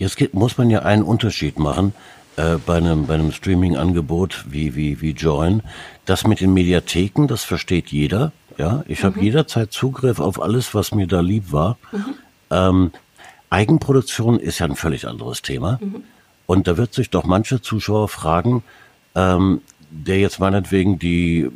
Jetzt 0.00 0.32
muss 0.32 0.56
man 0.56 0.70
ja 0.70 0.80
einen 0.80 1.02
Unterschied 1.02 1.58
machen 1.58 1.92
äh, 2.36 2.56
bei 2.64 2.78
einem, 2.78 3.06
bei 3.06 3.14
einem 3.14 3.32
Streaming-Angebot 3.32 4.46
wie, 4.48 4.74
wie, 4.74 5.02
wie 5.02 5.10
Join. 5.10 5.62
Das 6.06 6.26
mit 6.26 6.40
den 6.40 6.54
Mediatheken, 6.54 7.26
das 7.26 7.44
versteht 7.44 7.88
jeder. 7.88 8.32
Ja, 8.56 8.82
ich 8.88 9.02
mhm. 9.02 9.08
habe 9.08 9.20
jederzeit 9.20 9.72
Zugriff 9.72 10.18
auf 10.18 10.40
alles, 10.40 10.74
was 10.74 10.94
mir 10.94 11.06
da 11.06 11.20
lieb 11.20 11.52
war. 11.52 11.76
Mhm. 11.92 12.14
Ähm, 12.50 12.92
Eigenproduktion 13.50 14.40
ist 14.40 14.58
ja 14.58 14.66
ein 14.66 14.74
völlig 14.74 15.06
anderes 15.06 15.42
Thema. 15.42 15.78
Mhm. 15.82 16.02
Und 16.46 16.66
da 16.66 16.78
wird 16.78 16.94
sich 16.94 17.10
doch 17.10 17.24
manche 17.24 17.60
Zuschauer 17.60 18.08
fragen, 18.08 18.62
ähm, 19.14 19.60
der 19.90 20.18
jetzt 20.18 20.40
meinetwegen 20.40 20.98
die 20.98 21.50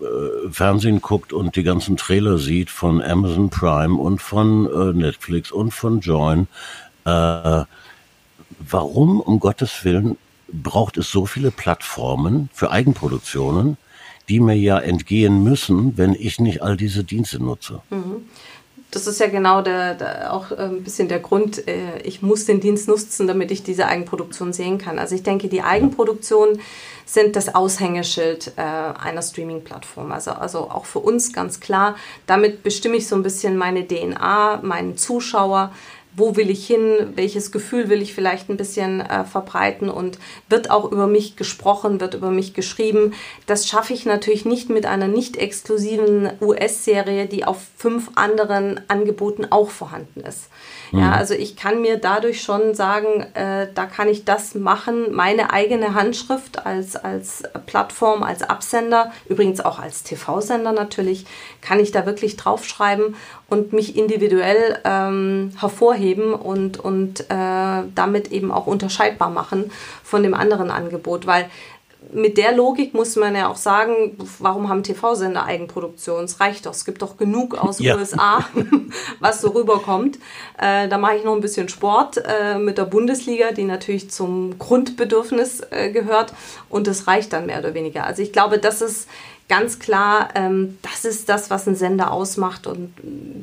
äh, 0.00 0.50
Fernsehen 0.50 1.00
guckt 1.00 1.32
und 1.32 1.56
die 1.56 1.62
ganzen 1.62 1.96
Trailer 1.96 2.36
sieht 2.36 2.68
von 2.68 3.00
Amazon 3.02 3.48
Prime 3.48 3.98
und 3.98 4.20
von 4.20 4.66
äh, 4.66 4.92
Netflix 4.92 5.50
und 5.50 5.72
von 5.72 6.00
Join, 6.00 6.48
äh, 7.08 7.64
warum 8.58 9.20
um 9.20 9.40
Gottes 9.40 9.84
Willen 9.84 10.16
braucht 10.50 10.96
es 10.96 11.10
so 11.10 11.26
viele 11.26 11.50
Plattformen 11.50 12.48
für 12.52 12.70
Eigenproduktionen, 12.70 13.76
die 14.28 14.40
mir 14.40 14.56
ja 14.56 14.78
entgehen 14.78 15.42
müssen, 15.42 15.96
wenn 15.96 16.14
ich 16.14 16.40
nicht 16.40 16.62
all 16.62 16.76
diese 16.76 17.04
Dienste 17.04 17.42
nutze? 17.42 17.80
Mhm. 17.90 18.26
Das 18.90 19.06
ist 19.06 19.20
ja 19.20 19.26
genau 19.26 19.60
der, 19.60 19.94
der, 19.94 20.32
auch 20.32 20.50
äh, 20.50 20.56
ein 20.56 20.82
bisschen 20.82 21.08
der 21.08 21.18
Grund, 21.18 21.68
äh, 21.68 21.98
ich 22.04 22.22
muss 22.22 22.46
den 22.46 22.60
Dienst 22.60 22.88
nutzen, 22.88 23.26
damit 23.26 23.50
ich 23.50 23.62
diese 23.62 23.86
Eigenproduktion 23.86 24.54
sehen 24.54 24.78
kann. 24.78 24.98
Also 24.98 25.14
ich 25.14 25.22
denke, 25.22 25.48
die 25.48 25.60
Eigenproduktionen 25.60 26.60
sind 27.04 27.36
das 27.36 27.54
Aushängeschild 27.54 28.52
äh, 28.56 28.62
einer 28.62 29.20
Streaming-Plattform. 29.20 30.10
Also, 30.10 30.30
also 30.30 30.70
auch 30.70 30.86
für 30.86 31.00
uns 31.00 31.34
ganz 31.34 31.60
klar, 31.60 31.96
damit 32.26 32.62
bestimme 32.62 32.96
ich 32.96 33.06
so 33.06 33.14
ein 33.14 33.22
bisschen 33.22 33.58
meine 33.58 33.86
DNA, 33.86 34.60
meinen 34.62 34.96
Zuschauer, 34.96 35.72
wo 36.18 36.36
will 36.36 36.50
ich 36.50 36.66
hin, 36.66 37.12
welches 37.14 37.52
Gefühl 37.52 37.88
will 37.88 38.02
ich 38.02 38.14
vielleicht 38.14 38.48
ein 38.48 38.56
bisschen 38.56 39.00
äh, 39.00 39.24
verbreiten 39.24 39.88
und 39.88 40.18
wird 40.48 40.70
auch 40.70 40.90
über 40.90 41.06
mich 41.06 41.36
gesprochen, 41.36 42.00
wird 42.00 42.14
über 42.14 42.30
mich 42.30 42.54
geschrieben. 42.54 43.14
Das 43.46 43.66
schaffe 43.68 43.94
ich 43.94 44.04
natürlich 44.04 44.44
nicht 44.44 44.68
mit 44.68 44.86
einer 44.86 45.08
nicht 45.08 45.36
exklusiven 45.36 46.30
US-Serie, 46.40 47.26
die 47.26 47.44
auf 47.44 47.58
fünf 47.76 48.10
anderen 48.16 48.80
Angeboten 48.88 49.46
auch 49.50 49.70
vorhanden 49.70 50.20
ist. 50.20 50.48
Mhm. 50.92 51.00
Ja, 51.00 51.12
also 51.12 51.34
ich 51.34 51.56
kann 51.56 51.80
mir 51.80 51.98
dadurch 51.98 52.42
schon 52.42 52.74
sagen, 52.74 53.22
äh, 53.34 53.68
da 53.74 53.86
kann 53.86 54.08
ich 54.08 54.24
das 54.24 54.54
machen, 54.54 55.12
meine 55.12 55.52
eigene 55.52 55.94
Handschrift 55.94 56.66
als, 56.66 56.96
als 56.96 57.42
Plattform, 57.66 58.22
als 58.22 58.42
Absender, 58.42 59.12
übrigens 59.28 59.60
auch 59.60 59.78
als 59.78 60.02
TV-Sender 60.02 60.72
natürlich, 60.72 61.26
kann 61.60 61.80
ich 61.80 61.92
da 61.92 62.06
wirklich 62.06 62.36
draufschreiben 62.36 63.14
und 63.48 63.72
mich 63.72 63.96
individuell 63.96 64.78
ähm, 64.84 65.52
hervorheben 65.58 66.34
und, 66.34 66.78
und 66.78 67.20
äh, 67.30 67.82
damit 67.94 68.30
eben 68.30 68.52
auch 68.52 68.66
unterscheidbar 68.66 69.30
machen 69.30 69.70
von 70.02 70.22
dem 70.22 70.34
anderen 70.34 70.70
Angebot, 70.70 71.26
weil 71.26 71.48
mit 72.12 72.38
der 72.38 72.52
Logik 72.52 72.94
muss 72.94 73.16
man 73.16 73.34
ja 73.34 73.48
auch 73.48 73.56
sagen, 73.56 74.16
warum 74.38 74.68
haben 74.68 74.82
TV-Sender 74.82 75.44
Eigenproduktion? 75.44 76.24
Es 76.24 76.40
reicht 76.40 76.66
doch, 76.66 76.72
es 76.72 76.84
gibt 76.84 77.02
doch 77.02 77.16
genug 77.16 77.56
aus 77.58 77.80
ja. 77.80 77.96
USA, 77.96 78.44
was 79.20 79.40
so 79.40 79.50
rüberkommt. 79.50 80.18
Äh, 80.58 80.88
da 80.88 80.96
mache 80.96 81.16
ich 81.16 81.24
noch 81.24 81.34
ein 81.34 81.40
bisschen 81.40 81.68
Sport 81.68 82.18
äh, 82.18 82.58
mit 82.58 82.78
der 82.78 82.84
Bundesliga, 82.84 83.52
die 83.52 83.64
natürlich 83.64 84.10
zum 84.10 84.58
Grundbedürfnis 84.58 85.60
äh, 85.70 85.90
gehört 85.90 86.32
und 86.68 86.86
das 86.86 87.06
reicht 87.08 87.32
dann 87.32 87.46
mehr 87.46 87.58
oder 87.58 87.74
weniger. 87.74 88.06
Also 88.06 88.22
ich 88.22 88.32
glaube, 88.32 88.58
das 88.58 88.80
ist 88.80 89.08
ganz 89.48 89.78
klar, 89.78 90.28
ähm, 90.34 90.78
das 90.82 91.04
ist 91.04 91.28
das, 91.28 91.50
was 91.50 91.66
ein 91.66 91.74
Sender 91.74 92.12
ausmacht. 92.12 92.66
Und 92.66 92.92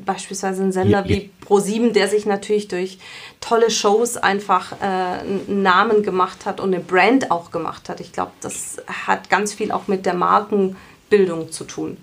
beispielsweise 0.04 0.62
ein 0.62 0.72
Sender 0.72 1.04
ja, 1.04 1.08
wie 1.08 1.30
Pro7, 1.44 1.92
der 1.92 2.08
sich 2.08 2.26
natürlich 2.26 2.68
durch 2.68 2.98
tolle 3.40 3.70
Shows 3.70 4.16
einfach 4.16 4.72
äh, 4.80 4.84
einen 4.84 5.62
Namen 5.62 6.02
gemacht 6.02 6.46
hat 6.46 6.60
und 6.60 6.72
eine 6.72 6.82
Brand 6.82 7.30
auch 7.30 7.50
gemacht 7.50 7.88
hat. 7.88 8.00
Ich 8.00 8.12
glaube, 8.12 8.32
das 8.40 8.78
hat 8.86 9.28
ganz 9.28 9.52
viel 9.52 9.72
auch 9.72 9.88
mit 9.88 10.06
der 10.06 10.14
Markenbildung 10.14 11.50
zu 11.50 11.64
tun. 11.64 11.96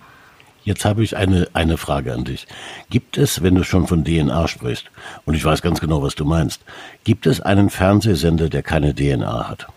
Jetzt 0.66 0.86
habe 0.86 1.04
ich 1.04 1.18
eine, 1.18 1.48
eine 1.54 1.78
Frage 1.78 2.14
an 2.14 2.24
dich. 2.24 2.48
Gibt 2.90 3.18
es, 3.18 3.44
wenn 3.44 3.56
du 3.56 3.64
schon 3.64 3.86
von 3.86 4.06
DNA 4.06 4.48
sprichst, 4.48 4.92
und 5.26 5.34
ich 5.34 5.44
weiß 5.44 5.62
ganz 5.62 5.82
genau, 5.82 6.02
was 6.02 6.16
du 6.16 6.24
meinst, 6.24 6.62
gibt 7.04 7.26
es 7.28 7.42
einen 7.42 7.70
Fernsehsender, 7.70 8.48
der 8.48 8.64
keine 8.64 8.96
DNA 8.96 9.50
hat? 9.50 9.68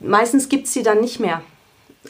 Meistens 0.00 0.48
gibt 0.48 0.66
es 0.66 0.72
sie 0.72 0.82
dann 0.82 1.00
nicht 1.00 1.20
mehr. 1.20 1.42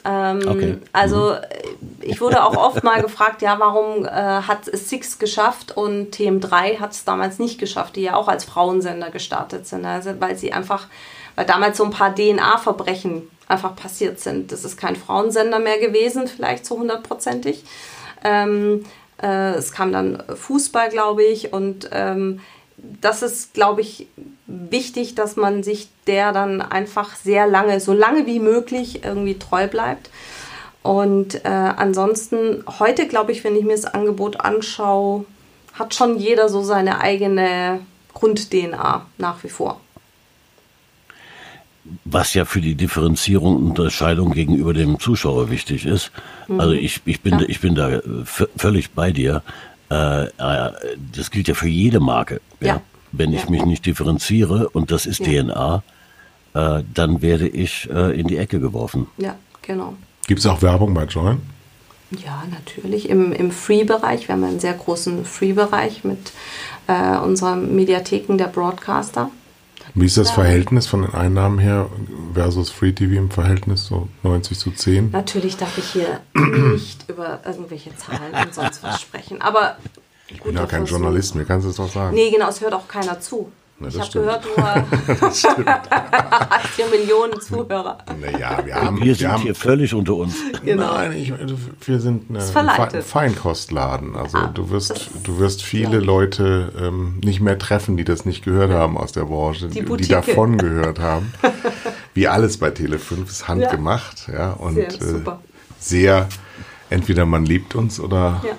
Ähm, 0.05 0.41
okay. 0.47 0.77
Also 0.93 1.33
mhm. 1.33 1.89
ich 2.01 2.21
wurde 2.21 2.43
auch 2.43 2.55
oft 2.55 2.83
mal 2.83 3.01
gefragt, 3.01 3.41
ja, 3.41 3.59
warum 3.59 4.05
äh, 4.05 4.09
hat 4.09 4.67
es 4.67 4.89
Six 4.89 5.19
geschafft 5.19 5.75
und 5.75 6.15
TM3 6.15 6.79
hat 6.79 6.91
es 6.91 7.03
damals 7.03 7.39
nicht 7.39 7.59
geschafft, 7.59 7.97
die 7.97 8.03
ja 8.03 8.15
auch 8.15 8.27
als 8.27 8.45
Frauensender 8.45 9.11
gestartet 9.11 9.67
sind. 9.67 9.85
Also 9.85 10.11
weil 10.19 10.37
sie 10.37 10.53
einfach, 10.53 10.87
weil 11.35 11.45
damals 11.45 11.77
so 11.77 11.83
ein 11.83 11.91
paar 11.91 12.15
DNA-Verbrechen 12.15 13.29
einfach 13.47 13.75
passiert 13.75 14.19
sind. 14.19 14.51
Das 14.51 14.63
ist 14.63 14.77
kein 14.77 14.95
Frauensender 14.95 15.59
mehr 15.59 15.77
gewesen, 15.77 16.27
vielleicht 16.27 16.65
so 16.65 16.79
hundertprozentig. 16.79 17.63
Ähm, 18.23 18.85
äh, 19.21 19.55
es 19.55 19.73
kam 19.73 19.91
dann 19.91 20.23
Fußball, 20.33 20.89
glaube 20.89 21.23
ich, 21.23 21.51
und 21.51 21.89
ähm, 21.91 22.39
das 23.01 23.21
ist, 23.21 23.53
glaube 23.53 23.81
ich, 23.81 24.07
wichtig, 24.47 25.15
dass 25.15 25.35
man 25.35 25.63
sich 25.63 25.89
der 26.07 26.31
dann 26.31 26.61
einfach 26.61 27.15
sehr 27.15 27.47
lange, 27.47 27.79
so 27.79 27.93
lange 27.93 28.25
wie 28.25 28.39
möglich 28.39 29.03
irgendwie 29.03 29.37
treu 29.37 29.67
bleibt. 29.67 30.09
Und 30.83 31.45
äh, 31.45 31.49
ansonsten, 31.49 32.63
heute 32.79 33.07
glaube 33.07 33.31
ich, 33.31 33.43
wenn 33.43 33.55
ich 33.55 33.63
mir 33.63 33.75
das 33.75 33.85
Angebot 33.85 34.39
anschaue, 34.39 35.25
hat 35.73 35.93
schon 35.93 36.17
jeder 36.17 36.49
so 36.49 36.63
seine 36.63 37.01
eigene 37.01 37.81
Grund-DNA 38.13 39.05
nach 39.17 39.43
wie 39.43 39.49
vor. 39.49 39.79
Was 42.05 42.33
ja 42.33 42.45
für 42.45 42.61
die 42.61 42.75
Differenzierung 42.75 43.57
und 43.57 43.69
Unterscheidung 43.69 44.31
gegenüber 44.31 44.73
dem 44.73 44.99
Zuschauer 44.99 45.49
wichtig 45.49 45.85
ist. 45.85 46.11
Mhm. 46.47 46.59
Also 46.59 46.73
ich, 46.73 47.01
ich, 47.05 47.21
bin, 47.21 47.39
ja. 47.39 47.45
ich 47.47 47.61
bin 47.61 47.75
da 47.75 48.01
völlig 48.55 48.91
bei 48.91 49.11
dir. 49.11 49.43
Äh, 49.91 50.23
äh, 50.23 50.71
das 51.13 51.31
gilt 51.31 51.49
ja 51.49 51.53
für 51.53 51.67
jede 51.67 51.99
Marke. 51.99 52.39
Ja. 52.61 52.67
ja. 52.67 52.81
Wenn 53.11 53.33
ich 53.33 53.49
mich 53.49 53.65
nicht 53.65 53.85
differenziere, 53.85 54.69
und 54.69 54.89
das 54.89 55.05
ist 55.05 55.25
DNA, 55.25 55.83
äh, 56.53 56.83
dann 56.93 57.21
werde 57.21 57.47
ich 57.49 57.89
äh, 57.93 58.17
in 58.17 58.27
die 58.27 58.37
Ecke 58.37 58.61
geworfen. 58.61 59.07
Ja, 59.17 59.35
genau. 59.61 59.95
Gibt 60.27 60.39
es 60.39 60.45
auch 60.45 60.61
Werbung 60.61 60.93
bei 60.93 61.03
Join? 61.03 61.41
Ja, 62.11 62.43
natürlich. 62.49 63.09
Im, 63.09 63.33
im 63.33 63.51
Free-Bereich. 63.51 64.27
Wir 64.29 64.35
haben 64.35 64.43
einen 64.45 64.59
sehr 64.61 64.73
großen 64.73 65.25
Free-Bereich 65.25 66.05
mit 66.05 66.31
äh, 66.87 67.17
unseren 67.17 67.75
Mediatheken 67.75 68.37
der 68.37 68.47
Broadcaster. 68.47 69.29
Wie 69.93 70.05
ist 70.05 70.17
das 70.17 70.29
ja. 70.29 70.35
Verhältnis 70.35 70.87
von 70.87 71.01
den 71.01 71.13
Einnahmen 71.13 71.59
her 71.59 71.89
versus 72.33 72.69
Free 72.69 72.93
TV 72.93 73.15
im 73.15 73.29
Verhältnis, 73.29 73.85
so 73.85 74.07
90 74.23 74.57
zu 74.57 74.71
10? 74.71 75.11
Natürlich 75.11 75.57
darf 75.57 75.77
ich 75.77 75.85
hier 75.85 76.21
nicht 76.33 77.09
über 77.09 77.41
irgendwelche 77.45 77.95
Zahlen 77.95 78.33
und 78.45 78.53
sonst 78.53 78.83
was 78.83 79.01
sprechen. 79.01 79.41
Aber 79.41 79.77
ich 80.27 80.41
bin 80.41 80.55
ja 80.55 80.65
kein 80.65 80.85
Journalist, 80.85 81.35
mir 81.35 81.45
kannst 81.45 81.65
du 81.65 81.71
es 81.71 81.75
doch 81.75 81.91
sagen. 81.91 82.15
Nee, 82.15 82.31
genau, 82.31 82.49
es 82.49 82.61
hört 82.61 82.73
auch 82.73 82.87
keiner 82.87 83.19
zu. 83.19 83.51
Na, 83.81 83.87
ich 83.87 83.99
habe 83.99 84.11
gehört, 84.11 84.45
du 84.45 84.61
hast 85.21 86.67
4 86.75 86.85
Millionen 86.87 87.41
Zuhörer. 87.41 87.97
Naja, 88.19 88.59
wir 88.63 88.75
haben. 88.75 89.01
Wir 89.01 89.15
sind 89.15 89.21
wir 89.21 89.31
haben, 89.31 89.41
hier 89.41 89.55
völlig 89.55 89.95
unter 89.95 90.15
uns. 90.15 90.35
Genau. 90.63 90.93
Nein, 90.93 91.13
ich, 91.13 91.33
wir 91.87 91.99
sind 91.99 92.29
ein 92.29 93.01
Feinkostladen. 93.01 94.15
Also 94.15 94.37
ah, 94.37 94.51
du 94.53 94.69
wirst, 94.69 95.09
du 95.23 95.39
wirst 95.39 95.63
viele 95.63 95.99
Leute 95.99 96.71
ähm, 96.79 97.19
nicht 97.23 97.41
mehr 97.41 97.57
treffen, 97.57 97.97
die 97.97 98.03
das 98.03 98.23
nicht 98.23 98.43
gehört 98.43 98.71
haben 98.71 98.97
aus 98.97 99.13
der 99.13 99.23
Branche, 99.23 99.67
die, 99.67 99.83
die 99.83 100.07
davon 100.07 100.57
gehört 100.59 100.99
haben. 100.99 101.33
Wie 102.13 102.27
alles 102.27 102.57
bei 102.57 102.69
Tele5 102.69 103.25
ist 103.25 103.47
handgemacht. 103.47 104.27
Ja, 104.27 104.33
ja 104.33 104.51
und 104.53 104.75
sehr, 104.75 105.15
äh, 105.15 105.31
sehr, 105.79 106.29
entweder 106.91 107.25
man 107.25 107.45
liebt 107.45 107.73
uns 107.73 107.99
oder. 107.99 108.41
Ja. 108.45 108.53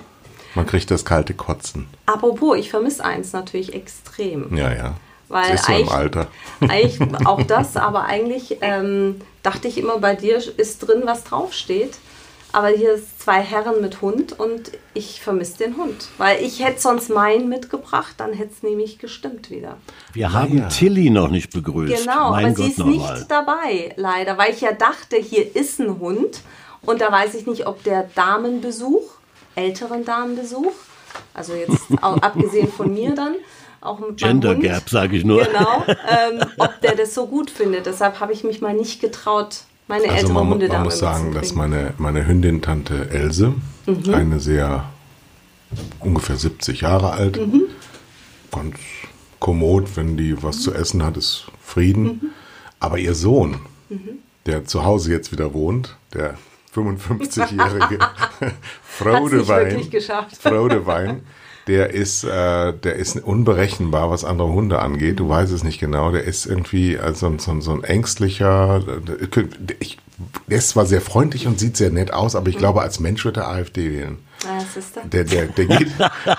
Man 0.55 0.67
kriegt 0.67 0.91
das 0.91 1.03
kalte 1.03 1.33
Kotzen. 1.33 1.87
Apropos, 2.05 2.57
ich 2.57 2.69
vermisse 2.69 3.03
eins 3.03 3.33
natürlich 3.33 3.73
extrem. 3.73 4.55
Ja, 4.55 4.71
ja. 4.71 4.93
Weil 5.33 5.51
das 5.51 5.61
ist 5.61 5.67
so 5.67 5.73
im 5.73 5.89
Alter. 5.89 6.27
Eigentlich 6.61 6.99
auch 7.25 7.43
das, 7.43 7.75
aber 7.75 8.05
eigentlich 8.05 8.59
ähm, 8.61 9.19
dachte 9.41 9.67
ich 9.67 9.77
immer, 9.77 9.97
bei 9.97 10.15
dir 10.15 10.37
ist 10.37 10.79
drin, 10.79 11.01
was 11.05 11.23
draufsteht. 11.23 11.95
Aber 12.51 12.67
hier 12.67 12.93
ist 12.93 13.19
zwei 13.19 13.41
Herren 13.41 13.81
mit 13.81 14.01
Hund 14.01 14.39
und 14.39 14.71
ich 14.93 15.21
vermisse 15.21 15.57
den 15.57 15.75
Hund. 15.75 16.09
Weil 16.19 16.43
ich 16.43 16.63
hätte 16.63 16.79
sonst 16.79 17.09
meinen 17.09 17.49
mitgebracht, 17.49 18.13
dann 18.17 18.31
hätte 18.31 18.51
es 18.55 18.61
nämlich 18.61 18.99
gestimmt 18.99 19.49
wieder. 19.49 19.77
Wir 20.13 20.33
haben 20.33 20.59
ja. 20.59 20.67
Tilly 20.67 21.09
noch 21.09 21.29
nicht 21.29 21.51
begrüßt. 21.51 22.03
Genau, 22.03 22.29
mein 22.29 22.45
aber 22.45 22.53
Gott, 22.53 22.65
sie 22.65 22.71
ist 22.71 22.85
nicht 22.85 22.99
mal. 22.99 23.25
dabei, 23.27 23.93
leider. 23.95 24.37
Weil 24.37 24.53
ich 24.53 24.61
ja 24.61 24.71
dachte, 24.71 25.15
hier 25.15 25.55
ist 25.55 25.79
ein 25.79 25.99
Hund. 25.99 26.41
Und 26.83 27.01
da 27.01 27.11
weiß 27.11 27.33
ich 27.33 27.47
nicht, 27.47 27.65
ob 27.65 27.83
der 27.83 28.07
Damenbesuch 28.13 29.01
älteren 29.55 30.05
Damenbesuch. 30.05 30.73
Also 31.33 31.53
jetzt 31.53 31.81
abgesehen 32.01 32.71
von 32.71 32.93
mir 32.93 33.15
dann. 33.15 33.35
Auch 33.83 33.99
mit 33.99 34.17
Gender 34.17 34.55
Gap, 34.55 34.89
sage 34.89 35.17
ich 35.17 35.25
nur. 35.25 35.43
Genau, 35.43 35.83
ähm, 35.87 36.45
ob 36.57 36.79
der 36.81 36.95
das 36.95 37.13
so 37.13 37.27
gut 37.27 37.49
findet. 37.49 37.85
Deshalb 37.85 38.21
habe 38.21 38.31
ich 38.31 38.43
mich 38.45 38.61
mal 38.61 38.73
nicht 38.73 39.01
getraut, 39.01 39.63
meine 39.87 40.05
also 40.05 40.15
ältere 40.15 40.33
man, 40.33 40.49
Hunde 40.49 40.67
Man 40.69 40.83
muss 40.83 40.99
sagen, 40.99 41.33
dass 41.33 41.53
meine, 41.53 41.93
meine 41.97 42.25
Hündin 42.25 42.61
Tante 42.61 43.09
Else, 43.09 43.53
mhm. 43.85 44.13
eine 44.13 44.39
sehr 44.39 44.85
ungefähr 45.99 46.37
70 46.37 46.81
Jahre 46.81 47.11
alt, 47.11 47.37
mhm. 47.37 47.63
ganz 48.51 48.77
kommod, 49.39 49.97
wenn 49.97 50.15
die 50.15 50.41
was 50.41 50.61
zu 50.61 50.73
essen 50.73 51.03
hat, 51.03 51.17
ist 51.17 51.47
Frieden. 51.61 52.03
Mhm. 52.03 52.29
Aber 52.79 52.97
ihr 52.97 53.15
Sohn, 53.15 53.59
mhm. 53.89 54.19
der 54.45 54.63
zu 54.63 54.85
Hause 54.85 55.11
jetzt 55.11 55.33
wieder 55.33 55.53
wohnt, 55.53 55.97
der 56.13 56.37
55-jährige 56.73 57.99
Fraudewein, 58.83 59.83
Fraudewein, 60.39 61.23
der 61.67 61.91
ist, 61.91 62.23
äh, 62.23 62.73
der 62.73 62.95
ist 62.95 63.15
unberechenbar, 63.15 64.09
was 64.09 64.25
andere 64.25 64.49
Hunde 64.49 64.79
angeht. 64.79 65.19
Du 65.19 65.29
weißt 65.29 65.51
es 65.51 65.63
nicht 65.63 65.79
genau. 65.79 66.11
Der 66.11 66.23
ist 66.23 66.45
irgendwie 66.45 66.97
also 66.97 67.33
so, 67.37 67.61
so 67.61 67.71
ein 67.71 67.83
ängstlicher. 67.83 68.83
Ich, 69.79 69.97
der 70.47 70.57
ist 70.57 70.69
zwar 70.69 70.85
sehr 70.85 71.01
freundlich 71.01 71.47
und 71.47 71.59
sieht 71.59 71.77
sehr 71.77 71.89
nett 71.89 72.13
aus, 72.13 72.35
aber 72.35 72.49
ich 72.49 72.57
glaube, 72.57 72.81
als 72.81 72.99
Mensch 72.99 73.23
wird 73.25 73.37
er 73.37 73.47
AfD 73.47 73.91
wählen. 73.91 74.17
Der, 75.11 75.23
der, 75.23 75.47
der, 75.47 75.65
geht, 75.65 75.91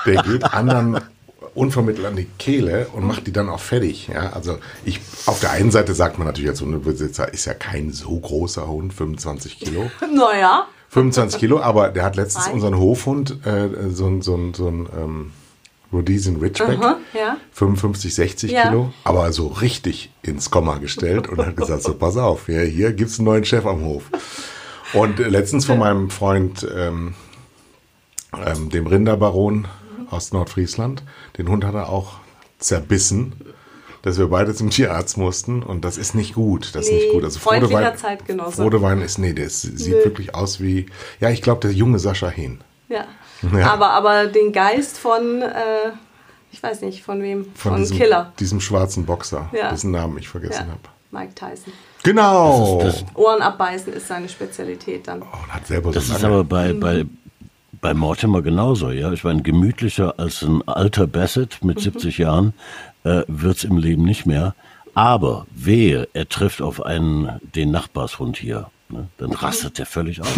der 0.07 0.23
geht 0.23 0.45
anderen 0.45 1.01
unvermittelt 1.55 2.07
an 2.07 2.17
die 2.17 2.27
Kehle 2.39 2.89
und 2.93 3.05
macht 3.05 3.27
die 3.27 3.33
dann 3.33 3.49
auch 3.49 3.61
fertig. 3.61 4.09
Ja, 4.09 4.33
also 4.33 4.59
ich, 4.85 5.01
auf 5.27 5.41
der 5.41 5.53
einen 5.53 5.71
Seite 5.71 5.95
sagt 5.95 6.19
man 6.19 6.27
natürlich 6.27 6.51
als 6.51 6.61
Hundebesitzer, 6.61 7.33
ist 7.33 7.47
ja 7.47 7.55
kein 7.55 7.93
so 7.93 8.19
großer 8.19 8.67
Hund, 8.67 8.93
25 8.93 9.59
Kilo. 9.59 9.91
Naja. 10.15 10.67
25 10.95 11.41
Kilo, 11.41 11.61
aber 11.61 11.89
der 11.89 12.05
hat 12.05 12.15
letztens 12.15 12.49
unseren 12.49 12.79
Hofhund, 12.79 13.45
äh, 13.45 13.91
so, 13.91 14.07
ein 14.07 14.23
so, 14.23 14.39
so 14.55 14.69
ein 14.69 14.89
ähm, 14.97 15.33
Rhodesian 15.93 16.37
Ridgeback, 16.37 16.79
-huh, 16.79 16.97
ja. 17.13 17.37
55, 17.53 18.15
60 18.15 18.51
ja. 18.53 18.69
Kilo, 18.69 18.93
aber 19.03 19.33
so 19.33 19.49
richtig 19.49 20.13
ins 20.23 20.51
Komma 20.51 20.79
gestellt 20.79 21.29
und 21.29 21.45
hat 21.45 21.57
gesagt, 21.57 21.83
so 21.83 21.95
pass 21.99 22.17
auf, 22.17 22.47
hier, 22.47 22.63
hier 22.63 22.93
gibt 22.93 23.11
es 23.11 23.19
einen 23.19 23.27
neuen 23.27 23.45
Chef 23.45 23.67
am 23.67 23.85
Hof. 23.85 24.05
Und 24.93 25.19
letztens 25.19 25.65
von 25.65 25.81
meinem 25.81 26.11
Freund, 26.11 26.65
ähm, 26.73 27.15
ähm, 28.47 28.71
dem 28.71 28.87
Rinderbaron, 28.87 29.67
aus 30.15 30.33
Nordfriesland. 30.33 31.03
Den 31.39 31.49
Hund 31.49 31.65
hat 31.65 31.75
er 31.75 31.89
auch 31.89 32.19
zerbissen, 32.59 33.35
dass 34.05 34.19
wir 34.19 34.29
beide 34.29 34.55
zum 34.55 34.69
Tierarzt 34.69 35.17
mussten 35.17 35.63
und 35.63 35.83
das 35.83 35.97
ist 35.97 36.15
nicht 36.15 36.35
gut. 36.35 36.75
Das 36.75 36.87
nee, 36.87 36.93
ist 36.93 37.03
nicht 37.05 37.13
gut. 37.15 37.25
Also 37.25 37.39
Frodewein, 37.39 37.97
Zeitgenosse. 37.97 38.61
Frodewein 38.61 39.01
ist, 39.01 39.17
nee, 39.17 39.33
der 39.33 39.49
sieht 39.49 39.79
nee. 39.79 40.05
wirklich 40.05 40.35
aus 40.35 40.61
wie, 40.61 40.85
ja, 41.21 41.31
ich 41.31 41.41
glaube, 41.41 41.63
der 41.63 41.73
junge 41.73 41.99
Sascha 41.99 42.29
Hehn. 42.29 42.61
Ja. 42.91 43.07
ja. 43.57 43.73
Aber, 43.73 43.93
aber 43.93 44.27
den 44.27 44.53
Geist 44.53 44.99
von, 44.99 45.41
äh, 45.41 45.93
ich 46.53 46.63
weiß 46.63 46.83
nicht, 46.83 47.03
von 47.03 47.23
wem? 47.23 47.47
Von, 47.55 47.73
von 47.73 47.77
diesem, 47.81 47.97
Killer. 47.97 48.35
Diesem 48.39 48.61
schwarzen 48.61 49.07
Boxer, 49.07 49.49
ja. 49.55 49.71
dessen 49.71 49.91
Namen 49.91 50.19
ich 50.19 50.29
vergessen 50.29 50.67
ja. 50.67 50.73
habe. 50.73 50.81
Mike 51.11 51.35
Tyson. 51.35 51.73
Genau. 52.03 52.81
Das 52.83 53.01
das 53.01 53.17
Ohren 53.17 53.41
abbeißen 53.41 53.91
ist 53.95 54.09
seine 54.09 54.29
Spezialität 54.29 55.09
dann. 55.09 55.23
Oh, 55.23 55.49
hat 55.49 55.67
selber 55.67 55.93
das 55.93 56.09
so 56.09 56.15
ist 56.15 56.25
aber 56.25 56.45
bei, 56.45 56.75
bei, 56.75 57.07
bei 57.81 57.95
Mortimer 57.95 58.43
genauso, 58.43 58.91
ja. 58.91 59.13
Ich 59.13 59.25
meine, 59.25 59.41
gemütlicher 59.41 60.19
als 60.19 60.43
ein 60.43 60.61
alter 60.69 61.07
Bassett 61.07 61.65
mit 61.65 61.79
mhm. 61.79 61.83
70 61.83 62.19
Jahren 62.19 62.53
äh, 63.05 63.23
wird 63.29 63.59
es 63.59 63.65
im 63.65 63.79
Leben 63.79 64.05
nicht 64.05 64.27
mehr. 64.27 64.55
Aber 64.95 65.47
wehe, 65.55 66.09
er 66.13 66.29
trifft 66.29 66.63
auf 66.63 66.85
einen, 66.85 67.41
den 67.55 67.71
Nachbarshund 67.71 68.37
hier. 68.37 68.69
Ne? 68.89 69.09
Dann 69.19 69.33
rastet 69.33 69.79
er 69.79 69.87
völlig 69.87 70.21
aus. 70.21 70.29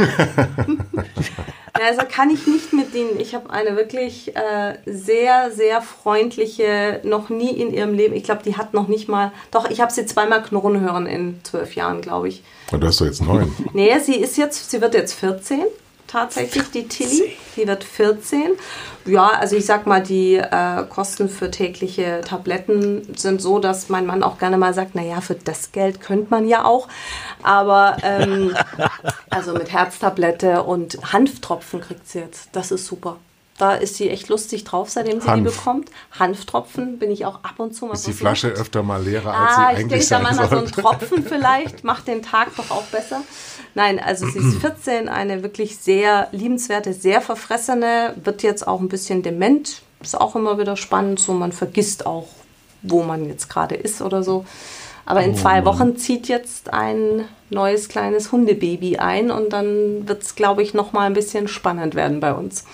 Also 1.79 2.03
kann 2.09 2.31
ich 2.31 2.47
nicht 2.47 2.73
mit 2.73 2.95
dienen. 2.95 3.21
Ich 3.21 3.35
habe 3.35 3.51
eine 3.51 3.77
wirklich 3.77 4.35
äh, 4.35 4.79
sehr, 4.87 5.51
sehr 5.51 5.83
freundliche, 5.83 7.01
noch 7.05 7.29
nie 7.29 7.51
in 7.51 7.73
ihrem 7.73 7.93
Leben, 7.93 8.15
ich 8.15 8.25
glaube, 8.25 8.43
die 8.43 8.57
hat 8.57 8.73
noch 8.73 8.89
nicht 8.89 9.09
mal, 9.09 9.33
doch, 9.51 9.69
ich 9.69 9.81
habe 9.81 9.93
sie 9.93 10.07
zweimal 10.07 10.43
knurren 10.43 10.81
hören 10.81 11.07
in 11.07 11.41
zwölf 11.45 11.75
Jahren, 11.75 12.01
glaube 12.01 12.29
ich. 12.29 12.43
Und 12.73 12.83
du 12.83 12.87
hast 12.87 13.01
doch 13.01 13.07
jetzt 13.07 13.23
neun. 13.23 13.55
Nee, 13.75 13.99
sie 13.99 14.17
ist 14.17 14.39
jetzt, 14.39 14.71
sie 14.71 14.81
wird 14.81 14.95
jetzt 14.95 15.15
14 15.15 15.65
tatsächlich, 16.07 16.71
die 16.71 16.89
Tilly. 16.89 17.37
Die 17.57 17.67
wird 17.67 17.85
14. 17.85 18.53
Ja, 19.07 19.29
also 19.29 19.57
ich 19.57 19.67
sag 19.67 19.87
mal, 19.87 20.03
die 20.03 20.35
äh, 20.37 20.85
Kosten 20.89 21.29
für 21.29 21.51
tägliche 21.51 22.21
Tabletten 22.25 23.15
sind 23.17 23.41
so, 23.41 23.59
dass 23.59 23.89
mein 23.89 24.07
Mann 24.07 24.23
auch 24.23 24.39
gerne 24.39 24.59
mal 24.59 24.75
sagt, 24.75 24.95
naja, 24.95 25.21
für 25.21 25.35
das 25.37 25.73
Geld 25.73 26.01
könnte 26.01 26.27
man 26.31 26.49
ja 26.49 26.65
auch. 26.65 26.89
Aber 27.43 27.97
ähm, 28.03 28.57
also 29.31 29.53
mit 29.53 29.73
Herztablette 29.73 30.63
und 30.63 31.13
Hanftropfen 31.13 31.81
kriegt 31.81 32.09
sie 32.09 32.21
jetzt. 32.21 32.49
Das 32.53 32.71
ist 32.71 32.87
super. 32.87 33.17
Da 33.59 33.75
ist 33.75 33.97
sie 33.97 34.11
echt 34.11 34.29
lustig 34.29 34.65
drauf, 34.65 34.91
seitdem 34.91 35.21
sie 35.21 35.29
Hanf. 35.29 35.43
die 35.51 35.57
bekommt. 35.57 35.91
Hanftropfen 36.19 36.99
bin 36.99 37.11
ich 37.11 37.25
auch 37.25 37.37
ab 37.43 37.55
und 37.59 37.75
zu 37.75 37.87
mal. 37.87 37.95
Ist 37.95 38.07
die 38.07 38.13
versucht. 38.13 38.21
Flasche 38.21 38.49
öfter 38.49 38.83
mal 38.83 39.03
leerer, 39.03 39.33
als 39.33 39.39
Ah, 39.39 39.55
sie 39.55 39.61
ich 39.73 39.79
eigentlich 39.79 39.89
denke 39.89 39.99
da 39.99 40.05
sein 40.05 40.23
manchmal 40.23 40.49
so 40.49 40.57
ein 40.57 40.67
sollte? 40.67 40.81
Tropfen 40.83 41.25
vielleicht, 41.25 41.85
macht 41.85 42.07
den 42.09 42.23
Tag 42.23 42.55
doch 42.57 42.71
auch 42.71 42.85
besser. 42.85 43.23
Nein, 43.75 43.99
also 43.99 44.27
sie 44.27 44.39
ist 44.39 44.57
14, 44.61 45.09
eine 45.09 45.43
wirklich 45.43 45.79
sehr 45.79 46.29
liebenswerte, 46.33 46.93
sehr 46.93 47.21
verfressene, 47.23 48.15
wird 48.23 48.43
jetzt 48.43 48.69
auch 48.69 48.81
ein 48.81 48.89
bisschen 48.89 49.23
dement. 49.23 49.83
Ist 50.03 50.21
auch 50.21 50.37
immer 50.37 50.59
wieder 50.59 50.77
spannend, 50.77 51.19
so 51.19 51.33
man 51.33 51.53
vergisst 51.53 52.05
auch, 52.05 52.29
wo 52.83 53.03
man 53.03 53.27
jetzt 53.27 53.49
gerade 53.49 53.75
ist 53.75 54.03
oder 54.03 54.23
so. 54.23 54.45
Aber 55.07 55.23
in 55.23 55.37
zwei 55.37 55.65
Wochen 55.65 55.97
zieht 55.97 56.27
jetzt 56.29 56.73
ein 56.75 57.25
neues 57.49 57.89
kleines 57.89 58.33
Hundebaby 58.33 58.99
ein 58.99 59.31
und 59.31 59.53
dann 59.53 60.09
wird 60.09 60.23
es, 60.25 60.35
glaube 60.35 60.63
ich, 60.65 60.75
noch 60.75 60.93
mal 60.93 61.07
ein 61.07 61.13
bisschen 61.15 61.47
spannend 61.47 61.95
werden 61.95 62.19
bei 62.19 62.35
uns. 62.35 62.65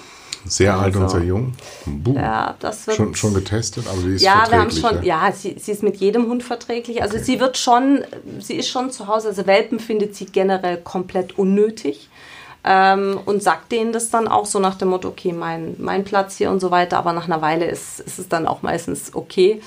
Sehr 0.44 0.76
alt 0.76 0.96
und 0.96 1.02
Also. 1.02 1.18
sehr 1.18 1.26
jung. 1.26 1.54
Buh. 1.86 2.14
Ja, 2.14 2.56
das 2.58 2.86
wird 2.86 2.96
schon, 2.96 3.14
schon 3.14 3.34
getestet, 3.34 3.86
aber 3.88 4.00
sie 4.00 4.14
ist 4.14 4.22
ja, 4.22 4.44
wir 4.50 4.58
haben 4.58 4.70
schon, 4.70 5.02
ja, 5.02 5.30
sie, 5.32 5.56
sie 5.58 5.72
ist 5.72 5.82
mit 5.82 5.96
jedem 5.96 6.26
Hund 6.26 6.42
verträglich. 6.42 7.02
Also 7.02 7.18
sie 7.18 7.38
wird 7.38 7.56
schon, 7.56 8.04
sie 8.40 8.54
ist 8.54 8.68
schon 8.68 8.90
zu 8.90 9.06
Hause. 9.06 9.28
Also 9.28 9.46
Welpen 9.46 9.78
findet 9.78 10.16
sie 10.16 10.26
generell 10.26 10.78
komplett 10.78 11.38
unnötig. 11.38 12.08
Ähm, 12.64 13.18
und 13.24 13.42
sagt 13.42 13.72
denen 13.72 13.92
das 13.92 14.10
dann 14.10 14.28
auch 14.28 14.46
so 14.46 14.60
nach 14.60 14.76
dem 14.76 14.90
Motto, 14.90 15.08
okay, 15.08 15.32
mein, 15.32 15.74
mein 15.78 16.04
Platz 16.04 16.36
hier 16.36 16.48
und 16.48 16.60
so 16.60 16.70
weiter. 16.70 16.96
Aber 16.96 17.12
nach 17.12 17.24
einer 17.24 17.42
Weile 17.42 17.64
ist, 17.64 17.98
ist 17.98 18.20
es 18.20 18.28
dann 18.28 18.46
auch 18.46 18.62
meistens 18.62 19.14
okay. 19.14 19.60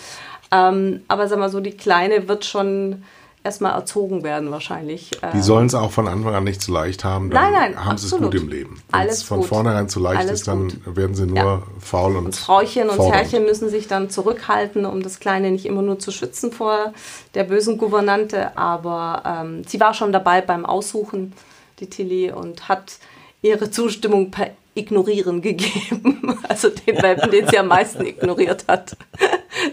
Ähm, 0.51 1.01
aber 1.07 1.27
sag 1.27 1.39
mal 1.39 1.49
so, 1.49 1.59
die 1.59 1.75
Kleine 1.75 2.27
wird 2.29 2.45
schon 2.45 3.03
erstmal 3.45 3.73
erzogen 3.73 4.23
werden 4.23 4.51
wahrscheinlich. 4.51 5.11
Die 5.11 5.37
Ähm, 5.37 5.41
sollen 5.43 5.67
es 5.67 5.75
auch 5.75 5.91
von 5.91 6.07
Anfang 6.07 6.33
an 6.35 6.43
nicht 6.43 6.61
zu 6.61 6.71
leicht 6.73 7.03
haben. 7.03 7.29
Dann 7.29 7.51
Nein, 7.53 7.53
nein, 7.73 7.85
haben 7.85 7.97
sie 7.97 8.07
es 8.07 8.17
gut 8.17 8.33
im 8.35 8.49
Leben. 8.49 8.81
Wenn 8.91 8.99
Alles 9.01 9.17
es 9.19 9.23
von 9.23 9.39
gut. 9.39 9.47
vornherein 9.47 9.87
zu 9.87 9.99
leicht 9.99 10.19
Alles 10.21 10.31
ist, 10.41 10.47
dann 10.47 10.67
gut. 10.69 10.95
werden 10.97 11.15
sie 11.15 11.25
nur 11.27 11.37
Ja. 11.37 11.63
faul 11.79 12.17
und 12.17 12.25
Und 12.25 12.35
Frauchen 12.35 12.89
und. 12.89 12.99
Herrchen 12.99 13.43
müssen 13.45 13.69
sich 13.69 13.87
dann 13.87 14.09
zurückhalten, 14.09 14.85
um 14.85 15.01
das 15.03 15.19
Kleine 15.19 15.51
nicht 15.51 15.65
immer 15.65 15.81
nur 15.83 15.99
zu 15.99 16.11
schützen 16.11 16.51
vor 16.51 16.93
der 17.35 17.43
bösen 17.45 17.77
Gouvernante. 17.77 18.57
Aber 18.57 19.21
ähm, 19.25 19.63
sie 19.67 19.79
war 19.79 19.93
schon 19.93 20.11
dabei 20.11 20.41
beim 20.41 20.65
Aussuchen, 20.65 21.33
die 21.79 21.89
Tilly, 21.89 22.31
und 22.31 22.67
hat 22.67 22.97
ihre 23.41 23.69
Zustimmung 23.71 24.31
per 24.31 24.49
Ignorieren 24.77 25.41
gegeben. 25.41 26.37
Also 26.49 26.67
den 26.69 27.01
Welpen, 27.01 27.31
den 27.31 27.47
sie 27.47 27.57
am 27.57 27.67
meisten 27.67 28.05
ignoriert 28.05 28.65
hat, 28.67 28.97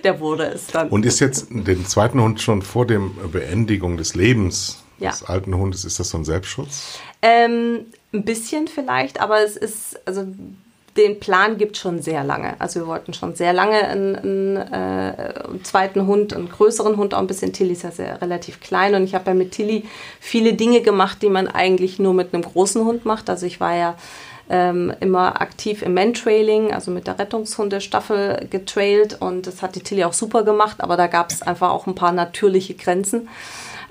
der 0.05 0.21
wurde 0.21 0.45
es 0.45 0.67
dann. 0.69 0.89
Und 0.89 1.05
ist 1.07 1.21
jetzt 1.21 1.49
den 1.51 1.87
zweiten 1.87 2.21
Hund 2.21 2.41
schon 2.41 2.63
vor 2.63 2.87
dem 2.87 3.13
Beendigung 3.31 3.97
des 3.97 4.15
Lebens 4.15 4.79
Ja. 4.99 5.11
des 5.11 5.25
alten 5.25 5.57
Hundes, 5.57 5.85
ist 5.85 5.99
das 6.01 6.11
so 6.11 6.19
ein 6.19 6.25
Selbstschutz? 6.25 6.99
Ähm, 7.23 7.87
ein 8.13 8.25
bisschen 8.25 8.69
vielleicht, 8.69 9.21
aber 9.21 9.41
es 9.43 9.57
ist, 9.57 10.01
also 10.07 10.27
den 10.97 11.21
Plan 11.21 11.57
gibt 11.57 11.79
schon 11.79 12.03
sehr 12.03 12.23
lange. 12.23 12.61
Also 12.61 12.81
wir 12.81 12.87
wollten 12.87 13.15
schon 13.15 13.35
sehr 13.35 13.55
lange 13.55 13.79
einen, 13.89 14.15
einen, 14.17 14.57
äh, 14.59 15.45
einen 15.49 15.65
zweiten 15.65 16.07
Hund, 16.07 16.35
einen 16.35 16.51
größeren 16.51 16.97
Hund, 16.99 17.15
auch 17.15 17.19
ein 17.21 17.27
bisschen. 17.27 17.53
Tilly 17.55 17.73
ist 17.73 17.83
ja 17.85 17.91
sehr 17.91 18.21
relativ 18.21 18.61
klein 18.61 18.95
und 18.95 19.05
ich 19.05 19.15
habe 19.15 19.31
ja 19.31 19.35
mit 19.35 19.53
Tilly 19.53 19.85
viele 20.21 20.53
Dinge 20.53 20.83
gemacht, 20.83 21.23
die 21.23 21.31
man 21.31 21.49
eigentlich 21.49 21.99
nur 21.99 22.13
mit 22.13 22.35
einem 22.35 22.43
großen 22.43 22.85
Hund 22.85 23.07
macht. 23.07 23.31
Also 23.31 23.47
ich 23.47 23.59
war 23.59 23.75
ja 23.75 23.95
ähm, 24.51 24.93
immer 25.01 25.41
aktiv 25.41 25.83
im 25.83 25.95
Mantrailing, 25.95 26.73
also 26.73 26.91
mit 26.91 27.07
der 27.07 27.19
Rettungshundestaffel 27.19 28.49
getrailt 28.51 29.21
und 29.21 29.47
das 29.47 29.63
hat 29.63 29.75
die 29.77 29.81
Tilly 29.81 30.05
auch 30.05 30.13
super 30.13 30.43
gemacht, 30.43 30.81
aber 30.81 30.97
da 30.97 31.07
gab 31.07 31.31
es 31.31 31.43
einfach 31.43 31.71
auch 31.71 31.87
ein 31.87 31.95
paar 31.95 32.13
natürliche 32.13 32.75
Grenzen. 32.75 33.29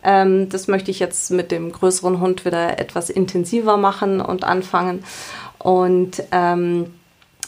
Ähm, 0.03 0.49
das 0.49 0.67
möchte 0.67 0.91
ich 0.91 0.99
jetzt 0.99 1.31
mit 1.31 1.51
dem 1.51 1.71
größeren 1.71 2.19
Hund 2.19 2.45
wieder 2.45 2.79
etwas 2.79 3.09
intensiver 3.09 3.77
machen 3.77 4.19
und 4.19 4.43
anfangen. 4.43 5.03
Und 5.59 6.23
ähm, 6.31 6.93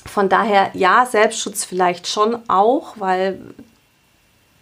von 0.06 0.30
daher, 0.30 0.70
ja, 0.74 1.06
Selbstschutz 1.06 1.66
vielleicht 1.66 2.08
schon 2.08 2.38
auch, 2.48 2.96
weil 2.98 3.40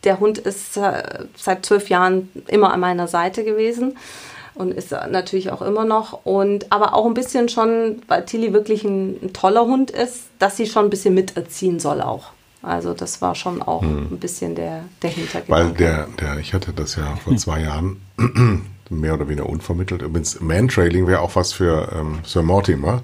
der 0.03 0.19
Hund 0.19 0.37
ist 0.37 0.77
äh, 0.77 1.25
seit 1.35 1.65
zwölf 1.65 1.89
Jahren 1.89 2.29
immer 2.47 2.73
an 2.73 2.79
meiner 2.79 3.07
Seite 3.07 3.43
gewesen 3.43 3.97
und 4.61 4.71
ist 4.71 4.91
natürlich 4.91 5.51
auch 5.51 5.61
immer 5.61 5.83
noch. 5.85 6.25
Und 6.25 6.71
aber 6.71 6.93
auch 6.93 7.05
ein 7.05 7.13
bisschen 7.13 7.49
schon, 7.49 8.01
weil 8.07 8.23
Tilly 8.25 8.53
wirklich 8.53 8.83
ein, 8.83 9.17
ein 9.21 9.33
toller 9.33 9.65
Hund 9.65 9.91
ist, 9.91 10.25
dass 10.39 10.55
sie 10.57 10.67
schon 10.67 10.85
ein 10.85 10.89
bisschen 10.89 11.13
miterziehen 11.13 11.79
soll 11.79 12.01
auch. 12.01 12.31
Also 12.63 12.93
das 12.93 13.21
war 13.23 13.33
schon 13.33 13.61
auch 13.63 13.81
ein 13.81 14.19
bisschen 14.19 14.53
der, 14.53 14.83
der 15.01 15.09
Hintergedanke. 15.09 15.51
Weil 15.51 15.71
der, 15.73 16.07
der, 16.19 16.37
ich 16.37 16.53
hatte 16.53 16.71
das 16.73 16.95
ja 16.95 17.15
vor 17.23 17.35
zwei 17.37 17.61
Jahren 17.61 17.99
mehr 18.89 19.15
oder 19.15 19.27
weniger 19.27 19.49
unvermittelt. 19.49 20.03
Übrigens, 20.03 20.39
Mantrailing 20.39 21.07
wäre 21.07 21.21
auch 21.21 21.35
was 21.35 21.53
für 21.53 21.89
ähm, 21.93 22.19
Sir 22.23 22.43
Mortimer. 22.43 23.01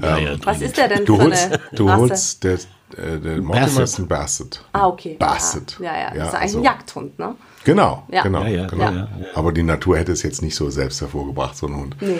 Ja, 0.00 0.18
ja, 0.18 0.36
Was 0.44 0.60
ist 0.62 0.76
der 0.76 0.88
denn 0.88 1.04
Du 1.04 1.16
für 1.16 1.24
holst, 1.24 1.44
eine 1.46 1.60
du 1.74 1.88
Rasse? 1.88 2.00
holst 2.00 2.44
der, 2.44 2.54
äh, 2.54 3.18
der 3.22 3.42
Mortimer 3.42 3.82
ist 3.82 3.98
ein 3.98 4.08
Basset. 4.08 4.62
Ah, 4.72 4.86
okay. 4.88 5.16
Basset. 5.18 5.76
Ja, 5.80 5.92
ja, 5.94 6.00
ja. 6.00 6.10
das 6.14 6.28
ist 6.28 6.34
eigentlich 6.34 6.42
also- 6.42 6.58
ein 6.58 6.64
Jagdhund, 6.64 7.18
ne? 7.18 7.34
Genau, 7.66 8.04
Ja. 8.10 8.22
genau, 8.22 8.42
Ja, 8.44 8.48
ja, 8.48 8.66
genau. 8.68 8.84
ja, 8.84 8.90
ja, 8.92 8.96
ja. 9.20 9.26
Aber 9.34 9.52
die 9.52 9.62
Natur 9.64 9.98
hätte 9.98 10.12
es 10.12 10.22
jetzt 10.22 10.40
nicht 10.40 10.54
so 10.54 10.70
selbst 10.70 11.00
hervorgebracht, 11.00 11.56
so 11.56 11.66
ein 11.66 11.76
Hund. 11.76 11.96
Nee. 12.00 12.18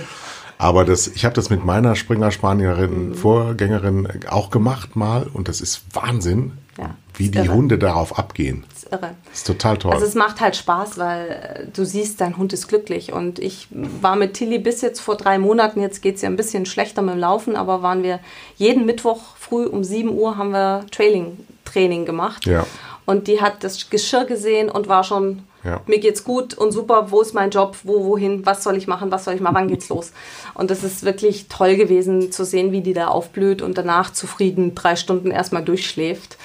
Aber 0.59 0.85
das, 0.85 1.07
ich 1.09 1.25
habe 1.25 1.35
das 1.35 1.51
mit 1.51 1.65
meiner 1.65 1.95
Springer 1.97 2.31
Spanierin, 2.33 3.11
Mhm. 3.11 3.15
Vorgängerin 3.15 4.09
auch 4.29 4.51
gemacht 4.51 4.97
mal 4.97 5.27
und 5.33 5.49
das 5.49 5.61
ist 5.61 5.83
Wahnsinn, 5.93 6.53
Ja, 6.79 6.95
wie 7.15 7.27
ist 7.27 7.35
die 7.35 7.39
irre. 7.39 7.55
Hunde 7.55 7.79
darauf 7.79 8.19
abgehen. 8.19 8.65
Das 8.71 8.83
ist 8.85 8.93
irre. 8.93 9.11
Das 9.29 9.35
ist 9.39 9.47
total 9.47 9.77
toll. 9.79 9.93
Also 9.93 10.05
es 10.07 10.15
macht 10.15 10.41
halt 10.41 10.57
Spaß, 10.57 10.99
weil 10.99 11.29
äh, 11.29 11.67
du 11.73 11.85
siehst, 11.85 12.21
dein 12.21 12.37
Hund 12.39 12.53
ist 12.55 12.69
glücklich. 12.69 13.13
Und 13.13 13.39
ich 13.39 13.69
war 13.71 14.17
mit 14.17 14.35
Tilly 14.35 14.59
bis 14.59 14.81
jetzt 14.81 15.01
vor 15.01 15.17
drei 15.17 15.39
Monaten, 15.39 15.81
jetzt 15.81 16.03
geht 16.03 16.17
es 16.17 16.23
ja 16.23 16.29
ein 16.31 16.37
bisschen 16.37 16.67
schlechter 16.67 17.03
mit 17.03 17.15
dem 17.15 17.21
Laufen, 17.21 17.55
aber 17.55 17.83
waren 17.83 18.03
wir 18.03 18.19
jeden 18.57 18.85
Mittwoch 18.87 19.37
früh 19.39 19.65
um 19.67 19.85
7 19.85 20.09
Uhr 20.11 20.37
haben 20.39 20.51
wir 20.51 20.87
Trailing-Training 20.91 22.05
gemacht. 22.07 22.47
Ja. 22.47 22.67
Und 23.07 23.29
die 23.29 23.41
hat 23.41 23.65
das 23.65 23.89
Geschirr 23.89 24.25
gesehen 24.25 24.69
und 24.69 24.89
war 24.89 25.05
schon, 25.05 25.45
Ja. 25.65 25.81
mir 25.87 25.99
geht's 26.01 26.25
gut 26.25 26.55
und 26.55 26.73
super, 26.73 27.11
wo 27.11 27.21
ist 27.23 27.35
mein 27.35 27.51
Job, 27.51 27.77
wo, 27.85 28.05
wohin, 28.05 28.45
was 28.45 28.63
soll 28.65 28.77
ich 28.77 28.87
machen, 28.87 29.11
was 29.11 29.25
soll 29.25 29.35
ich 29.35 29.41
machen, 29.41 29.55
wann 29.55 29.69
geht's 29.69 29.89
los? 29.95 30.13
Und 30.55 30.71
das 30.71 30.83
ist 30.85 31.05
wirklich 31.05 31.47
toll 31.49 31.77
gewesen 31.77 32.31
zu 32.33 32.45
sehen, 32.45 32.73
wie 32.73 32.81
die 32.83 32.93
da 32.95 33.09
aufblüht 33.09 33.63
und 33.63 33.79
danach 33.79 34.13
zufrieden 34.13 34.75
drei 34.75 34.97
Stunden 34.97 35.31
erstmal 35.31 35.63
durchschläft. 35.65 36.37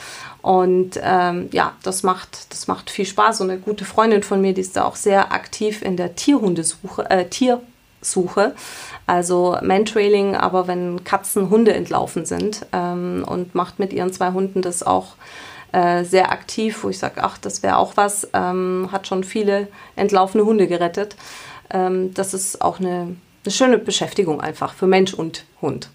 Und 0.44 1.00
ähm, 1.04 1.50
ja, 1.52 1.74
das 1.84 2.02
macht, 2.02 2.52
das 2.52 2.68
macht 2.68 2.90
viel 2.90 3.06
Spaß. 3.06 3.42
Und 3.42 3.52
eine 3.52 3.60
gute 3.60 3.86
Freundin 3.86 4.24
von 4.24 4.42
mir, 4.42 4.54
die 4.54 4.62
ist 4.62 4.76
da 4.76 4.86
auch 4.86 4.96
sehr 4.96 5.32
aktiv 5.34 5.84
in 5.84 5.98
der 5.98 6.16
Tierhundesuche, 6.16 7.08
äh, 7.12 7.26
Tiersuche. 7.26 8.56
Also 9.06 9.58
Mantrailing, 9.62 10.36
aber 10.36 10.68
wenn 10.68 11.04
Katzen 11.04 11.50
Hunde 11.52 11.74
entlaufen 11.74 12.26
sind 12.26 12.66
ähm, 12.72 13.24
und 13.28 13.54
macht 13.54 13.78
mit 13.78 13.94
ihren 13.94 14.12
zwei 14.14 14.32
Hunden 14.32 14.62
das 14.64 14.82
auch 14.84 15.14
äh, 15.72 16.04
sehr 16.04 16.32
aktiv, 16.32 16.84
wo 16.84 16.90
ich 16.90 17.00
sage, 17.00 17.24
ach, 17.24 17.38
das 17.38 17.64
wäre 17.64 17.78
auch 17.78 17.98
was, 17.98 18.28
ähm, 18.34 18.90
hat 18.92 19.08
schon 19.08 19.24
viele 19.24 19.68
entlaufene 19.96 20.46
Hunde 20.46 20.68
gerettet. 20.68 21.16
Ähm, 21.70 22.14
das 22.14 22.34
ist 22.34 22.62
auch 22.62 22.80
eine, 22.80 23.16
eine 23.46 23.52
schöne 23.52 23.78
Beschäftigung 23.78 24.42
einfach 24.42 24.74
für 24.74 24.88
Mensch 24.88 25.14
und 25.14 25.46
Hund. 25.62 25.90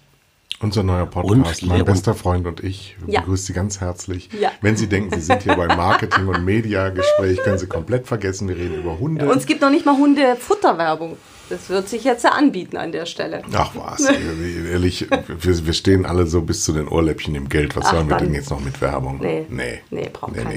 Unser 0.59 0.81
neuer 0.81 1.05
Podcast, 1.05 1.61
Und- 1.61 1.69
mein 1.69 1.85
bester 1.85 2.15
Freund 2.15 2.47
und 2.47 2.63
ich, 2.63 2.95
Ja. 3.05 3.19
begrüßt 3.19 3.45
Sie 3.45 3.53
ganz 3.53 3.79
herzlich. 3.79 4.29
Ja. 4.39 4.51
Wenn 4.61 4.75
Sie 4.75 4.87
denken, 4.89 5.13
Sie 5.13 5.21
sind 5.21 5.43
hier 5.43 5.55
beim 5.55 5.77
Marketing- 5.77 6.27
und 6.27 6.43
Mediagespräch, 6.43 7.37
können 7.43 7.59
Sie 7.59 7.67
komplett 7.67 8.07
vergessen, 8.07 8.47
wir 8.47 8.57
reden 8.57 8.73
über 8.79 8.97
Hunde. 8.97 9.29
Uns 9.29 9.45
gibt 9.45 9.61
noch 9.61 9.69
nicht 9.69 9.85
mal 9.85 9.95
Hunde-Futterwerbung. 9.95 11.15
Das 11.49 11.69
wird 11.69 11.87
sich 11.87 12.03
jetzt 12.03 12.23
ja 12.23 12.31
anbieten 12.31 12.77
an 12.77 12.91
der 12.91 13.05
Stelle. 13.05 13.41
Ach 13.53 13.71
was, 13.75 14.01
ehrlich, 14.71 15.07
wir, 15.09 15.65
wir 15.65 15.73
stehen 15.73 16.05
alle 16.05 16.27
so 16.27 16.41
bis 16.41 16.63
zu 16.63 16.73
den 16.73 16.87
Ohrläppchen 16.87 17.35
im 17.35 17.47
Geld. 17.49 17.75
Was 17.75 17.85
Ach, 17.87 17.91
sollen 17.93 18.09
wir 18.09 18.17
denn 18.17 18.33
jetzt 18.33 18.49
noch 18.49 18.59
mit 18.59 18.81
Werbung? 18.81 19.19
Nee. 19.21 19.45
Nee, 19.49 19.81
Nee, 19.89 20.09
braucht 20.11 20.33
keiner. 20.35 20.49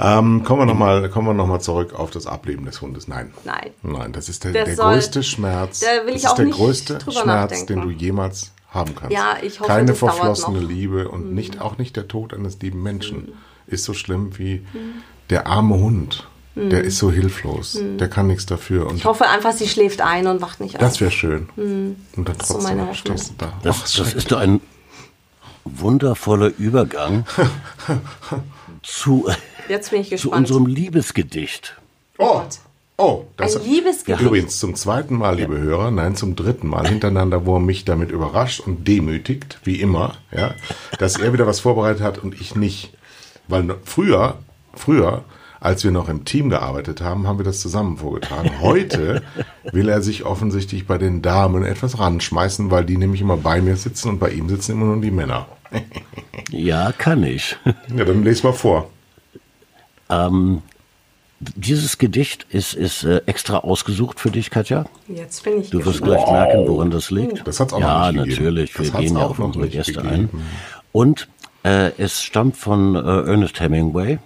Ähm, 0.00 0.44
kommen 0.44 0.60
wir 0.60 0.66
nochmal 0.66 1.08
noch 1.34 1.46
mal 1.46 1.60
zurück 1.60 1.92
auf 1.92 2.10
das 2.10 2.26
Ableben 2.26 2.64
des 2.64 2.80
Hundes. 2.80 3.08
Nein. 3.08 3.32
Nein. 3.44 3.70
Nein, 3.82 4.12
das 4.12 4.28
ist 4.28 4.44
der, 4.44 4.52
Der 4.52 4.64
der 4.64 4.76
soll- 4.76 4.94
größte 4.94 5.22
Schmerz. 5.24 5.80
da 5.80 5.86
will 6.06 6.12
das 6.12 6.16
ich 6.16 6.24
ist 6.24 6.30
auch 6.30 6.36
der 6.36 6.46
größte 6.46 6.98
Schmerz, 7.10 7.26
nachdenken. 7.26 7.66
den 7.66 7.80
du 7.82 7.90
jemals 7.90 8.52
haben 8.70 8.94
kannst. 8.94 9.12
Ja, 9.12 9.36
ich 9.42 9.58
hoffe, 9.58 9.68
Keine 9.68 9.86
das 9.86 9.98
dauert 9.98 10.14
verflossene. 10.14 10.60
Mhm. 10.60 10.68
Liebe 10.68 11.08
und 11.08 11.34
nicht, 11.34 11.60
auch 11.60 11.78
nicht 11.78 11.96
der 11.96 12.06
Tod 12.06 12.32
eines 12.32 12.60
lieben 12.60 12.82
Menschen 12.82 13.32
ist 13.66 13.84
so 13.84 13.92
schlimm 13.92 14.38
wie 14.38 14.64
der 15.30 15.46
arme 15.48 15.74
Hund. 15.74 16.28
Der 16.58 16.82
ist 16.82 16.98
so 16.98 17.10
hilflos. 17.10 17.78
Der 17.98 18.08
kann 18.08 18.26
nichts 18.26 18.46
dafür. 18.46 18.86
Und 18.88 18.96
Ich 18.96 19.04
hoffe 19.04 19.28
einfach, 19.28 19.52
sie 19.52 19.68
schläft 19.68 20.00
ein 20.00 20.26
und 20.26 20.40
wacht 20.40 20.60
nicht 20.60 20.74
auf. 20.76 20.80
das 20.80 21.00
wäre 21.00 21.10
schön. 21.10 21.48
Und 21.56 21.96
dann 22.16 22.36
so 22.40 22.54
trotzdem 22.54 22.76
meine 22.78 22.94
stehst 22.94 23.30
du 23.30 23.34
da. 23.38 23.52
Das, 23.62 23.76
Ach, 23.76 23.96
das 23.98 24.14
ist 24.14 24.32
doch 24.32 24.38
ein 24.38 24.60
wundervoller 25.64 26.50
Übergang 26.58 27.24
zu, 28.82 29.28
Jetzt 29.68 29.90
bin 29.90 30.00
ich 30.00 30.16
zu 30.16 30.30
unserem 30.32 30.66
Liebesgedicht. 30.66 31.76
oh, 32.18 32.42
oh, 32.96 33.24
das 33.36 33.56
Ein 33.56 33.64
Liebesgedicht. 33.64 34.24
Übrigens 34.24 34.58
zum 34.58 34.74
zweiten 34.74 35.16
Mal, 35.16 35.36
liebe 35.36 35.58
Hörer, 35.58 35.90
nein, 35.90 36.16
zum 36.16 36.36
dritten 36.36 36.68
Mal 36.68 36.88
hintereinander, 36.88 37.44
wo 37.46 37.56
er 37.56 37.60
mich 37.60 37.84
damit 37.84 38.10
überrascht 38.10 38.60
und 38.60 38.88
demütigt, 38.88 39.60
wie 39.64 39.80
immer, 39.80 40.14
ja, 40.32 40.54
dass 40.98 41.18
er 41.18 41.32
wieder 41.32 41.46
was 41.46 41.60
vorbereitet 41.60 42.02
hat 42.02 42.18
und 42.18 42.40
ich 42.40 42.54
nicht. 42.54 42.92
Weil 43.46 43.76
früher, 43.84 44.38
früher, 44.74 45.24
als 45.60 45.82
wir 45.84 45.90
noch 45.90 46.08
im 46.08 46.24
Team 46.24 46.50
gearbeitet 46.50 47.00
haben, 47.00 47.26
haben 47.26 47.38
wir 47.38 47.44
das 47.44 47.60
zusammen 47.60 47.96
vorgetragen. 47.98 48.50
Heute 48.60 49.22
will 49.72 49.88
er 49.88 50.02
sich 50.02 50.24
offensichtlich 50.24 50.86
bei 50.86 50.98
den 50.98 51.20
Damen 51.22 51.64
etwas 51.64 51.98
ranschmeißen, 51.98 52.70
weil 52.70 52.84
die 52.84 52.96
nämlich 52.96 53.20
immer 53.20 53.36
bei 53.36 53.60
mir 53.60 53.76
sitzen 53.76 54.08
und 54.10 54.18
bei 54.18 54.30
ihm 54.30 54.48
sitzen 54.48 54.72
immer 54.72 54.86
nur 54.86 55.00
die 55.00 55.10
Männer. 55.10 55.46
Ja, 56.50 56.92
kann 56.92 57.22
ich. 57.24 57.56
Ja, 57.94 58.04
dann 58.04 58.22
lese 58.24 58.46
mal 58.46 58.52
vor. 58.52 58.88
Dieses 61.40 61.98
Gedicht 61.98 62.46
ist, 62.50 62.74
ist 62.74 63.04
äh, 63.04 63.20
extra 63.26 63.58
ausgesucht 63.58 64.18
für 64.18 64.30
dich, 64.30 64.50
Katja. 64.50 64.86
Jetzt 65.06 65.44
bin 65.44 65.60
ich 65.60 65.70
Du 65.70 65.78
wirst 65.84 66.00
gespannt. 66.02 66.24
gleich 66.24 66.30
merken, 66.32 66.66
woran 66.66 66.90
das 66.90 67.12
liegt. 67.12 67.46
Das 67.46 67.60
hat's 67.60 67.72
auch 67.72 67.80
ja, 67.80 68.10
noch 68.10 68.24
nicht 68.24 68.38
gegeben. 68.38 68.44
natürlich. 68.56 68.72
Das 68.72 68.92
Wir 68.92 69.00
gehen 69.00 69.16
ja 69.16 69.24
auch 69.24 69.30
auf 69.30 69.38
unsere 69.38 69.64
nicht 69.64 69.74
Gäste 69.74 69.92
gegeben. 69.92 70.30
ein. 70.32 70.42
Und 70.90 71.28
äh, 71.62 71.92
es 71.96 72.22
stammt 72.24 72.56
von 72.56 72.96
äh, 72.96 72.98
Ernest 72.98 73.60
Hemingway. 73.60 74.18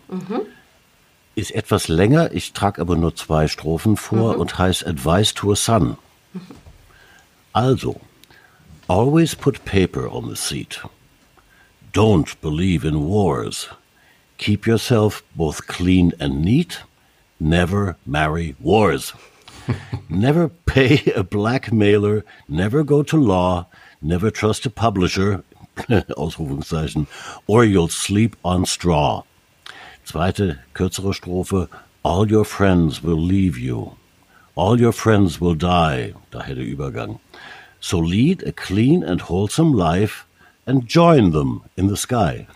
Ist 1.35 1.53
etwas 1.53 1.89
länger, 1.89 2.33
ich 2.33 2.53
trage 2.53 2.81
aber 2.81 2.97
nur 2.97 3.17
zwei 3.17 3.49
Strophen 3.49 3.97
vor 3.97 4.39
und 4.39 4.59
heißt 4.59 4.87
Advice 4.87 5.33
to 5.33 5.53
a 5.53 5.57
Son. 5.57 5.97
Also, 7.55 8.01
always 8.87 9.35
put 9.35 9.65
paper 9.65 10.11
on 10.13 10.29
the 10.29 10.37
seat. 10.37 10.81
Don't 11.93 12.41
believe 12.41 12.85
in 12.85 13.07
wars. 13.07 13.69
Keep 14.39 14.67
yourself 14.67 15.23
both 15.35 15.67
clean 15.67 16.13
and 16.19 16.43
neat. 16.43 16.85
Never 17.39 17.97
marry 18.07 18.55
wars. 18.59 19.15
never 20.09 20.49
pay 20.49 21.13
a 21.15 21.23
blackmailer. 21.23 22.25
Never 22.49 22.85
go 22.85 23.03
to 23.03 23.17
law. 23.17 23.67
Never 24.01 24.31
trust 24.31 24.67
a 24.67 24.71
publisher. 24.71 25.45
Ausrufungszeichen. 26.17 27.07
Or 27.47 27.65
you'll 27.65 27.89
sleep 27.89 28.37
on 28.45 28.67
straw. 28.67 29.25
Zweite, 30.05 30.59
kürzere 30.75 31.15
Strophe. 31.15 31.69
All 32.03 32.31
your 32.31 32.45
friends 32.45 33.03
will 33.05 33.21
leave 33.21 33.59
you. 33.59 33.93
All 34.57 34.81
your 34.81 34.93
friends 34.93 35.41
will 35.41 35.57
die. 35.57 36.15
Daher 36.31 36.57
der 36.57 36.65
Übergang. 36.65 37.21
So 37.81 38.01
lead 38.01 38.45
a 38.47 38.53
clean 38.53 39.05
and 39.05 39.29
wholesome 39.29 39.77
life 39.77 40.25
and 40.67 40.89
join 40.89 41.33
them 41.33 41.63
in 41.77 41.89
the 41.89 41.97
sky. 41.97 42.47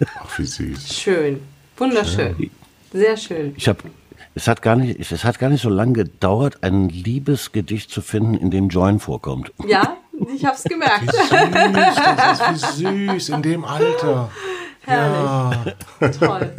Ach, 0.20 0.38
wie 0.38 0.46
süß. 0.46 0.94
Schön. 0.94 1.40
Wunderschön. 1.76 2.50
Sehr 2.92 3.16
schön. 3.16 3.54
Ich 3.56 3.68
habe, 3.68 3.80
es 4.36 4.46
hat 4.46 4.62
gar 4.62 4.76
nicht, 4.76 4.98
es 5.00 5.24
hat 5.24 5.38
gar 5.38 5.50
nicht 5.50 5.62
so 5.62 5.68
lange 5.68 5.92
gedauert, 5.94 6.58
ein 6.62 6.88
Liebesgedicht 6.88 7.90
zu 7.90 8.02
finden, 8.02 8.34
in 8.34 8.50
dem 8.50 8.68
Join 8.68 9.00
vorkommt. 9.00 9.52
Ja, 9.66 9.96
ich 10.34 10.44
hab's 10.44 10.62
gemerkt. 10.62 11.08
Das 11.08 12.62
ist 12.62 12.80
wie 12.80 13.08
süß 13.08 13.28
in 13.30 13.42
dem 13.42 13.64
Alter. 13.64 14.30
Herrlich. 14.86 15.76
Toll. 16.18 16.52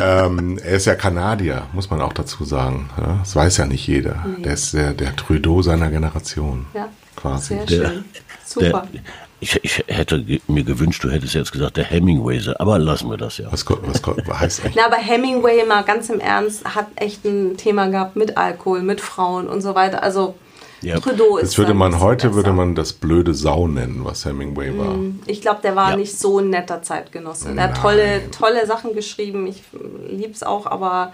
Ähm, 0.00 0.58
er 0.58 0.76
ist 0.76 0.86
ja 0.86 0.94
Kanadier, 0.94 1.62
muss 1.72 1.90
man 1.90 2.00
auch 2.00 2.12
dazu 2.12 2.44
sagen. 2.44 2.88
Ja, 2.96 3.18
das 3.20 3.34
weiß 3.34 3.56
ja 3.58 3.66
nicht 3.66 3.86
jeder. 3.86 4.24
Der 4.38 4.52
ist 4.54 4.72
der, 4.74 4.92
der 4.94 5.16
Trudeau 5.16 5.62
seiner 5.62 5.90
Generation. 5.90 6.66
Ja, 6.74 6.88
Quasi. 7.16 7.54
sehr 7.54 7.66
Der- 7.66 7.88
schön. 7.90 8.04
Super. 8.44 8.86
Der, 8.92 9.00
ich, 9.40 9.60
ich 9.62 9.84
hätte 9.86 10.24
mir 10.48 10.64
gewünscht, 10.64 11.04
du 11.04 11.10
hättest 11.10 11.34
jetzt 11.34 11.52
gesagt, 11.52 11.76
der 11.76 11.84
Hemingway, 11.84 12.40
aber 12.58 12.78
lassen 12.78 13.08
wir 13.08 13.16
das 13.16 13.38
ja. 13.38 13.46
Was, 13.52 13.64
was, 13.68 14.02
was 14.26 14.40
heißt 14.40 14.60
eigentlich? 14.64 14.74
Na, 14.76 14.86
aber 14.86 14.96
Hemingway, 14.96 15.64
mal 15.64 15.82
ganz 15.84 16.08
im 16.10 16.18
Ernst, 16.18 16.64
hat 16.74 16.86
echt 16.96 17.24
ein 17.24 17.56
Thema 17.56 17.86
gehabt 17.88 18.16
mit 18.16 18.36
Alkohol, 18.36 18.82
mit 18.82 19.00
Frauen 19.00 19.46
und 19.48 19.60
so 19.60 19.74
weiter. 19.76 20.02
Also 20.02 20.34
Ja. 20.80 21.00
Trudeau 21.00 21.36
ist. 21.38 21.48
Das 21.50 21.58
würde 21.58 21.74
man 21.74 22.00
heute 22.00 22.28
besser. 22.28 22.36
würde 22.36 22.52
man 22.52 22.74
das 22.74 22.92
blöde 22.92 23.34
Sau 23.34 23.66
nennen, 23.66 24.04
was 24.04 24.24
Hemingway 24.24 24.76
war. 24.78 24.96
Ich 25.26 25.40
glaube, 25.40 25.60
der 25.62 25.74
war 25.76 25.90
Ja. 25.90 25.96
nicht 25.96 26.18
so 26.18 26.38
ein 26.38 26.50
netter 26.50 26.82
Zeitgenosse. 26.82 27.52
Der 27.54 27.64
hat 27.64 27.76
tolle, 27.80 28.30
tolle 28.30 28.66
Sachen 28.66 28.94
geschrieben. 28.94 29.46
Ich 29.46 29.62
lieb's 30.08 30.42
auch, 30.42 30.66
aber 30.66 31.12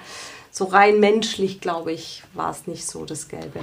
so 0.50 0.64
rein 0.66 1.00
menschlich, 1.00 1.60
glaube 1.60 1.92
ich, 1.92 2.22
war 2.34 2.50
es 2.50 2.66
nicht 2.66 2.86
so 2.86 3.04
das 3.04 3.28
Gelbe. 3.28 3.60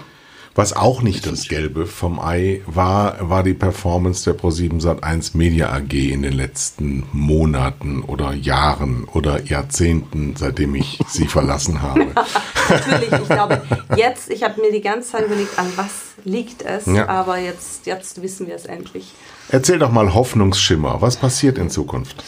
Was 0.53 0.73
auch 0.73 1.01
nicht 1.01 1.25
das 1.25 1.47
Gelbe 1.47 1.85
vom 1.85 2.19
Ei 2.19 2.61
war, 2.65 3.29
war 3.29 3.41
die 3.41 3.53
Performance 3.53 4.25
der 4.25 4.37
Pro7 4.37 4.81
Sat1 4.81 5.37
Media 5.37 5.71
AG 5.71 5.93
in 5.93 6.23
den 6.23 6.33
letzten 6.33 7.03
Monaten 7.13 8.03
oder 8.03 8.33
Jahren 8.33 9.05
oder 9.05 9.41
Jahrzehnten, 9.43 10.35
seitdem 10.37 10.75
ich 10.75 10.99
sie 11.07 11.25
verlassen 11.27 11.81
habe. 11.81 12.07
Natürlich, 12.69 13.11
ich 13.13 13.29
glaube, 13.29 13.61
jetzt, 13.95 14.29
ich 14.29 14.43
habe 14.43 14.59
mir 14.59 14.73
die 14.73 14.81
ganze 14.81 15.11
Zeit 15.11 15.25
überlegt, 15.25 15.57
an 15.57 15.67
was 15.77 15.91
liegt 16.25 16.63
es, 16.63 16.85
Ja. 16.85 17.07
aber 17.07 17.37
jetzt, 17.37 17.85
jetzt 17.85 18.21
wissen 18.21 18.45
wir 18.47 18.55
es 18.55 18.65
endlich. 18.65 19.13
Erzähl 19.49 19.79
doch 19.79 19.91
mal 19.91 20.13
Hoffnungsschimmer. 20.13 21.01
Was 21.01 21.15
passiert 21.15 21.57
in 21.57 21.69
Zukunft? 21.69 22.23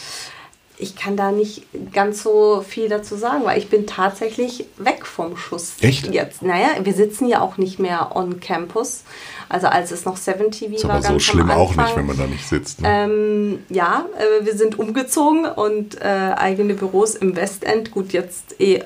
Ich 0.76 0.96
kann 0.96 1.16
da 1.16 1.30
nicht 1.30 1.62
ganz 1.92 2.22
so 2.22 2.64
viel 2.66 2.88
dazu 2.88 3.14
sagen, 3.16 3.44
weil 3.44 3.58
ich 3.58 3.68
bin 3.68 3.86
tatsächlich 3.86 4.66
weg 4.76 5.06
vom 5.06 5.36
Schuss. 5.36 5.74
Echt? 5.80 6.12
Jetzt, 6.12 6.42
naja, 6.42 6.68
wir 6.82 6.92
sitzen 6.92 7.28
ja 7.28 7.40
auch 7.40 7.58
nicht 7.58 7.78
mehr 7.78 8.16
on 8.16 8.40
Campus. 8.40 9.04
Also 9.48 9.68
als 9.68 9.92
es 9.92 10.04
noch 10.04 10.16
7 10.16 10.50
TV 10.50 10.74
Ist 10.74 10.84
war. 10.84 10.92
aber 10.92 11.02
so 11.02 11.08
ganz 11.08 11.14
am 11.14 11.20
schlimm 11.20 11.50
auch 11.50 11.76
nicht, 11.76 11.96
wenn 11.96 12.06
man 12.06 12.18
da 12.18 12.26
nicht 12.26 12.46
sitzt. 12.46 12.80
Ne? 12.80 12.88
Ähm, 12.88 13.64
ja, 13.68 14.06
äh, 14.18 14.44
wir 14.44 14.56
sind 14.56 14.78
umgezogen 14.78 15.44
und 15.46 16.00
äh, 16.00 16.32
eigene 16.36 16.74
Büros 16.74 17.14
im 17.14 17.36
Westend. 17.36 17.92
Gut, 17.92 18.12
jetzt 18.12 18.60
eh 18.60 18.76
äh, 18.76 18.84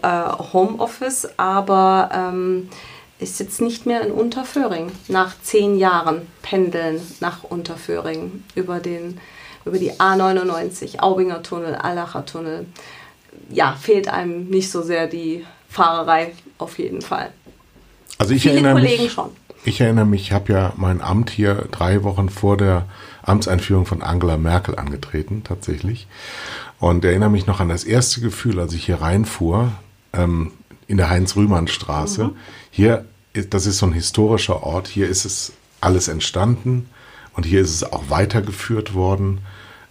Homeoffice, 0.52 1.28
aber 1.38 2.10
ähm, 2.12 2.68
ich 3.18 3.32
sitze 3.32 3.64
nicht 3.64 3.86
mehr 3.86 4.02
in 4.02 4.12
Unterföhring. 4.12 4.92
Nach 5.08 5.34
zehn 5.42 5.76
Jahren 5.76 6.26
pendeln 6.42 7.00
nach 7.20 7.44
Unterföhring 7.44 8.44
über, 8.54 8.78
den, 8.78 9.20
über 9.68 9.78
die 9.78 9.92
A99, 9.92 10.98
Aubinger 10.98 11.42
Tunnel, 11.42 11.74
Allacher 11.74 12.26
Tunnel. 12.26 12.66
Ja, 13.50 13.76
fehlt 13.80 14.08
einem 14.08 14.48
nicht 14.48 14.70
so 14.70 14.82
sehr 14.82 15.06
die 15.06 15.44
Fahrerei 15.68 16.32
auf 16.58 16.78
jeden 16.78 17.02
Fall. 17.02 17.30
Also 18.18 18.34
ich 18.34 18.42
Viele 18.42 18.54
erinnere 18.54 18.74
Kollegen 18.74 19.04
mich, 19.04 19.12
schon. 19.12 19.30
ich 19.64 19.80
erinnere 19.80 20.06
mich, 20.06 20.22
ich 20.22 20.32
habe 20.32 20.52
ja 20.52 20.72
mein 20.76 21.00
Amt 21.00 21.30
hier 21.30 21.66
drei 21.70 22.02
Wochen 22.02 22.28
vor 22.28 22.56
der 22.56 22.86
Amtseinführung 23.22 23.86
von 23.86 24.02
Angela 24.02 24.36
Merkel 24.36 24.76
angetreten, 24.76 25.42
tatsächlich. 25.44 26.08
Und 26.80 27.04
erinnere 27.04 27.30
mich 27.30 27.46
noch 27.46 27.60
an 27.60 27.68
das 27.68 27.84
erste 27.84 28.20
Gefühl, 28.20 28.58
als 28.60 28.72
ich 28.72 28.86
hier 28.86 29.00
reinfuhr, 29.00 29.72
ähm, 30.12 30.52
in 30.86 30.96
der 30.96 31.10
Heinz-Rühmann-Straße. 31.10 32.24
Mhm. 32.24 32.36
Hier, 32.70 33.04
das 33.50 33.66
ist 33.66 33.78
so 33.78 33.86
ein 33.86 33.92
historischer 33.92 34.62
Ort, 34.62 34.88
hier 34.88 35.08
ist 35.08 35.24
es 35.24 35.52
alles 35.80 36.08
entstanden 36.08 36.88
und 37.34 37.46
hier 37.46 37.60
ist 37.60 37.70
es 37.70 37.84
auch 37.84 38.10
weitergeführt 38.10 38.94
worden. 38.94 39.40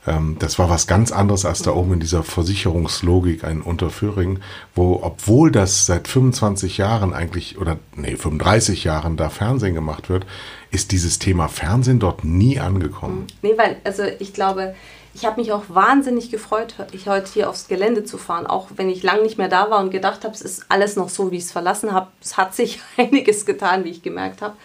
Ähm, 0.07 0.37
das 0.39 0.57
war 0.57 0.69
was 0.69 0.87
ganz 0.87 1.11
anderes 1.11 1.45
als 1.45 1.61
da 1.61 1.71
oben 1.71 1.93
in 1.93 1.99
dieser 1.99 2.23
Versicherungslogik 2.23 3.43
in 3.43 3.61
Unterföhring, 3.61 4.39
wo, 4.73 4.99
obwohl 5.03 5.51
das 5.51 5.85
seit 5.85 6.07
25 6.07 6.77
Jahren 6.77 7.13
eigentlich, 7.13 7.57
oder 7.59 7.77
nee, 7.95 8.15
35 8.15 8.85
Jahren 8.85 9.17
da 9.17 9.29
Fernsehen 9.29 9.75
gemacht 9.75 10.09
wird, 10.09 10.25
ist 10.71 10.91
dieses 10.91 11.19
Thema 11.19 11.47
Fernsehen 11.47 11.99
dort 11.99 12.23
nie 12.23 12.59
angekommen. 12.59 13.27
Nee, 13.41 13.53
weil, 13.57 13.77
also 13.83 14.03
ich 14.19 14.33
glaube, 14.33 14.75
ich 15.13 15.25
habe 15.25 15.41
mich 15.41 15.51
auch 15.51 15.63
wahnsinnig 15.67 16.29
gefreut, 16.29 16.75
ich 16.91 17.07
heute 17.07 17.31
hier 17.31 17.49
aufs 17.49 17.67
Gelände 17.67 18.03
zu 18.03 18.17
fahren, 18.17 18.45
auch 18.45 18.67
wenn 18.75 18.89
ich 18.89 19.03
lang 19.03 19.23
nicht 19.23 19.37
mehr 19.37 19.49
da 19.49 19.69
war 19.69 19.79
und 19.79 19.89
gedacht 19.89 20.23
habe, 20.23 20.33
es 20.33 20.41
ist 20.41 20.65
alles 20.69 20.95
noch 20.95 21.09
so, 21.09 21.31
wie 21.31 21.37
ich 21.37 21.43
es 21.43 21.51
verlassen 21.51 21.91
habe. 21.91 22.07
Es 22.21 22.37
hat 22.37 22.55
sich 22.55 22.79
einiges 22.97 23.45
getan, 23.45 23.83
wie 23.83 23.89
ich 23.89 24.03
gemerkt 24.03 24.41
habe. 24.41 24.55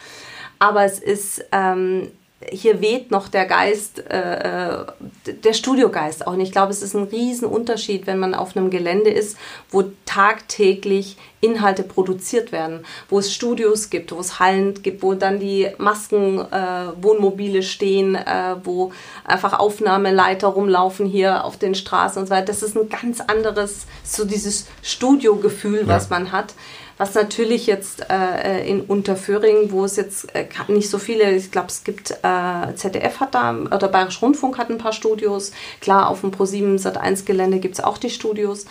Aber 0.59 0.85
es 0.85 0.99
ist, 0.99 1.45
ähm, 1.53 2.09
hier 2.51 2.81
weht 2.81 3.11
noch 3.11 3.29
der 3.29 3.47
Geist, 3.47 3.99
äh, 4.11 4.81
äh, 4.81 4.87
der 5.27 5.53
Studiogeist 5.53 6.27
auch. 6.27 6.33
Und 6.33 6.41
ich 6.41 6.53
glaube, 6.53 6.73
es 6.73 6.83
ist 6.83 6.95
ein 6.95 7.05
Riesenunterschied, 7.05 8.07
wenn 8.07 8.19
man 8.19 8.35
auf 8.35 8.57
einem 8.57 8.71
Gelände 8.71 9.11
ist, 9.11 9.37
wo 9.71 9.85
tagtäglich 10.07 11.17
Inhalte 11.41 11.83
produziert 11.83 12.53
werden, 12.53 12.85
wo 13.09 13.19
es 13.19 13.35
Studios 13.35 13.91
gibt, 13.91 14.13
wo 14.13 14.21
es 14.21 14.39
Hallen 14.39 14.81
gibt, 14.83 15.03
wo 15.03 15.15
dann 15.15 15.41
die 15.41 15.69
Masken, 15.79 16.39
äh, 16.39 17.03
Wohnmobile 17.03 17.63
stehen, 17.63 18.15
äh, 18.15 18.57
wo 18.63 18.93
einfach 19.25 19.59
Aufnahmeleiter 19.59 20.49
rumlaufen 20.49 21.07
hier 21.07 21.45
auf 21.45 21.57
den 21.57 21.75
Straßen 21.75 22.21
und 22.21 22.29
so 22.29 22.35
weiter. 22.35 22.47
Das 22.47 22.63
ist 22.63 22.77
ein 22.77 22.89
ganz 22.89 23.21
anderes, 23.21 23.87
so 24.05 24.25
dieses 24.25 24.67
Studiogefühl, 24.83 25.87
was 25.87 26.11
man 26.11 26.31
hat. 26.31 26.55
Was 26.99 27.15
natürlich 27.15 27.67
jetzt 27.67 28.07
äh, 28.11 28.67
in 28.67 28.83
Unterföhring, 28.83 29.73
wo 29.73 29.85
es 29.85 29.97
jetzt 29.97 30.35
äh, 30.35 30.47
nicht 30.69 30.91
so 30.91 30.99
viele, 30.99 31.35
ich 31.35 31.51
glaube, 31.51 31.69
es 31.69 31.85
gibt, 31.85 32.11
äh, 32.11 32.75
ZDF 32.75 33.21
hat 33.21 33.35
da, 33.35 33.55
oder 33.55 33.89
Bayerisch 33.89 34.21
Rundfunk 34.23 34.59
hat 34.59 34.71
ein 34.71 34.79
paar 34.79 34.93
Studios. 34.93 35.53
Klar, 35.81 36.09
auf 36.09 36.21
dem 36.21 36.31
Pro7 36.31 36.81
Sat1 36.81 37.25
Gelände 37.25 37.59
gibt 37.59 37.75
es 37.75 37.85
auch 37.85 37.99
die 37.99 38.11
Studios. 38.11 38.67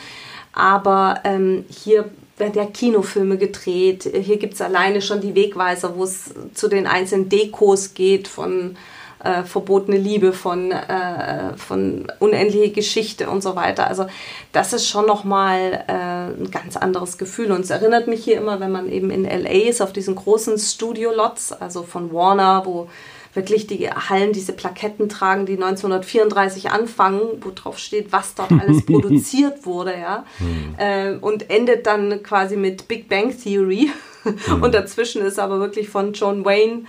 Aber 0.53 1.21
ähm, 1.23 1.65
hier 1.69 2.09
werden 2.37 2.55
ja 2.55 2.65
Kinofilme 2.65 3.37
gedreht. 3.37 4.03
Hier 4.03 4.37
gibt 4.37 4.55
es 4.55 4.61
alleine 4.61 5.01
schon 5.01 5.21
die 5.21 5.35
Wegweiser, 5.35 5.95
wo 5.95 6.03
es 6.03 6.33
zu 6.53 6.67
den 6.67 6.87
einzelnen 6.87 7.29
Dekos 7.29 7.93
geht 7.93 8.27
von 8.27 8.75
äh, 9.23 9.43
verbotene 9.43 9.97
Liebe, 9.97 10.33
von, 10.33 10.71
äh, 10.71 11.55
von 11.55 12.07
unendliche 12.19 12.71
Geschichte 12.71 13.29
und 13.29 13.41
so 13.41 13.55
weiter. 13.55 13.87
Also 13.87 14.07
das 14.51 14.73
ist 14.73 14.87
schon 14.87 15.05
nochmal 15.05 15.83
äh, 15.87 16.41
ein 16.41 16.51
ganz 16.51 16.77
anderes 16.77 17.17
Gefühl. 17.17 17.51
Und 17.51 17.61
es 17.61 17.69
erinnert 17.69 18.07
mich 18.07 18.23
hier 18.23 18.37
immer, 18.37 18.59
wenn 18.59 18.71
man 18.71 18.91
eben 18.91 19.11
in 19.11 19.23
LA 19.23 19.69
ist, 19.69 19.81
auf 19.81 19.93
diesen 19.93 20.15
großen 20.15 20.57
Studio-Lots, 20.57 21.53
also 21.53 21.83
von 21.83 22.13
Warner, 22.13 22.63
wo 22.65 22.89
wirklich 23.33 23.67
die 23.67 23.89
Hallen 23.89 24.33
diese 24.33 24.53
Plaketten 24.53 25.07
tragen, 25.07 25.45
die 25.45 25.53
1934 25.53 26.71
anfangen, 26.71 27.21
wo 27.41 27.51
drauf 27.51 27.77
steht, 27.77 28.11
was 28.11 28.35
dort 28.35 28.51
alles 28.51 28.85
produziert 28.85 29.65
wurde, 29.65 29.93
ja. 29.97 30.25
Mhm. 30.39 30.75
Äh, 30.77 31.13
und 31.21 31.49
endet 31.49 31.87
dann 31.87 32.23
quasi 32.23 32.57
mit 32.57 32.87
Big 32.87 33.07
Bang 33.07 33.33
Theory. 33.37 33.89
Mhm. 33.89 33.95
Und 34.61 34.75
dazwischen 34.75 35.23
ist 35.23 35.39
aber 35.39 35.59
wirklich 35.59 35.89
von 35.89 36.13
John 36.13 36.45
Wayne 36.45 36.83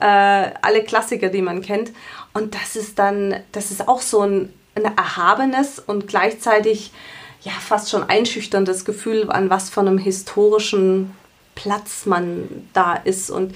äh, 0.00 0.50
alle 0.62 0.84
Klassiker, 0.84 1.28
die 1.28 1.42
man 1.42 1.62
kennt. 1.62 1.92
Und 2.32 2.54
das 2.54 2.76
ist 2.76 2.98
dann, 2.98 3.42
das 3.52 3.70
ist 3.70 3.88
auch 3.88 4.00
so 4.00 4.20
ein, 4.20 4.52
ein 4.74 4.84
erhabenes 4.84 5.78
und 5.78 6.08
gleichzeitig 6.08 6.92
ja 7.42 7.52
fast 7.52 7.90
schon 7.90 8.02
einschüchterndes 8.08 8.84
Gefühl, 8.84 9.30
an 9.30 9.50
was 9.50 9.70
von 9.70 9.86
einem 9.86 9.98
historischen 9.98 11.14
Platz 11.54 12.06
man 12.06 12.68
da 12.72 12.94
ist. 12.94 13.30
Und 13.30 13.54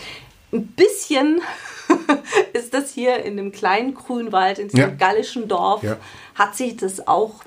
ein 0.53 0.67
bisschen 0.69 1.41
ist 2.53 2.75
das 2.75 2.93
hier 2.93 3.25
in 3.25 3.37
dem 3.37 3.53
kleinen 3.53 3.95
Grünwald, 3.95 4.59
in 4.59 4.69
diesem 4.69 4.81
ja. 4.81 4.95
gallischen 4.95 5.49
Dorf, 5.49 5.83
ja. 5.83 5.97
hat 6.35 6.55
sich 6.55 6.77
das 6.77 7.07
auch 7.09 7.43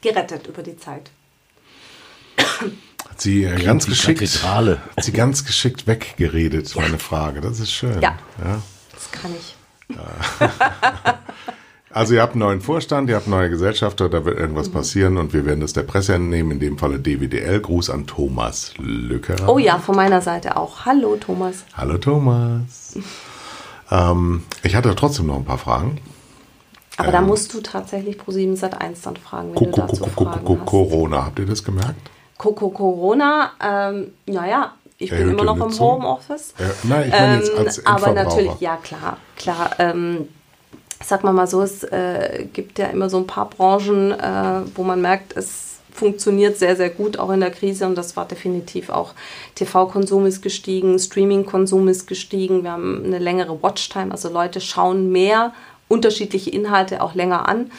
gerettet 0.00 0.46
über 0.46 0.62
die 0.62 0.76
Zeit. 0.76 1.10
Hat 3.18 3.22
sie 3.22 3.42
äh, 3.42 3.64
ganz 3.64 3.84
geschickt, 3.86 4.20
Kathedrale. 4.20 4.78
hat 4.96 5.02
sie 5.02 5.10
ganz 5.10 5.44
geschickt 5.44 5.88
weggeredet, 5.88 6.72
ja. 6.72 6.82
meine 6.82 7.00
Frage. 7.00 7.40
Das 7.40 7.58
ist 7.58 7.72
schön. 7.72 8.00
Ja, 8.00 8.16
ja. 8.40 8.62
das 8.92 9.10
kann 9.10 9.32
ich. 9.36 9.56
Also 11.90 12.14
ihr 12.14 12.20
habt 12.20 12.34
einen 12.34 12.40
neuen 12.40 12.60
Vorstand, 12.60 13.08
ihr 13.08 13.16
habt 13.16 13.26
neue 13.26 13.48
Gesellschafter, 13.48 14.10
da 14.10 14.24
wird 14.24 14.38
irgendwas 14.38 14.68
mhm. 14.68 14.72
passieren 14.72 15.16
und 15.16 15.32
wir 15.32 15.46
werden 15.46 15.60
das 15.60 15.72
der 15.72 15.84
Presse 15.84 16.14
entnehmen, 16.14 16.52
in 16.52 16.60
dem 16.60 16.78
Falle 16.78 17.00
DWDL. 17.00 17.60
Gruß 17.60 17.88
an 17.88 18.06
Thomas 18.06 18.74
Lückerer. 18.76 19.48
Oh 19.48 19.58
ja, 19.58 19.78
von 19.78 19.96
meiner 19.96 20.20
Seite 20.20 20.58
auch. 20.58 20.84
Hallo 20.84 21.16
Thomas. 21.16 21.64
Hallo 21.74 21.96
Thomas. 21.96 22.94
ähm, 23.90 24.44
ich 24.62 24.76
hatte 24.76 24.94
trotzdem 24.94 25.26
noch 25.26 25.36
ein 25.36 25.46
paar 25.46 25.58
Fragen. 25.58 25.98
Aber 26.98 27.08
ähm, 27.08 27.12
da 27.14 27.20
musst 27.22 27.54
du 27.54 27.62
tatsächlich 27.62 28.18
pro 28.18 28.32
7 28.32 28.54
Sat 28.54 28.80
1 28.80 29.00
dann 29.00 29.16
fragen, 29.16 29.54
wenn 29.54 29.72
du 29.72 29.80
dazu 29.80 30.04
Fragen 30.04 30.46
hast. 30.46 30.66
Corona, 30.66 31.24
habt 31.24 31.38
ihr 31.38 31.46
das 31.46 31.64
gemerkt? 31.64 32.10
Coco 32.38 32.70
Corona, 32.70 33.52
ähm, 33.62 34.12
naja, 34.26 34.72
ich 34.96 35.10
bin 35.10 35.30
immer 35.30 35.44
noch 35.44 35.56
Nutzung. 35.56 35.98
im 35.98 36.02
Homeoffice. 36.02 36.54
Ja, 36.58 36.66
nein, 36.84 37.04
ich 37.06 37.12
meine 37.12 37.36
jetzt 37.36 37.56
als 37.56 37.78
ähm, 37.78 37.86
Aber 37.86 38.12
natürlich, 38.12 38.60
ja 38.60 38.76
klar, 38.76 39.18
klar. 39.36 39.70
Ähm, 39.78 40.28
sag 41.04 41.22
mal 41.22 41.32
mal 41.32 41.46
so, 41.46 41.62
es 41.62 41.84
äh, 41.84 42.46
gibt 42.52 42.78
ja 42.78 42.86
immer 42.86 43.08
so 43.08 43.18
ein 43.18 43.26
paar 43.26 43.48
Branchen, 43.48 44.12
äh, 44.12 44.62
wo 44.74 44.82
man 44.82 45.00
merkt, 45.00 45.36
es 45.36 45.78
funktioniert 45.92 46.58
sehr, 46.58 46.76
sehr 46.76 46.90
gut, 46.90 47.18
auch 47.18 47.30
in 47.30 47.40
der 47.40 47.50
Krise. 47.50 47.86
Und 47.86 47.96
das 47.96 48.16
war 48.16 48.26
definitiv 48.26 48.88
auch 48.88 49.14
TV-Konsum 49.56 50.26
ist 50.26 50.42
gestiegen, 50.42 50.98
Streaming-Konsum 50.98 51.88
ist 51.88 52.06
gestiegen. 52.06 52.62
Wir 52.62 52.72
haben 52.72 53.04
eine 53.04 53.18
längere 53.18 53.62
Watchtime, 53.62 54.12
also 54.12 54.28
Leute 54.28 54.60
schauen 54.60 55.10
mehr 55.10 55.52
unterschiedliche 55.88 56.50
Inhalte 56.50 57.02
auch 57.02 57.14
länger 57.14 57.48
an. 57.48 57.70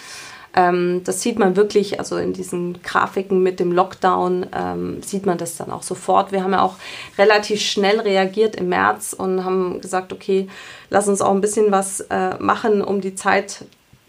Ähm, 0.55 1.01
das 1.03 1.21
sieht 1.21 1.37
man 1.37 1.55
wirklich, 1.55 1.99
also 1.99 2.17
in 2.17 2.33
diesen 2.33 2.81
Grafiken 2.81 3.43
mit 3.43 3.59
dem 3.59 3.71
Lockdown 3.71 4.47
ähm, 4.55 5.03
sieht 5.03 5.25
man 5.25 5.37
das 5.37 5.57
dann 5.57 5.71
auch 5.71 5.83
sofort. 5.83 6.31
Wir 6.31 6.43
haben 6.43 6.53
ja 6.53 6.61
auch 6.61 6.75
relativ 7.17 7.61
schnell 7.61 7.99
reagiert 7.99 8.55
im 8.55 8.69
März 8.69 9.13
und 9.13 9.45
haben 9.45 9.79
gesagt, 9.81 10.11
okay, 10.11 10.47
lass 10.89 11.07
uns 11.07 11.21
auch 11.21 11.31
ein 11.31 11.41
bisschen 11.41 11.71
was 11.71 12.01
äh, 12.01 12.35
machen, 12.39 12.81
um 12.81 13.01
die 13.01 13.15
Zeit 13.15 13.65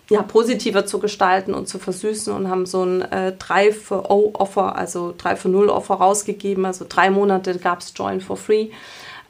ja, 0.09 0.23
positiver 0.23 0.87
zu 0.87 0.99
gestalten 0.99 1.55
und 1.55 1.69
zu 1.69 1.79
versüßen 1.79 2.35
und 2.35 2.49
haben 2.49 2.67
so 2.67 2.83
ein 2.83 3.03
äh, 3.13 3.33
3 3.39 3.73
für 3.73 4.11
O-Offer, 4.11 4.75
also 4.75 5.15
3 5.17 5.37
für 5.37 5.49
0 5.49 5.69
Offer 5.69 5.95
rausgegeben. 5.95 6.65
Also 6.65 6.85
drei 6.89 7.11
Monate 7.11 7.57
gab 7.59 7.81
es 7.81 7.93
Join 7.97 8.21
for 8.21 8.37
Free 8.37 8.71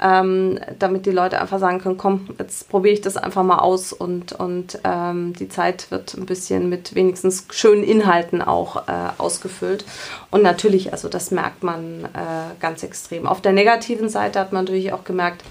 ähm, 0.00 0.58
damit 0.78 1.06
die 1.06 1.10
Leute 1.10 1.40
einfach 1.40 1.58
sagen 1.58 1.80
können, 1.80 1.98
komm, 1.98 2.28
jetzt 2.38 2.68
probiere 2.68 2.94
ich 2.94 3.00
das 3.00 3.16
einfach 3.16 3.42
mal 3.42 3.58
aus 3.58 3.92
und, 3.92 4.32
und 4.32 4.78
ähm, 4.84 5.34
die 5.34 5.48
Zeit 5.48 5.90
wird 5.90 6.14
ein 6.14 6.26
bisschen 6.26 6.68
mit 6.68 6.94
wenigstens 6.94 7.46
schönen 7.50 7.84
Inhalten 7.84 8.40
auch 8.40 8.88
äh, 8.88 8.92
ausgefüllt. 9.18 9.84
Und 10.30 10.42
natürlich, 10.42 10.92
also 10.92 11.08
das 11.08 11.30
merkt 11.30 11.62
man 11.62 12.06
äh, 12.06 12.60
ganz 12.60 12.82
extrem. 12.82 13.26
Auf 13.26 13.40
der 13.40 13.52
negativen 13.52 14.08
Seite 14.08 14.40
hat 14.40 14.52
man 14.52 14.64
natürlich 14.64 14.92
auch 14.92 15.04
gemerkt, 15.04 15.44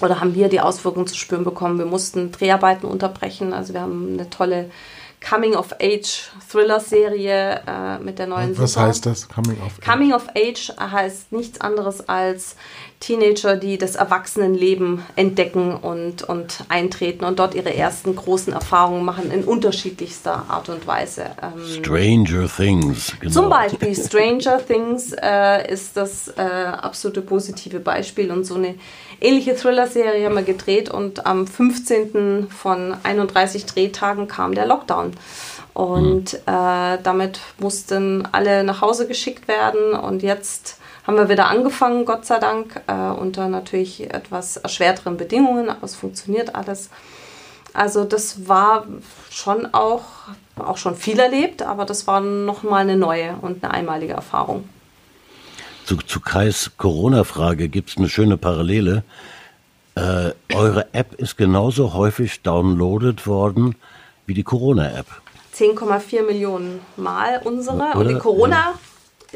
oder 0.00 0.20
haben 0.20 0.34
wir 0.34 0.48
die 0.48 0.60
Auswirkungen 0.60 1.06
zu 1.06 1.14
spüren 1.14 1.44
bekommen. 1.44 1.78
Wir 1.78 1.86
mussten 1.86 2.32
Dreharbeiten 2.32 2.86
unterbrechen. 2.86 3.52
Also 3.52 3.74
wir 3.74 3.80
haben 3.80 4.14
eine 4.14 4.28
tolle 4.28 4.70
Coming-of-Age-Thriller-Serie 5.28 7.62
äh, 7.66 7.98
mit 7.98 8.18
der 8.18 8.26
neuen 8.26 8.56
Was 8.58 8.74
Super. 8.74 8.86
heißt 8.86 9.06
das? 9.06 9.28
Coming 9.28 9.56
of 9.62 9.78
Age? 9.78 9.84
Coming 9.84 10.12
of 10.12 10.26
Age 10.34 10.72
heißt 10.78 11.32
nichts 11.32 11.60
anderes 11.60 12.08
als 12.08 12.56
Teenager, 13.00 13.56
die 13.56 13.76
das 13.76 13.96
Erwachsenenleben 13.96 15.02
entdecken 15.16 15.76
und, 15.76 16.22
und 16.22 16.64
eintreten 16.68 17.24
und 17.24 17.38
dort 17.38 17.54
ihre 17.54 17.74
ersten 17.74 18.16
großen 18.16 18.52
Erfahrungen 18.52 19.04
machen 19.04 19.30
in 19.30 19.44
unterschiedlichster 19.44 20.46
Art 20.48 20.70
und 20.70 20.86
Weise. 20.86 21.26
Ähm, 21.42 21.66
Stranger 21.66 22.48
Things. 22.48 23.12
Genau. 23.20 23.32
Zum 23.32 23.50
Beispiel 23.50 23.94
Stranger 23.94 24.64
Things 24.64 25.12
äh, 25.12 25.70
ist 25.70 25.96
das 25.96 26.28
äh, 26.36 26.40
absolute 26.40 27.20
positive 27.20 27.80
Beispiel 27.80 28.30
und 28.30 28.44
so 28.44 28.54
eine 28.54 28.76
ähnliche 29.20 29.54
Thriller-Serie 29.54 30.24
haben 30.24 30.34
wir 30.34 30.42
gedreht 30.42 30.90
und 30.90 31.26
am 31.26 31.46
15. 31.46 32.48
von 32.50 32.96
31 33.02 33.66
Drehtagen 33.66 34.28
kam 34.28 34.54
der 34.54 34.66
Lockdown. 34.66 35.12
Und 35.72 36.32
mhm. 36.32 36.38
äh, 36.46 36.98
damit 37.02 37.40
mussten 37.58 38.28
alle 38.30 38.64
nach 38.64 38.80
Hause 38.80 39.08
geschickt 39.08 39.48
werden 39.48 39.94
und 39.94 40.22
jetzt 40.22 40.78
haben 41.06 41.16
wir 41.16 41.28
wieder 41.28 41.48
angefangen, 41.48 42.04
Gott 42.04 42.24
sei 42.24 42.38
Dank, 42.38 42.80
äh, 42.86 42.92
unter 42.92 43.48
natürlich 43.48 44.12
etwas 44.12 44.56
erschwerteren 44.56 45.16
Bedingungen, 45.16 45.68
aber 45.68 45.84
es 45.84 45.94
funktioniert 45.94 46.54
alles. 46.54 46.88
Also 47.74 48.04
das 48.04 48.48
war 48.48 48.86
schon 49.30 49.74
auch, 49.74 50.04
auch 50.56 50.76
schon 50.76 50.94
viel 50.94 51.18
erlebt, 51.18 51.62
aber 51.62 51.84
das 51.84 52.06
war 52.06 52.20
nochmal 52.20 52.82
eine 52.82 52.96
neue 52.96 53.34
und 53.42 53.64
eine 53.64 53.74
einmalige 53.74 54.12
Erfahrung. 54.14 54.68
Zu, 55.84 55.96
zu 55.96 56.20
Kais 56.20 56.72
Corona-Frage 56.76 57.68
gibt 57.68 57.90
es 57.90 57.96
eine 57.96 58.08
schöne 58.08 58.36
Parallele. 58.36 59.04
Äh, 59.94 60.32
eure 60.54 60.92
App 60.92 61.14
ist 61.14 61.36
genauso 61.36 61.92
häufig 61.92 62.42
downloadet 62.42 63.26
worden 63.26 63.76
wie 64.26 64.34
die 64.34 64.42
Corona-App. 64.42 65.06
10,4 65.54 66.26
Millionen 66.26 66.80
Mal 66.96 67.40
unsere. 67.44 67.76
Oder? 67.76 67.96
Und 67.96 68.08
die 68.08 68.18
Corona 68.18 68.56
ja 68.56 68.74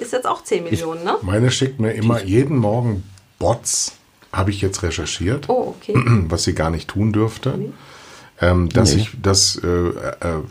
ist 0.00 0.12
jetzt 0.12 0.26
auch 0.26 0.42
10 0.42 0.64
Millionen, 0.64 1.04
ne? 1.04 1.16
Meine 1.22 1.50
schickt 1.50 1.80
mir 1.80 1.92
immer 1.92 2.22
jeden 2.22 2.56
Morgen 2.56 3.04
Bots, 3.38 3.92
habe 4.32 4.50
ich 4.50 4.60
jetzt 4.60 4.82
recherchiert, 4.82 5.48
oh, 5.48 5.74
okay. 5.76 5.94
was 6.28 6.44
sie 6.44 6.54
gar 6.54 6.70
nicht 6.70 6.88
tun 6.88 7.12
dürfte. 7.12 7.50
Mhm. 7.56 7.74
Ähm, 8.40 8.68
dass 8.68 8.94
nee. 8.94 9.00
ich 9.02 9.10
das 9.20 9.60
äh, 9.64 9.68
äh, 9.68 10.42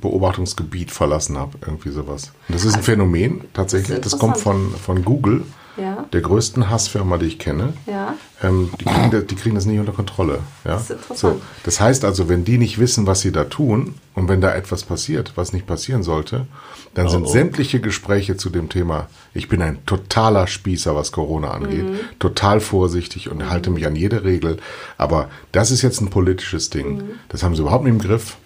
Beobachtungsgebiet 0.00 0.90
verlassen 0.90 1.38
habe, 1.38 1.56
irgendwie 1.62 1.90
sowas. 1.90 2.32
Und 2.48 2.54
das 2.54 2.64
ist 2.64 2.72
ein 2.72 2.80
also, 2.80 2.92
Phänomen 2.92 3.44
tatsächlich. 3.54 4.00
Das, 4.00 4.12
das 4.12 4.20
kommt 4.20 4.36
von, 4.36 4.74
von 4.74 5.04
Google 5.04 5.44
ja. 5.76 6.06
der 6.12 6.20
größten 6.20 6.70
Hassfirma, 6.70 7.18
die 7.18 7.26
ich 7.26 7.38
kenne. 7.38 7.72
Ja. 7.86 8.14
Ähm, 8.42 8.70
die, 8.80 8.84
kriegen, 8.84 9.26
die, 9.26 9.34
kriegen, 9.34 9.54
das 9.54 9.66
nicht 9.66 9.78
unter 9.78 9.92
Kontrolle. 9.92 10.40
Ja? 10.64 10.80
Das, 10.86 11.18
so, 11.18 11.40
das 11.64 11.80
heißt 11.80 12.04
also, 12.04 12.28
wenn 12.28 12.44
die 12.44 12.58
nicht 12.58 12.78
wissen, 12.78 13.06
was 13.06 13.20
sie 13.20 13.32
da 13.32 13.44
tun 13.44 13.94
und 14.14 14.28
wenn 14.28 14.40
da 14.40 14.54
etwas 14.54 14.84
passiert, 14.84 15.32
was 15.36 15.52
nicht 15.52 15.66
passieren 15.66 16.02
sollte, 16.02 16.46
dann 16.94 17.06
oh, 17.06 17.10
sind 17.10 17.24
oh. 17.24 17.28
sämtliche 17.28 17.80
Gespräche 17.80 18.36
zu 18.36 18.50
dem 18.50 18.68
Thema, 18.68 19.08
ich 19.34 19.48
bin 19.48 19.62
ein 19.62 19.84
totaler 19.86 20.46
Spießer, 20.46 20.96
was 20.96 21.12
Corona 21.12 21.50
angeht, 21.52 21.84
mhm. 21.84 21.98
total 22.18 22.60
vorsichtig 22.60 23.30
und 23.30 23.38
mhm. 23.38 23.50
halte 23.50 23.70
mich 23.70 23.86
an 23.86 23.96
jede 23.96 24.24
Regel. 24.24 24.58
Aber 24.98 25.28
das 25.52 25.70
ist 25.70 25.82
jetzt 25.82 26.00
ein 26.00 26.10
politisches 26.10 26.70
Ding. 26.70 26.96
Mhm. 26.96 27.10
Das 27.28 27.42
haben 27.42 27.54
sie 27.54 27.62
überhaupt 27.62 27.84
nicht 27.84 27.94
im 27.94 28.00
Griff 28.00 28.36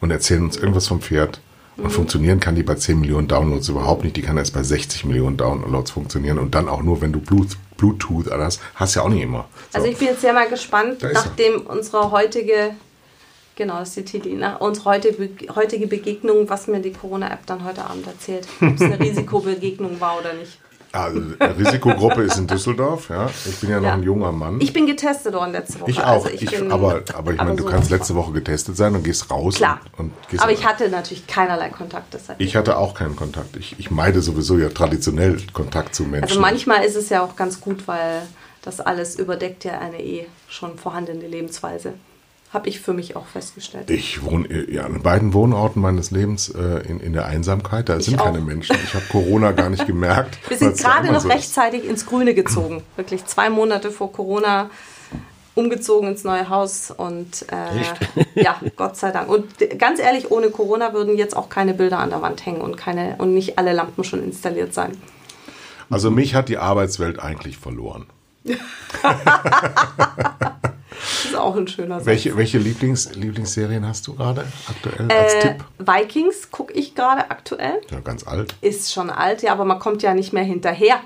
und 0.00 0.10
erzählen 0.10 0.44
uns 0.44 0.56
irgendwas 0.56 0.86
vom 0.86 1.00
Pferd. 1.00 1.40
Und 1.78 1.84
mhm. 1.84 1.90
funktionieren 1.90 2.40
kann 2.40 2.56
die 2.56 2.64
bei 2.64 2.74
10 2.74 2.98
Millionen 2.98 3.28
Downloads 3.28 3.68
überhaupt 3.68 4.02
nicht. 4.02 4.16
Die 4.16 4.22
kann 4.22 4.36
erst 4.36 4.52
bei 4.52 4.62
60 4.62 5.04
Millionen 5.04 5.36
Downloads 5.36 5.92
funktionieren. 5.92 6.38
Und 6.38 6.54
dann 6.54 6.68
auch 6.68 6.82
nur, 6.82 7.00
wenn 7.00 7.12
du 7.12 7.20
Bluetooth 7.20 8.28
alles 8.30 8.58
hast. 8.74 8.96
ja 8.96 9.02
auch 9.02 9.08
nicht 9.08 9.22
immer. 9.22 9.46
So. 9.70 9.78
Also 9.78 9.90
ich 9.90 9.96
bin 9.96 10.08
jetzt 10.08 10.20
sehr 10.20 10.32
mal 10.32 10.48
gespannt, 10.48 11.06
nachdem 11.12 11.60
unsere 11.60 12.10
heutige, 12.10 12.74
genau, 13.54 13.78
das 13.78 13.90
ist 13.90 13.96
die 13.96 14.04
Titel, 14.04 14.36
nach 14.36 14.60
unserer 14.60 14.90
heutige, 14.90 15.54
heutige 15.54 15.86
Begegnung, 15.86 16.48
was 16.50 16.66
mir 16.66 16.80
die 16.80 16.92
Corona-App 16.92 17.46
dann 17.46 17.64
heute 17.64 17.84
Abend 17.84 18.08
erzählt. 18.08 18.48
Ob 18.60 18.74
es 18.74 18.82
eine 18.82 18.98
Risikobegegnung 19.00 20.00
war 20.00 20.18
oder 20.18 20.34
nicht. 20.34 20.58
Also 20.92 21.20
Risikogruppe 21.58 22.22
ist 22.22 22.38
in 22.38 22.46
Düsseldorf, 22.46 23.10
ja. 23.10 23.28
Ich 23.46 23.60
bin 23.60 23.70
ja 23.70 23.76
noch 23.78 23.88
Ja. 23.88 23.94
ein 23.94 24.02
junger 24.02 24.32
Mann. 24.32 24.60
Ich 24.60 24.72
bin 24.72 24.86
getestet 24.86 25.34
worden 25.34 25.52
letzte 25.52 25.80
Woche. 25.80 25.90
Ich 25.90 26.00
auch. 26.00 26.24
Also 26.24 26.28
ich, 26.30 26.50
bin- 26.50 26.72
aber, 26.72 27.02
aber 27.14 27.32
ich 27.32 27.38
meine, 27.38 27.56
du 27.56 27.64
so- 27.64 27.68
kannst 27.68 27.90
letzte 27.90 28.14
Woche 28.14 28.32
getestet 28.32 28.76
sein 28.76 28.94
und 28.94 29.02
gehst 29.04 29.30
raus. 29.30 29.56
Klar. 29.56 29.80
Und, 29.98 30.06
und 30.06 30.28
gehst 30.30 30.42
Aber 30.42 30.52
ich 30.52 30.66
hatte 30.66 30.88
natürlich 30.88 31.26
keinerlei 31.26 31.68
Kontakt. 31.68 32.14
Deshalb. 32.14 32.40
ich 32.40 32.56
hatte 32.56 32.78
auch 32.78 32.94
keinen 32.94 33.16
Kontakt. 33.16 33.56
Ich, 33.56 33.78
ich 33.78 33.90
meide 33.90 34.22
sowieso 34.22 34.56
ja 34.58 34.70
traditionell 34.70 35.38
Kontakt 35.52 35.94
zu 35.94 36.04
Menschen. 36.04 36.24
Also 36.24 36.40
manchmal 36.40 36.84
ist 36.84 36.96
es 36.96 37.10
ja 37.10 37.22
auch 37.22 37.36
ganz 37.36 37.60
gut, 37.60 37.86
weil 37.86 38.22
das 38.62 38.80
alles 38.80 39.16
überdeckt 39.18 39.64
ja 39.64 39.78
eine 39.78 40.02
eh 40.02 40.26
schon 40.48 40.78
vorhandene 40.78 41.26
Lebensweise. 41.26 41.94
Habe 42.52 42.68
ich 42.70 42.80
für 42.80 42.94
mich 42.94 43.14
auch 43.14 43.26
festgestellt. 43.26 43.90
Ich 43.90 44.22
wohne 44.22 44.70
ja, 44.70 44.84
an 44.84 45.02
beiden 45.02 45.34
Wohnorten 45.34 45.82
meines 45.82 46.10
Lebens 46.10 46.48
äh, 46.48 46.88
in, 46.88 46.98
in 46.98 47.12
der 47.12 47.26
Einsamkeit. 47.26 47.90
Da 47.90 48.00
sind 48.00 48.18
auch. 48.18 48.24
keine 48.24 48.40
Menschen. 48.40 48.74
Ich 48.82 48.94
habe 48.94 49.04
Corona 49.10 49.52
gar 49.52 49.68
nicht 49.68 49.86
gemerkt. 49.86 50.38
Wir 50.48 50.56
sind 50.56 50.78
gerade 50.78 51.12
noch 51.12 51.20
so 51.20 51.28
ist. 51.28 51.34
rechtzeitig 51.34 51.84
ins 51.84 52.06
Grüne 52.06 52.32
gezogen. 52.32 52.82
Wirklich 52.96 53.26
zwei 53.26 53.50
Monate 53.50 53.90
vor 53.90 54.12
Corona 54.12 54.70
umgezogen 55.58 56.08
ins 56.08 56.24
neue 56.24 56.48
Haus 56.48 56.90
und 56.90 57.44
äh, 57.52 57.84
ja, 58.42 58.58
Gott 58.76 58.96
sei 58.96 59.10
Dank. 59.10 59.28
Und 59.28 59.46
ganz 59.78 60.00
ehrlich, 60.00 60.30
ohne 60.30 60.48
Corona 60.48 60.94
würden 60.94 61.18
jetzt 61.18 61.36
auch 61.36 61.50
keine 61.50 61.74
Bilder 61.74 61.98
an 61.98 62.08
der 62.08 62.22
Wand 62.22 62.46
hängen 62.46 62.62
und 62.62 62.78
keine 62.78 63.16
und 63.18 63.34
nicht 63.34 63.58
alle 63.58 63.74
Lampen 63.74 64.04
schon 64.04 64.22
installiert 64.22 64.72
sein. 64.72 64.96
Also 65.90 66.10
mich 66.10 66.34
hat 66.34 66.48
die 66.48 66.58
Arbeitswelt 66.58 67.18
eigentlich 67.18 67.58
verloren. 67.58 68.06
Das 71.22 71.32
ist 71.32 71.36
auch 71.36 71.56
ein 71.56 71.66
schöner 71.66 71.96
Satz. 71.96 72.06
Welche, 72.06 72.36
welche 72.36 72.58
Lieblings, 72.58 73.14
Lieblingsserien 73.14 73.86
hast 73.86 74.06
du 74.06 74.14
gerade 74.14 74.44
aktuell 74.68 75.10
als 75.10 75.34
Äh, 75.34 75.40
Tipp? 75.40 75.64
Vikings 75.78 76.50
gucke 76.50 76.72
ich 76.74 76.94
gerade 76.94 77.30
aktuell. 77.30 77.80
Ja, 77.90 78.00
ganz 78.00 78.26
alt. 78.26 78.54
Ist 78.60 78.92
schon 78.92 79.10
alt, 79.10 79.42
ja, 79.42 79.52
aber 79.52 79.64
man 79.64 79.78
kommt 79.78 80.02
ja 80.02 80.14
nicht 80.14 80.32
mehr 80.32 80.44
hinterher. 80.44 81.00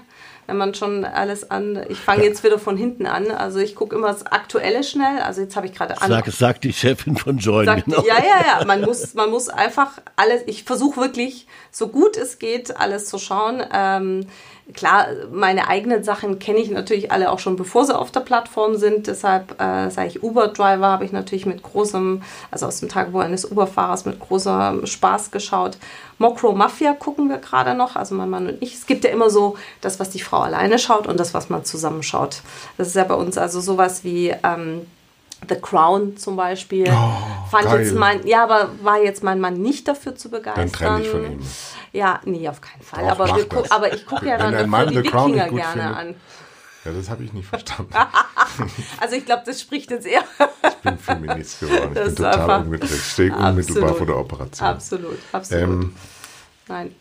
Wenn 0.49 0.57
man 0.57 0.75
schon 0.75 1.05
alles 1.05 1.51
an. 1.53 1.81
Ich 1.89 1.99
fange 1.99 2.25
jetzt 2.25 2.43
wieder 2.43 2.59
von 2.59 2.77
hinten 2.77 3.07
an. 3.07 3.31
Also 3.31 3.61
ich 3.61 3.77
gucke 3.77 3.95
immer 3.95 4.09
das 4.09 4.27
Aktuelle 4.27 4.83
schnell. 4.83 5.21
Also 5.21 5.41
jetzt 5.41 5.55
habe 5.55 5.67
ich 5.67 5.73
gerade 5.73 6.03
an. 6.03 6.09
Sag, 6.09 6.27
sag 6.33 6.61
die 6.61 6.73
Chefin 6.73 7.17
von 7.17 7.39
Join, 7.39 7.65
Sagt, 7.65 7.85
genau. 7.85 8.03
Ja, 8.05 8.17
ja, 8.19 8.59
ja. 8.59 8.65
Man 8.67 8.81
muss, 8.81 9.15
man 9.15 9.31
muss 9.31 9.49
einfach 9.49 9.93
alles. 10.17 10.43
Ich 10.47 10.65
versuche 10.65 11.01
wirklich, 11.01 11.47
so 11.71 11.87
gut 11.89 12.17
es 12.17 12.41
geht, 12.41 12.77
alles 12.77 13.07
zu 13.07 13.19
schauen. 13.19 13.63
Ähm, 13.73 14.27
klar, 14.75 15.07
meine 15.33 15.69
eigenen 15.69 16.05
Sachen 16.05 16.39
kenne 16.39 16.59
ich 16.59 16.71
natürlich 16.71 17.11
alle 17.11 17.31
auch 17.31 17.39
schon, 17.39 17.57
bevor 17.57 17.85
sie 17.85 17.97
auf 17.99 18.11
der 18.11 18.21
Plattform 18.21 18.77
sind. 18.77 19.07
Deshalb 19.07 19.61
äh, 19.61 19.91
sage 19.91 20.09
ich 20.09 20.23
Uber-Driver, 20.23 20.87
habe 20.87 21.05
ich 21.05 21.13
natürlich 21.13 21.47
mit 21.47 21.63
großem, 21.63 22.23
also 22.51 22.67
aus 22.67 22.81
dem 22.81 22.89
Tagebuch 22.89 23.21
eines 23.21 23.51
Uber-Fahrers 23.51 24.05
mit 24.05 24.21
großem 24.21 24.87
Spaß 24.87 25.31
geschaut. 25.31 25.79
Mokro 26.19 26.53
Mafia 26.53 26.93
gucken 26.93 27.29
wir 27.29 27.39
gerade 27.39 27.75
noch, 27.75 27.97
also 27.97 28.15
mein 28.15 28.31
Mann 28.31 28.47
und 28.47 28.63
ich. 28.63 28.75
Es 28.75 28.87
gibt 28.87 29.05
ja 29.05 29.11
immer 29.11 29.31
so 29.31 29.57
das, 29.81 29.99
was 29.99 30.11
die 30.11 30.21
Frau 30.21 30.39
alleine 30.39 30.79
schaut 30.79 31.07
und 31.07 31.19
das, 31.19 31.35
was 31.35 31.51
man 31.51 31.65
zusammen 31.65 32.03
schaut. 32.03 32.43
Das 32.79 32.89
ist 32.89 32.97
ja 32.97 33.05
bei 33.05 33.15
uns 33.15 33.37
also 33.39 33.61
sowas 33.61 34.05
wie. 34.05 34.35
Ähm, 34.43 34.87
The 35.49 35.57
Crown 35.57 36.17
zum 36.17 36.37
Beispiel. 36.37 36.87
Fand 36.87 37.67
Oh, 37.67 37.71
geil. 37.71 37.83
jetzt 37.85 37.95
mein, 37.95 38.27
ja, 38.27 38.45
aber 38.45 38.71
war 38.83 39.03
jetzt 39.03 39.23
mein 39.25 39.41
Mann 39.41 39.55
nicht 39.55 39.89
dafür 39.89 40.15
zu 40.15 40.31
begeistern. 40.31 40.65
Dann 40.71 40.73
trenn 40.73 40.97
dich 41.03 41.09
von 41.09 41.25
ihm. 41.25 41.41
Ja, 41.93 42.21
nee, 42.25 42.49
auf 42.49 42.61
keinen 42.61 42.83
Fall. 42.83 43.03
Doch, 43.05 43.11
aber, 43.11 43.45
guck, 43.49 43.71
aber 43.73 43.93
ich 43.93 44.07
gucke 44.07 44.27
ja 44.29 44.39
dann 44.39 44.53
die 44.89 44.95
The 44.97 45.03
Crown 45.03 45.33
Wikinger 45.33 45.49
gut 45.49 45.59
gerne 45.59 45.73
findet. 45.83 45.97
an. 45.97 46.15
Ja, 46.85 46.91
das 46.93 47.11
habe 47.11 47.23
ich 47.25 47.33
nicht 47.33 47.49
verstanden. 47.49 47.93
Also 49.01 49.17
ich 49.17 49.25
glaube, 49.25 49.43
das 49.47 49.61
spricht 49.61 49.91
jetzt 49.91 50.07
eher. 50.07 50.23
Ich 50.69 50.75
bin 50.83 50.99
Feminist 50.99 51.61
geworden. 51.61 51.89
Ich 51.93 51.95
Das 51.95 52.15
bin 52.15 52.17
total. 52.17 52.75
Ich 52.85 53.03
stehe 53.05 53.35
unmittelbar 53.35 53.95
vor 53.95 54.07
der 54.07 54.17
Operation. 54.19 54.69
absolut, 54.69 55.19
absolut. 55.33 55.63
Ähm, 55.65 55.95
Nein. 56.69 56.95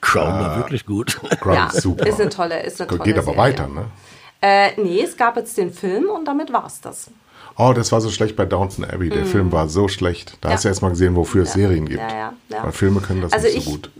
Crown 0.00 0.32
war 0.40 0.56
wirklich 0.56 0.86
gut. 0.86 1.18
Crown 1.40 1.54
Ja, 1.54 1.66
ist 1.66 1.82
super. 1.82 2.06
ist 2.06 2.20
eine 2.20 2.30
tolle, 2.30 2.62
ist 2.62 2.80
eine 2.80 2.88
tolle 2.88 3.00
Geht 3.02 3.16
aber 3.18 3.24
Serie. 3.26 3.38
weiter, 3.38 3.68
ne? 3.68 3.86
Äh, 4.40 4.80
nee, 4.80 5.02
es 5.02 5.16
gab 5.16 5.36
jetzt 5.36 5.56
den 5.58 5.72
Film 5.72 6.08
und 6.08 6.24
damit 6.24 6.52
war's 6.52 6.80
das. 6.80 7.10
Oh, 7.58 7.72
das 7.72 7.90
war 7.92 8.00
so 8.00 8.08
schlecht 8.10 8.36
bei 8.36 8.46
Downton 8.46 8.84
Abbey. 8.84 9.10
Der 9.10 9.26
Film 9.26 9.50
war 9.52 9.68
so 9.68 9.88
schlecht. 9.88 10.38
Da 10.40 10.50
hast 10.50 10.64
du. 10.64 10.68
Ja. 10.68 10.70
erst 10.70 10.80
mal 10.82 10.90
gesehen, 10.90 11.16
wofür 11.16 11.42
es 11.42 11.50
Ja. 11.50 11.54
Serien 11.54 11.86
gibt. 11.88 12.00
Ja, 12.00 12.08
ja, 12.08 12.32
ja. 12.50 12.64
Weil 12.64 12.72
Filme 12.72 13.00
können 13.00 13.20
das 13.20 13.32
Also 13.32 13.46
nicht 13.48 13.56
ich- 13.58 13.64
so 13.64 13.70
gut. 13.72 13.90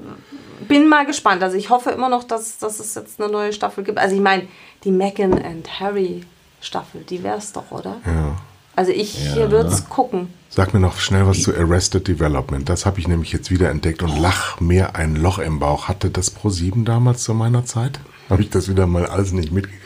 Bin 0.69 0.89
mal 0.89 1.05
gespannt. 1.07 1.43
Also 1.43 1.57
ich 1.57 1.69
hoffe 1.71 1.91
immer 1.91 2.09
noch, 2.09 2.25
dass, 2.25 2.59
dass 2.59 2.79
es 2.81 2.95
jetzt 2.95 3.21
eine 3.21 3.31
neue 3.33 3.53
Staffel 3.53 3.85
gibt. 3.85 3.99
Also 3.99 4.15
ich 4.15 4.21
meine, 4.21 4.45
die 4.85 4.91
Meghan 4.93 5.33
and 5.43 5.81
Harry 5.81 6.25
Staffel, 6.61 7.03
die 7.09 7.23
wär's 7.23 7.53
doch, 7.53 7.71
oder? 7.71 7.97
Ja. 8.07 8.37
Also 8.77 8.93
ich 8.93 9.35
Ja. 9.35 9.51
würde 9.51 9.69
es 9.69 9.89
gucken. 9.89 10.29
Sag 10.51 10.73
mir 10.75 10.81
noch 10.81 10.99
schnell 10.99 11.27
was 11.27 11.43
zu 11.43 11.55
Arrested 11.55 12.07
Development. 12.07 12.69
Das 12.69 12.87
habe 12.87 13.01
ich 13.01 13.09
nämlich 13.09 13.33
jetzt 13.33 13.51
wieder 13.51 13.71
entdeckt 13.71 14.03
und 14.03 14.19
lach 14.21 14.61
mir 14.61 14.95
ein 14.97 15.17
Loch 15.17 15.39
im 15.39 15.59
Bauch. 15.59 15.89
Hatte 15.89 16.11
das 16.11 16.31
Pro 16.31 16.49
7 16.51 16.85
damals 16.85 17.23
zu 17.25 17.35
meiner 17.35 17.65
Zeit? 17.65 17.99
Habe 18.31 18.43
ich 18.43 18.51
das 18.51 18.69
wieder 18.69 18.87
mal 18.87 19.07
alles 19.07 19.33
nicht 19.33 19.51
mitgekriegt? 19.53 19.83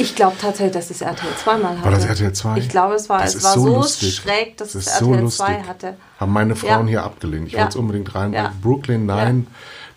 Ich 0.00 0.14
glaube 0.14 0.36
tatsächlich, 0.40 0.72
dass 0.74 0.90
es 0.90 1.00
RTL 1.00 1.34
2 1.36 1.56
mal 1.58 1.72
hatte. 1.76 1.84
War 1.84 1.90
das 1.90 2.04
RTL 2.06 2.32
2? 2.32 2.58
Ich 2.58 2.68
glaube, 2.68 2.94
es 2.94 3.08
war, 3.08 3.20
Das 3.20 3.34
es 3.34 3.42
war 3.44 3.54
so 3.54 3.60
so, 3.62 3.74
lustig. 3.76 4.14
schräg, 4.14 4.56
dass 4.56 4.72
Das 4.72 4.86
es 4.86 4.98
so 4.98 5.06
RTL 5.10 5.22
lustig. 5.24 5.46
2 5.46 5.62
hatte. 5.64 5.96
Haben 6.20 6.32
meine 6.32 6.54
Frauen 6.56 6.86
Ja. 6.86 6.90
hier 6.90 7.02
abgelehnt. 7.04 7.48
Ich 7.48 7.54
Ja. 7.54 7.60
wollte 7.60 7.70
es 7.70 7.76
unbedingt 7.76 8.14
rein. 8.14 8.32
Ja. 8.32 8.54
Brooklyn, 8.62 9.06
nein, 9.06 9.48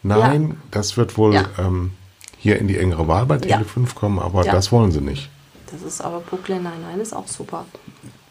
nein, 0.02 0.60
das 0.72 0.98
wird 0.98 1.18
wohl 1.18 1.36
Ja. 1.36 1.46
ähm, 1.60 1.92
hier 2.38 2.58
in 2.58 2.68
die 2.68 2.78
engere 2.80 3.08
Wahl 3.08 3.28
bei. 3.28 3.38
Tele 3.38 3.64
5 3.64 3.94
kommen, 3.94 4.18
aber 4.20 4.44
Ja. 4.46 4.52
das 4.52 4.72
wollen 4.72 4.92
sie 4.92 5.02
nicht. 5.02 5.30
Das 5.72 5.82
ist 5.84 6.02
aber 6.02 6.20
Brooklyn 6.20 6.64
Nine-Nine 6.64 7.02
ist 7.02 7.14
auch 7.14 7.28
super. 7.28 7.66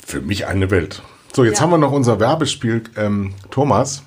Für 0.05 0.21
mich 0.21 0.47
eine 0.47 0.71
Welt. 0.73 1.03
So, 1.33 1.45
jetzt 1.45 1.59
Ja. 1.59 1.63
haben 1.63 1.71
wir 1.71 1.79
noch 1.79 1.93
unser 1.93 2.19
Werbespiel. 2.19 2.83
Ähm, 2.97 3.35
Thomas, 3.53 4.03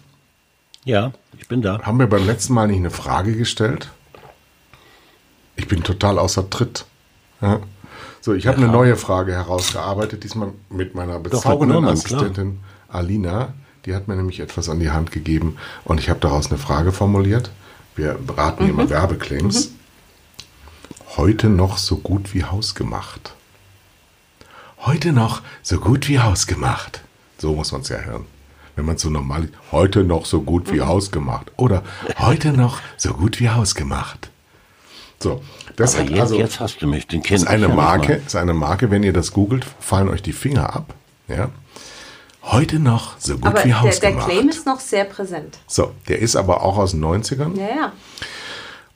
Ja, 0.83 1.13
ich 1.39 1.47
bin 1.47 1.61
da. 1.61 1.81
haben 1.81 1.97
wir 1.97 2.07
beim 2.07 2.25
letzten 2.27 2.53
Mal 2.53 2.67
nicht 2.67 2.77
eine 2.79 2.91
Frage 2.91 3.37
gestellt? 3.37 3.89
Ich 5.55 5.67
bin 5.69 5.81
total 5.83 6.19
außer 6.19 6.49
Tritt. 6.49 6.85
Ja. 7.43 7.59
So, 8.21 8.33
ich 8.33 8.47
habe 8.47 8.57
eine 8.57 8.69
neue 8.69 8.95
Frage 8.95 9.33
herausgearbeitet, 9.33 10.23
diesmal 10.23 10.53
mit 10.69 10.95
meiner 10.95 11.19
bezaubernden 11.19 11.75
Norman, 11.81 11.99
klar. 12.01 12.21
Assistentin 12.21 12.59
Alina. 12.87 13.53
Die 13.85 13.93
hat 13.93 14.07
mir 14.07 14.15
nämlich 14.15 14.39
etwas 14.39 14.69
an 14.69 14.79
die 14.79 14.91
Hand 14.91 15.11
gegeben 15.11 15.57
und 15.83 15.99
ich 15.99 16.09
habe 16.09 16.21
daraus 16.21 16.49
eine 16.49 16.57
Frage 16.57 16.93
formuliert. 16.93 17.51
Wir 17.97 18.13
beraten 18.13 18.63
Mhm. 18.63 18.69
immer 18.69 18.89
Werbeclaims. 18.89 19.71
Heute 21.17 21.49
noch 21.49 21.77
so 21.77 21.97
gut 21.97 22.33
wie 22.33 22.45
hausgemacht. 22.45 23.33
Heute 24.79 25.11
noch 25.11 25.41
so 25.61 25.79
gut 25.79 26.07
wie 26.07 26.19
hausgemacht. 26.19 27.01
So 27.37 27.53
muss 27.53 27.71
man 27.73 27.81
es 27.81 27.89
ja 27.89 27.97
hören. 27.99 28.25
Wenn 28.75 28.85
man 28.85 28.97
so 28.97 29.09
normal 29.09 29.49
heute 29.71 30.03
noch 30.03 30.25
so 30.25 30.41
gut 30.41 30.67
Mhm. 30.69 30.75
wie 30.75 30.81
hausgemacht. 30.81 31.51
Oder 31.57 31.83
heute 32.19 32.53
noch 32.53 32.79
so 32.97 33.13
gut 33.13 33.39
wie 33.41 33.49
hausgemacht. 33.49 34.29
So, 35.19 35.41
das 35.75 35.95
Aber 35.95 36.03
hat 36.03 36.09
jetzt, 36.09 36.21
also 36.21 36.37
jetzt 36.37 36.59
hast 36.59 36.81
du 36.81 36.87
mich, 36.87 37.07
den 37.07 37.21
ist 37.21 37.43
ich 37.43 37.47
eine 37.47 37.69
Marke, 37.69 38.21
ist 38.25 38.35
eine 38.35 38.53
Marke, 38.53 38.91
wenn 38.91 39.03
ihr 39.03 39.13
das 39.13 39.31
googelt, 39.31 39.65
fallen 39.79 40.09
euch 40.09 40.21
die 40.21 40.33
Finger 40.33 40.75
ab. 40.75 40.93
Ja. 41.27 41.49
Heute 42.43 42.79
noch 42.79 43.17
so 43.19 43.35
gut 43.35 43.45
Aber 43.45 43.63
wie 43.63 43.69
der, 43.69 43.79
der 43.79 43.81
hausgemacht. 43.81 44.29
Claim 44.29 44.49
ist 44.49 44.65
noch 44.65 44.81
sehr 44.81 45.05
präsent. 45.05 45.59
so, 45.65 45.93
der 46.09 46.19
ist 46.19 46.35
aber 46.35 46.61
auch 46.61 46.77
aus 46.77 46.91
den 46.91 47.03
90ern. 47.03 47.57
Ja, 47.57 47.75
ja. 47.75 47.91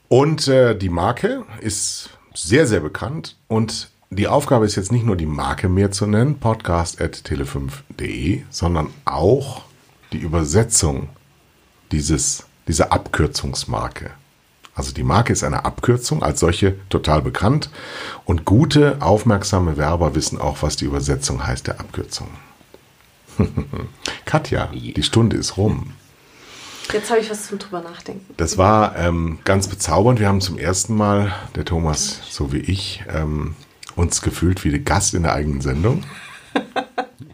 Und 0.08 0.48
äh, 0.48 0.76
die 0.76 0.90
Marke 0.90 1.44
ist 1.60 2.10
sehr, 2.34 2.66
sehr 2.66 2.80
bekannt. 2.80 3.36
Und 3.46 3.90
die 4.10 4.28
Aufgabe 4.28 4.66
ist 4.66 4.76
jetzt 4.76 4.92
nicht 4.92 5.04
nur 5.04 5.16
die 5.16 5.26
Marke 5.26 5.68
mehr 5.68 5.90
zu 5.90 6.06
nennen, 6.06 6.40
podcast.tele5.de, 6.40 8.42
sondern 8.50 8.88
auch 9.04 9.62
die 10.12 10.18
Übersetzung 10.18 11.08
dieses, 11.92 12.46
dieser 12.66 12.92
Abkürzungsmarke. 12.92 14.10
Also 14.78 14.92
die 14.92 15.02
Marke 15.02 15.32
ist 15.32 15.42
eine 15.42 15.64
Abkürzung, 15.64 16.22
als 16.22 16.38
solche 16.38 16.76
total 16.88 17.20
bekannt. 17.20 17.68
Und 18.24 18.44
gute, 18.44 18.98
aufmerksame 19.00 19.76
Werber 19.76 20.14
wissen 20.14 20.40
auch, 20.40 20.62
was 20.62 20.76
die 20.76 20.84
Übersetzung 20.84 21.44
heißt 21.44 21.66
der 21.66 21.80
Abkürzung. 21.80 22.28
Katja, 24.24 24.68
die 24.72 25.02
Stunde 25.02 25.36
ist 25.36 25.56
rum. 25.56 25.94
Jetzt 26.92 27.10
habe 27.10 27.20
ich 27.20 27.28
was 27.28 27.48
zum 27.48 27.58
drüber 27.58 27.80
nachdenken. 27.80 28.32
Das 28.36 28.56
war 28.56 28.96
ähm, 28.96 29.40
ganz 29.44 29.66
bezaubernd. 29.66 30.20
Wir 30.20 30.28
haben 30.28 30.40
zum 30.40 30.58
ersten 30.58 30.94
Mal, 30.94 31.34
der 31.56 31.64
Thomas 31.64 32.20
so 32.30 32.52
wie 32.52 32.58
ich, 32.58 33.02
ähm, 33.12 33.56
uns 33.96 34.22
gefühlt 34.22 34.62
wie 34.64 34.70
der 34.70 34.78
Gast 34.78 35.12
in 35.12 35.24
der 35.24 35.34
eigenen 35.34 35.60
Sendung. 35.60 36.04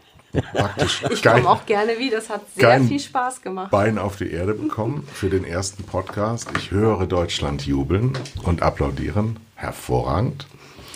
Praktisch 0.53 1.03
Ich 1.09 1.23
komme 1.23 1.49
auch 1.49 1.65
gerne 1.65 1.97
wieder. 1.99 2.17
Das 2.17 2.29
hat 2.29 2.41
sehr 2.55 2.81
viel 2.81 2.99
Spaß 2.99 3.41
gemacht. 3.41 3.71
Bein 3.71 3.97
auf 3.97 4.17
die 4.17 4.31
Erde 4.31 4.53
bekommen 4.53 5.07
für 5.13 5.29
den 5.29 5.43
ersten 5.43 5.83
Podcast. 5.83 6.49
Ich 6.57 6.71
höre 6.71 7.05
Deutschland 7.05 7.65
jubeln 7.65 8.13
und 8.43 8.61
applaudieren. 8.61 9.37
Hervorragend. 9.55 10.47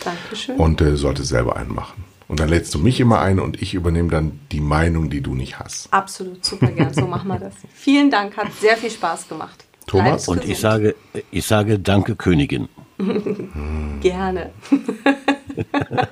Dankeschön. 0.04 0.56
Und 0.56 0.80
äh, 0.80 0.96
sollte 0.96 1.24
selber 1.24 1.56
einen 1.56 1.74
machen. 1.74 2.04
Und 2.28 2.38
dann 2.38 2.48
lädst 2.48 2.72
du 2.74 2.78
mich 2.78 3.00
immer 3.00 3.20
ein 3.20 3.40
und 3.40 3.60
ich 3.60 3.74
übernehme 3.74 4.08
dann 4.08 4.38
die 4.52 4.60
Meinung, 4.60 5.10
die 5.10 5.20
du 5.20 5.34
nicht 5.34 5.58
hast. 5.58 5.92
Absolut, 5.92 6.44
super 6.44 6.68
gern. 6.68 6.94
So 6.94 7.06
machen 7.06 7.26
wir 7.26 7.40
das. 7.40 7.54
Vielen 7.74 8.08
Dank, 8.08 8.36
hat 8.36 8.52
sehr 8.60 8.76
viel 8.76 8.90
Spaß 8.90 9.28
gemacht. 9.28 9.64
Thomas? 9.88 10.26
Bleibt 10.26 10.44
Und 10.44 10.48
ich 10.48 10.60
sage, 10.60 10.94
ich 11.32 11.44
sage 11.44 11.80
Danke, 11.80 12.14
Königin. 12.14 12.68
Gerne. 14.00 14.50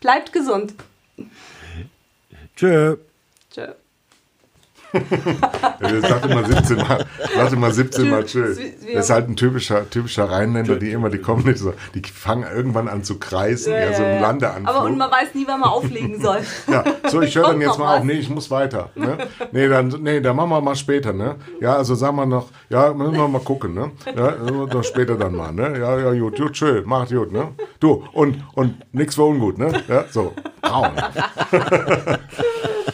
Bleibt 0.00 0.32
gesund. 0.32 0.74
Tschö. 2.56 2.96
Tschö. 3.50 3.83
Sagt 6.02 6.26
immer 6.26 6.44
17 6.44 6.76
Mal, 6.76 7.06
sagt 7.34 7.52
immer 7.52 7.70
17 7.70 8.10
Mal 8.10 8.24
tschüss. 8.24 8.58
Das 8.92 9.04
ist 9.04 9.10
halt 9.10 9.28
ein 9.28 9.36
typischer, 9.36 9.88
typischer 9.90 10.30
Rheinländer, 10.30 10.76
die 10.76 10.92
immer, 10.92 11.10
die 11.10 11.18
kommen 11.18 11.44
nicht 11.44 11.58
so, 11.58 11.74
die 11.94 12.02
fangen 12.02 12.44
irgendwann 12.44 12.88
an 12.88 13.02
zu 13.02 13.18
kreisen, 13.18 13.72
ja, 13.72 13.90
ja 13.90 13.92
so 13.94 14.02
im 14.02 14.20
Landeanflug. 14.20 14.68
Aber 14.68 14.84
und 14.84 14.96
man 14.96 15.10
weiß 15.10 15.34
nie, 15.34 15.44
wann 15.46 15.60
man 15.60 15.70
auflegen 15.70 16.20
soll. 16.20 16.38
ja, 16.70 16.84
so, 17.08 17.22
ich 17.22 17.34
höre 17.36 17.48
dann 17.48 17.60
jetzt 17.60 17.78
mal 17.78 17.98
auf. 17.98 18.04
Nee, 18.04 18.14
ich 18.14 18.30
muss 18.30 18.50
weiter. 18.50 18.90
Ne? 18.94 19.18
Nee, 19.52 19.68
dann, 19.68 19.88
nee, 20.00 20.20
dann 20.20 20.36
machen 20.36 20.50
wir 20.50 20.60
mal 20.60 20.76
später, 20.76 21.12
ne? 21.12 21.36
Ja, 21.60 21.76
also 21.76 21.94
sagen 21.94 22.16
wir 22.16 22.26
noch, 22.26 22.48
ja, 22.68 22.92
müssen 22.92 23.16
wir 23.16 23.28
mal 23.28 23.40
gucken, 23.40 23.74
ne? 23.74 23.90
Ja, 24.16 24.30
doch 24.66 24.84
später 24.84 25.16
dann 25.16 25.34
mal, 25.34 25.52
ne? 25.52 25.78
Ja, 25.78 25.98
ja, 25.98 26.18
gut, 26.18 26.36
gut, 26.36 26.56
schön, 26.56 26.86
macht 26.86 27.10
gut, 27.10 27.32
ne? 27.32 27.48
Du, 27.80 28.04
und, 28.12 28.42
und 28.54 28.76
nix 28.92 29.16
für 29.16 29.24
ungut, 29.24 29.58
ne? 29.58 29.82
Ja, 29.88 30.04
so, 30.10 30.32
braun. 30.62 30.92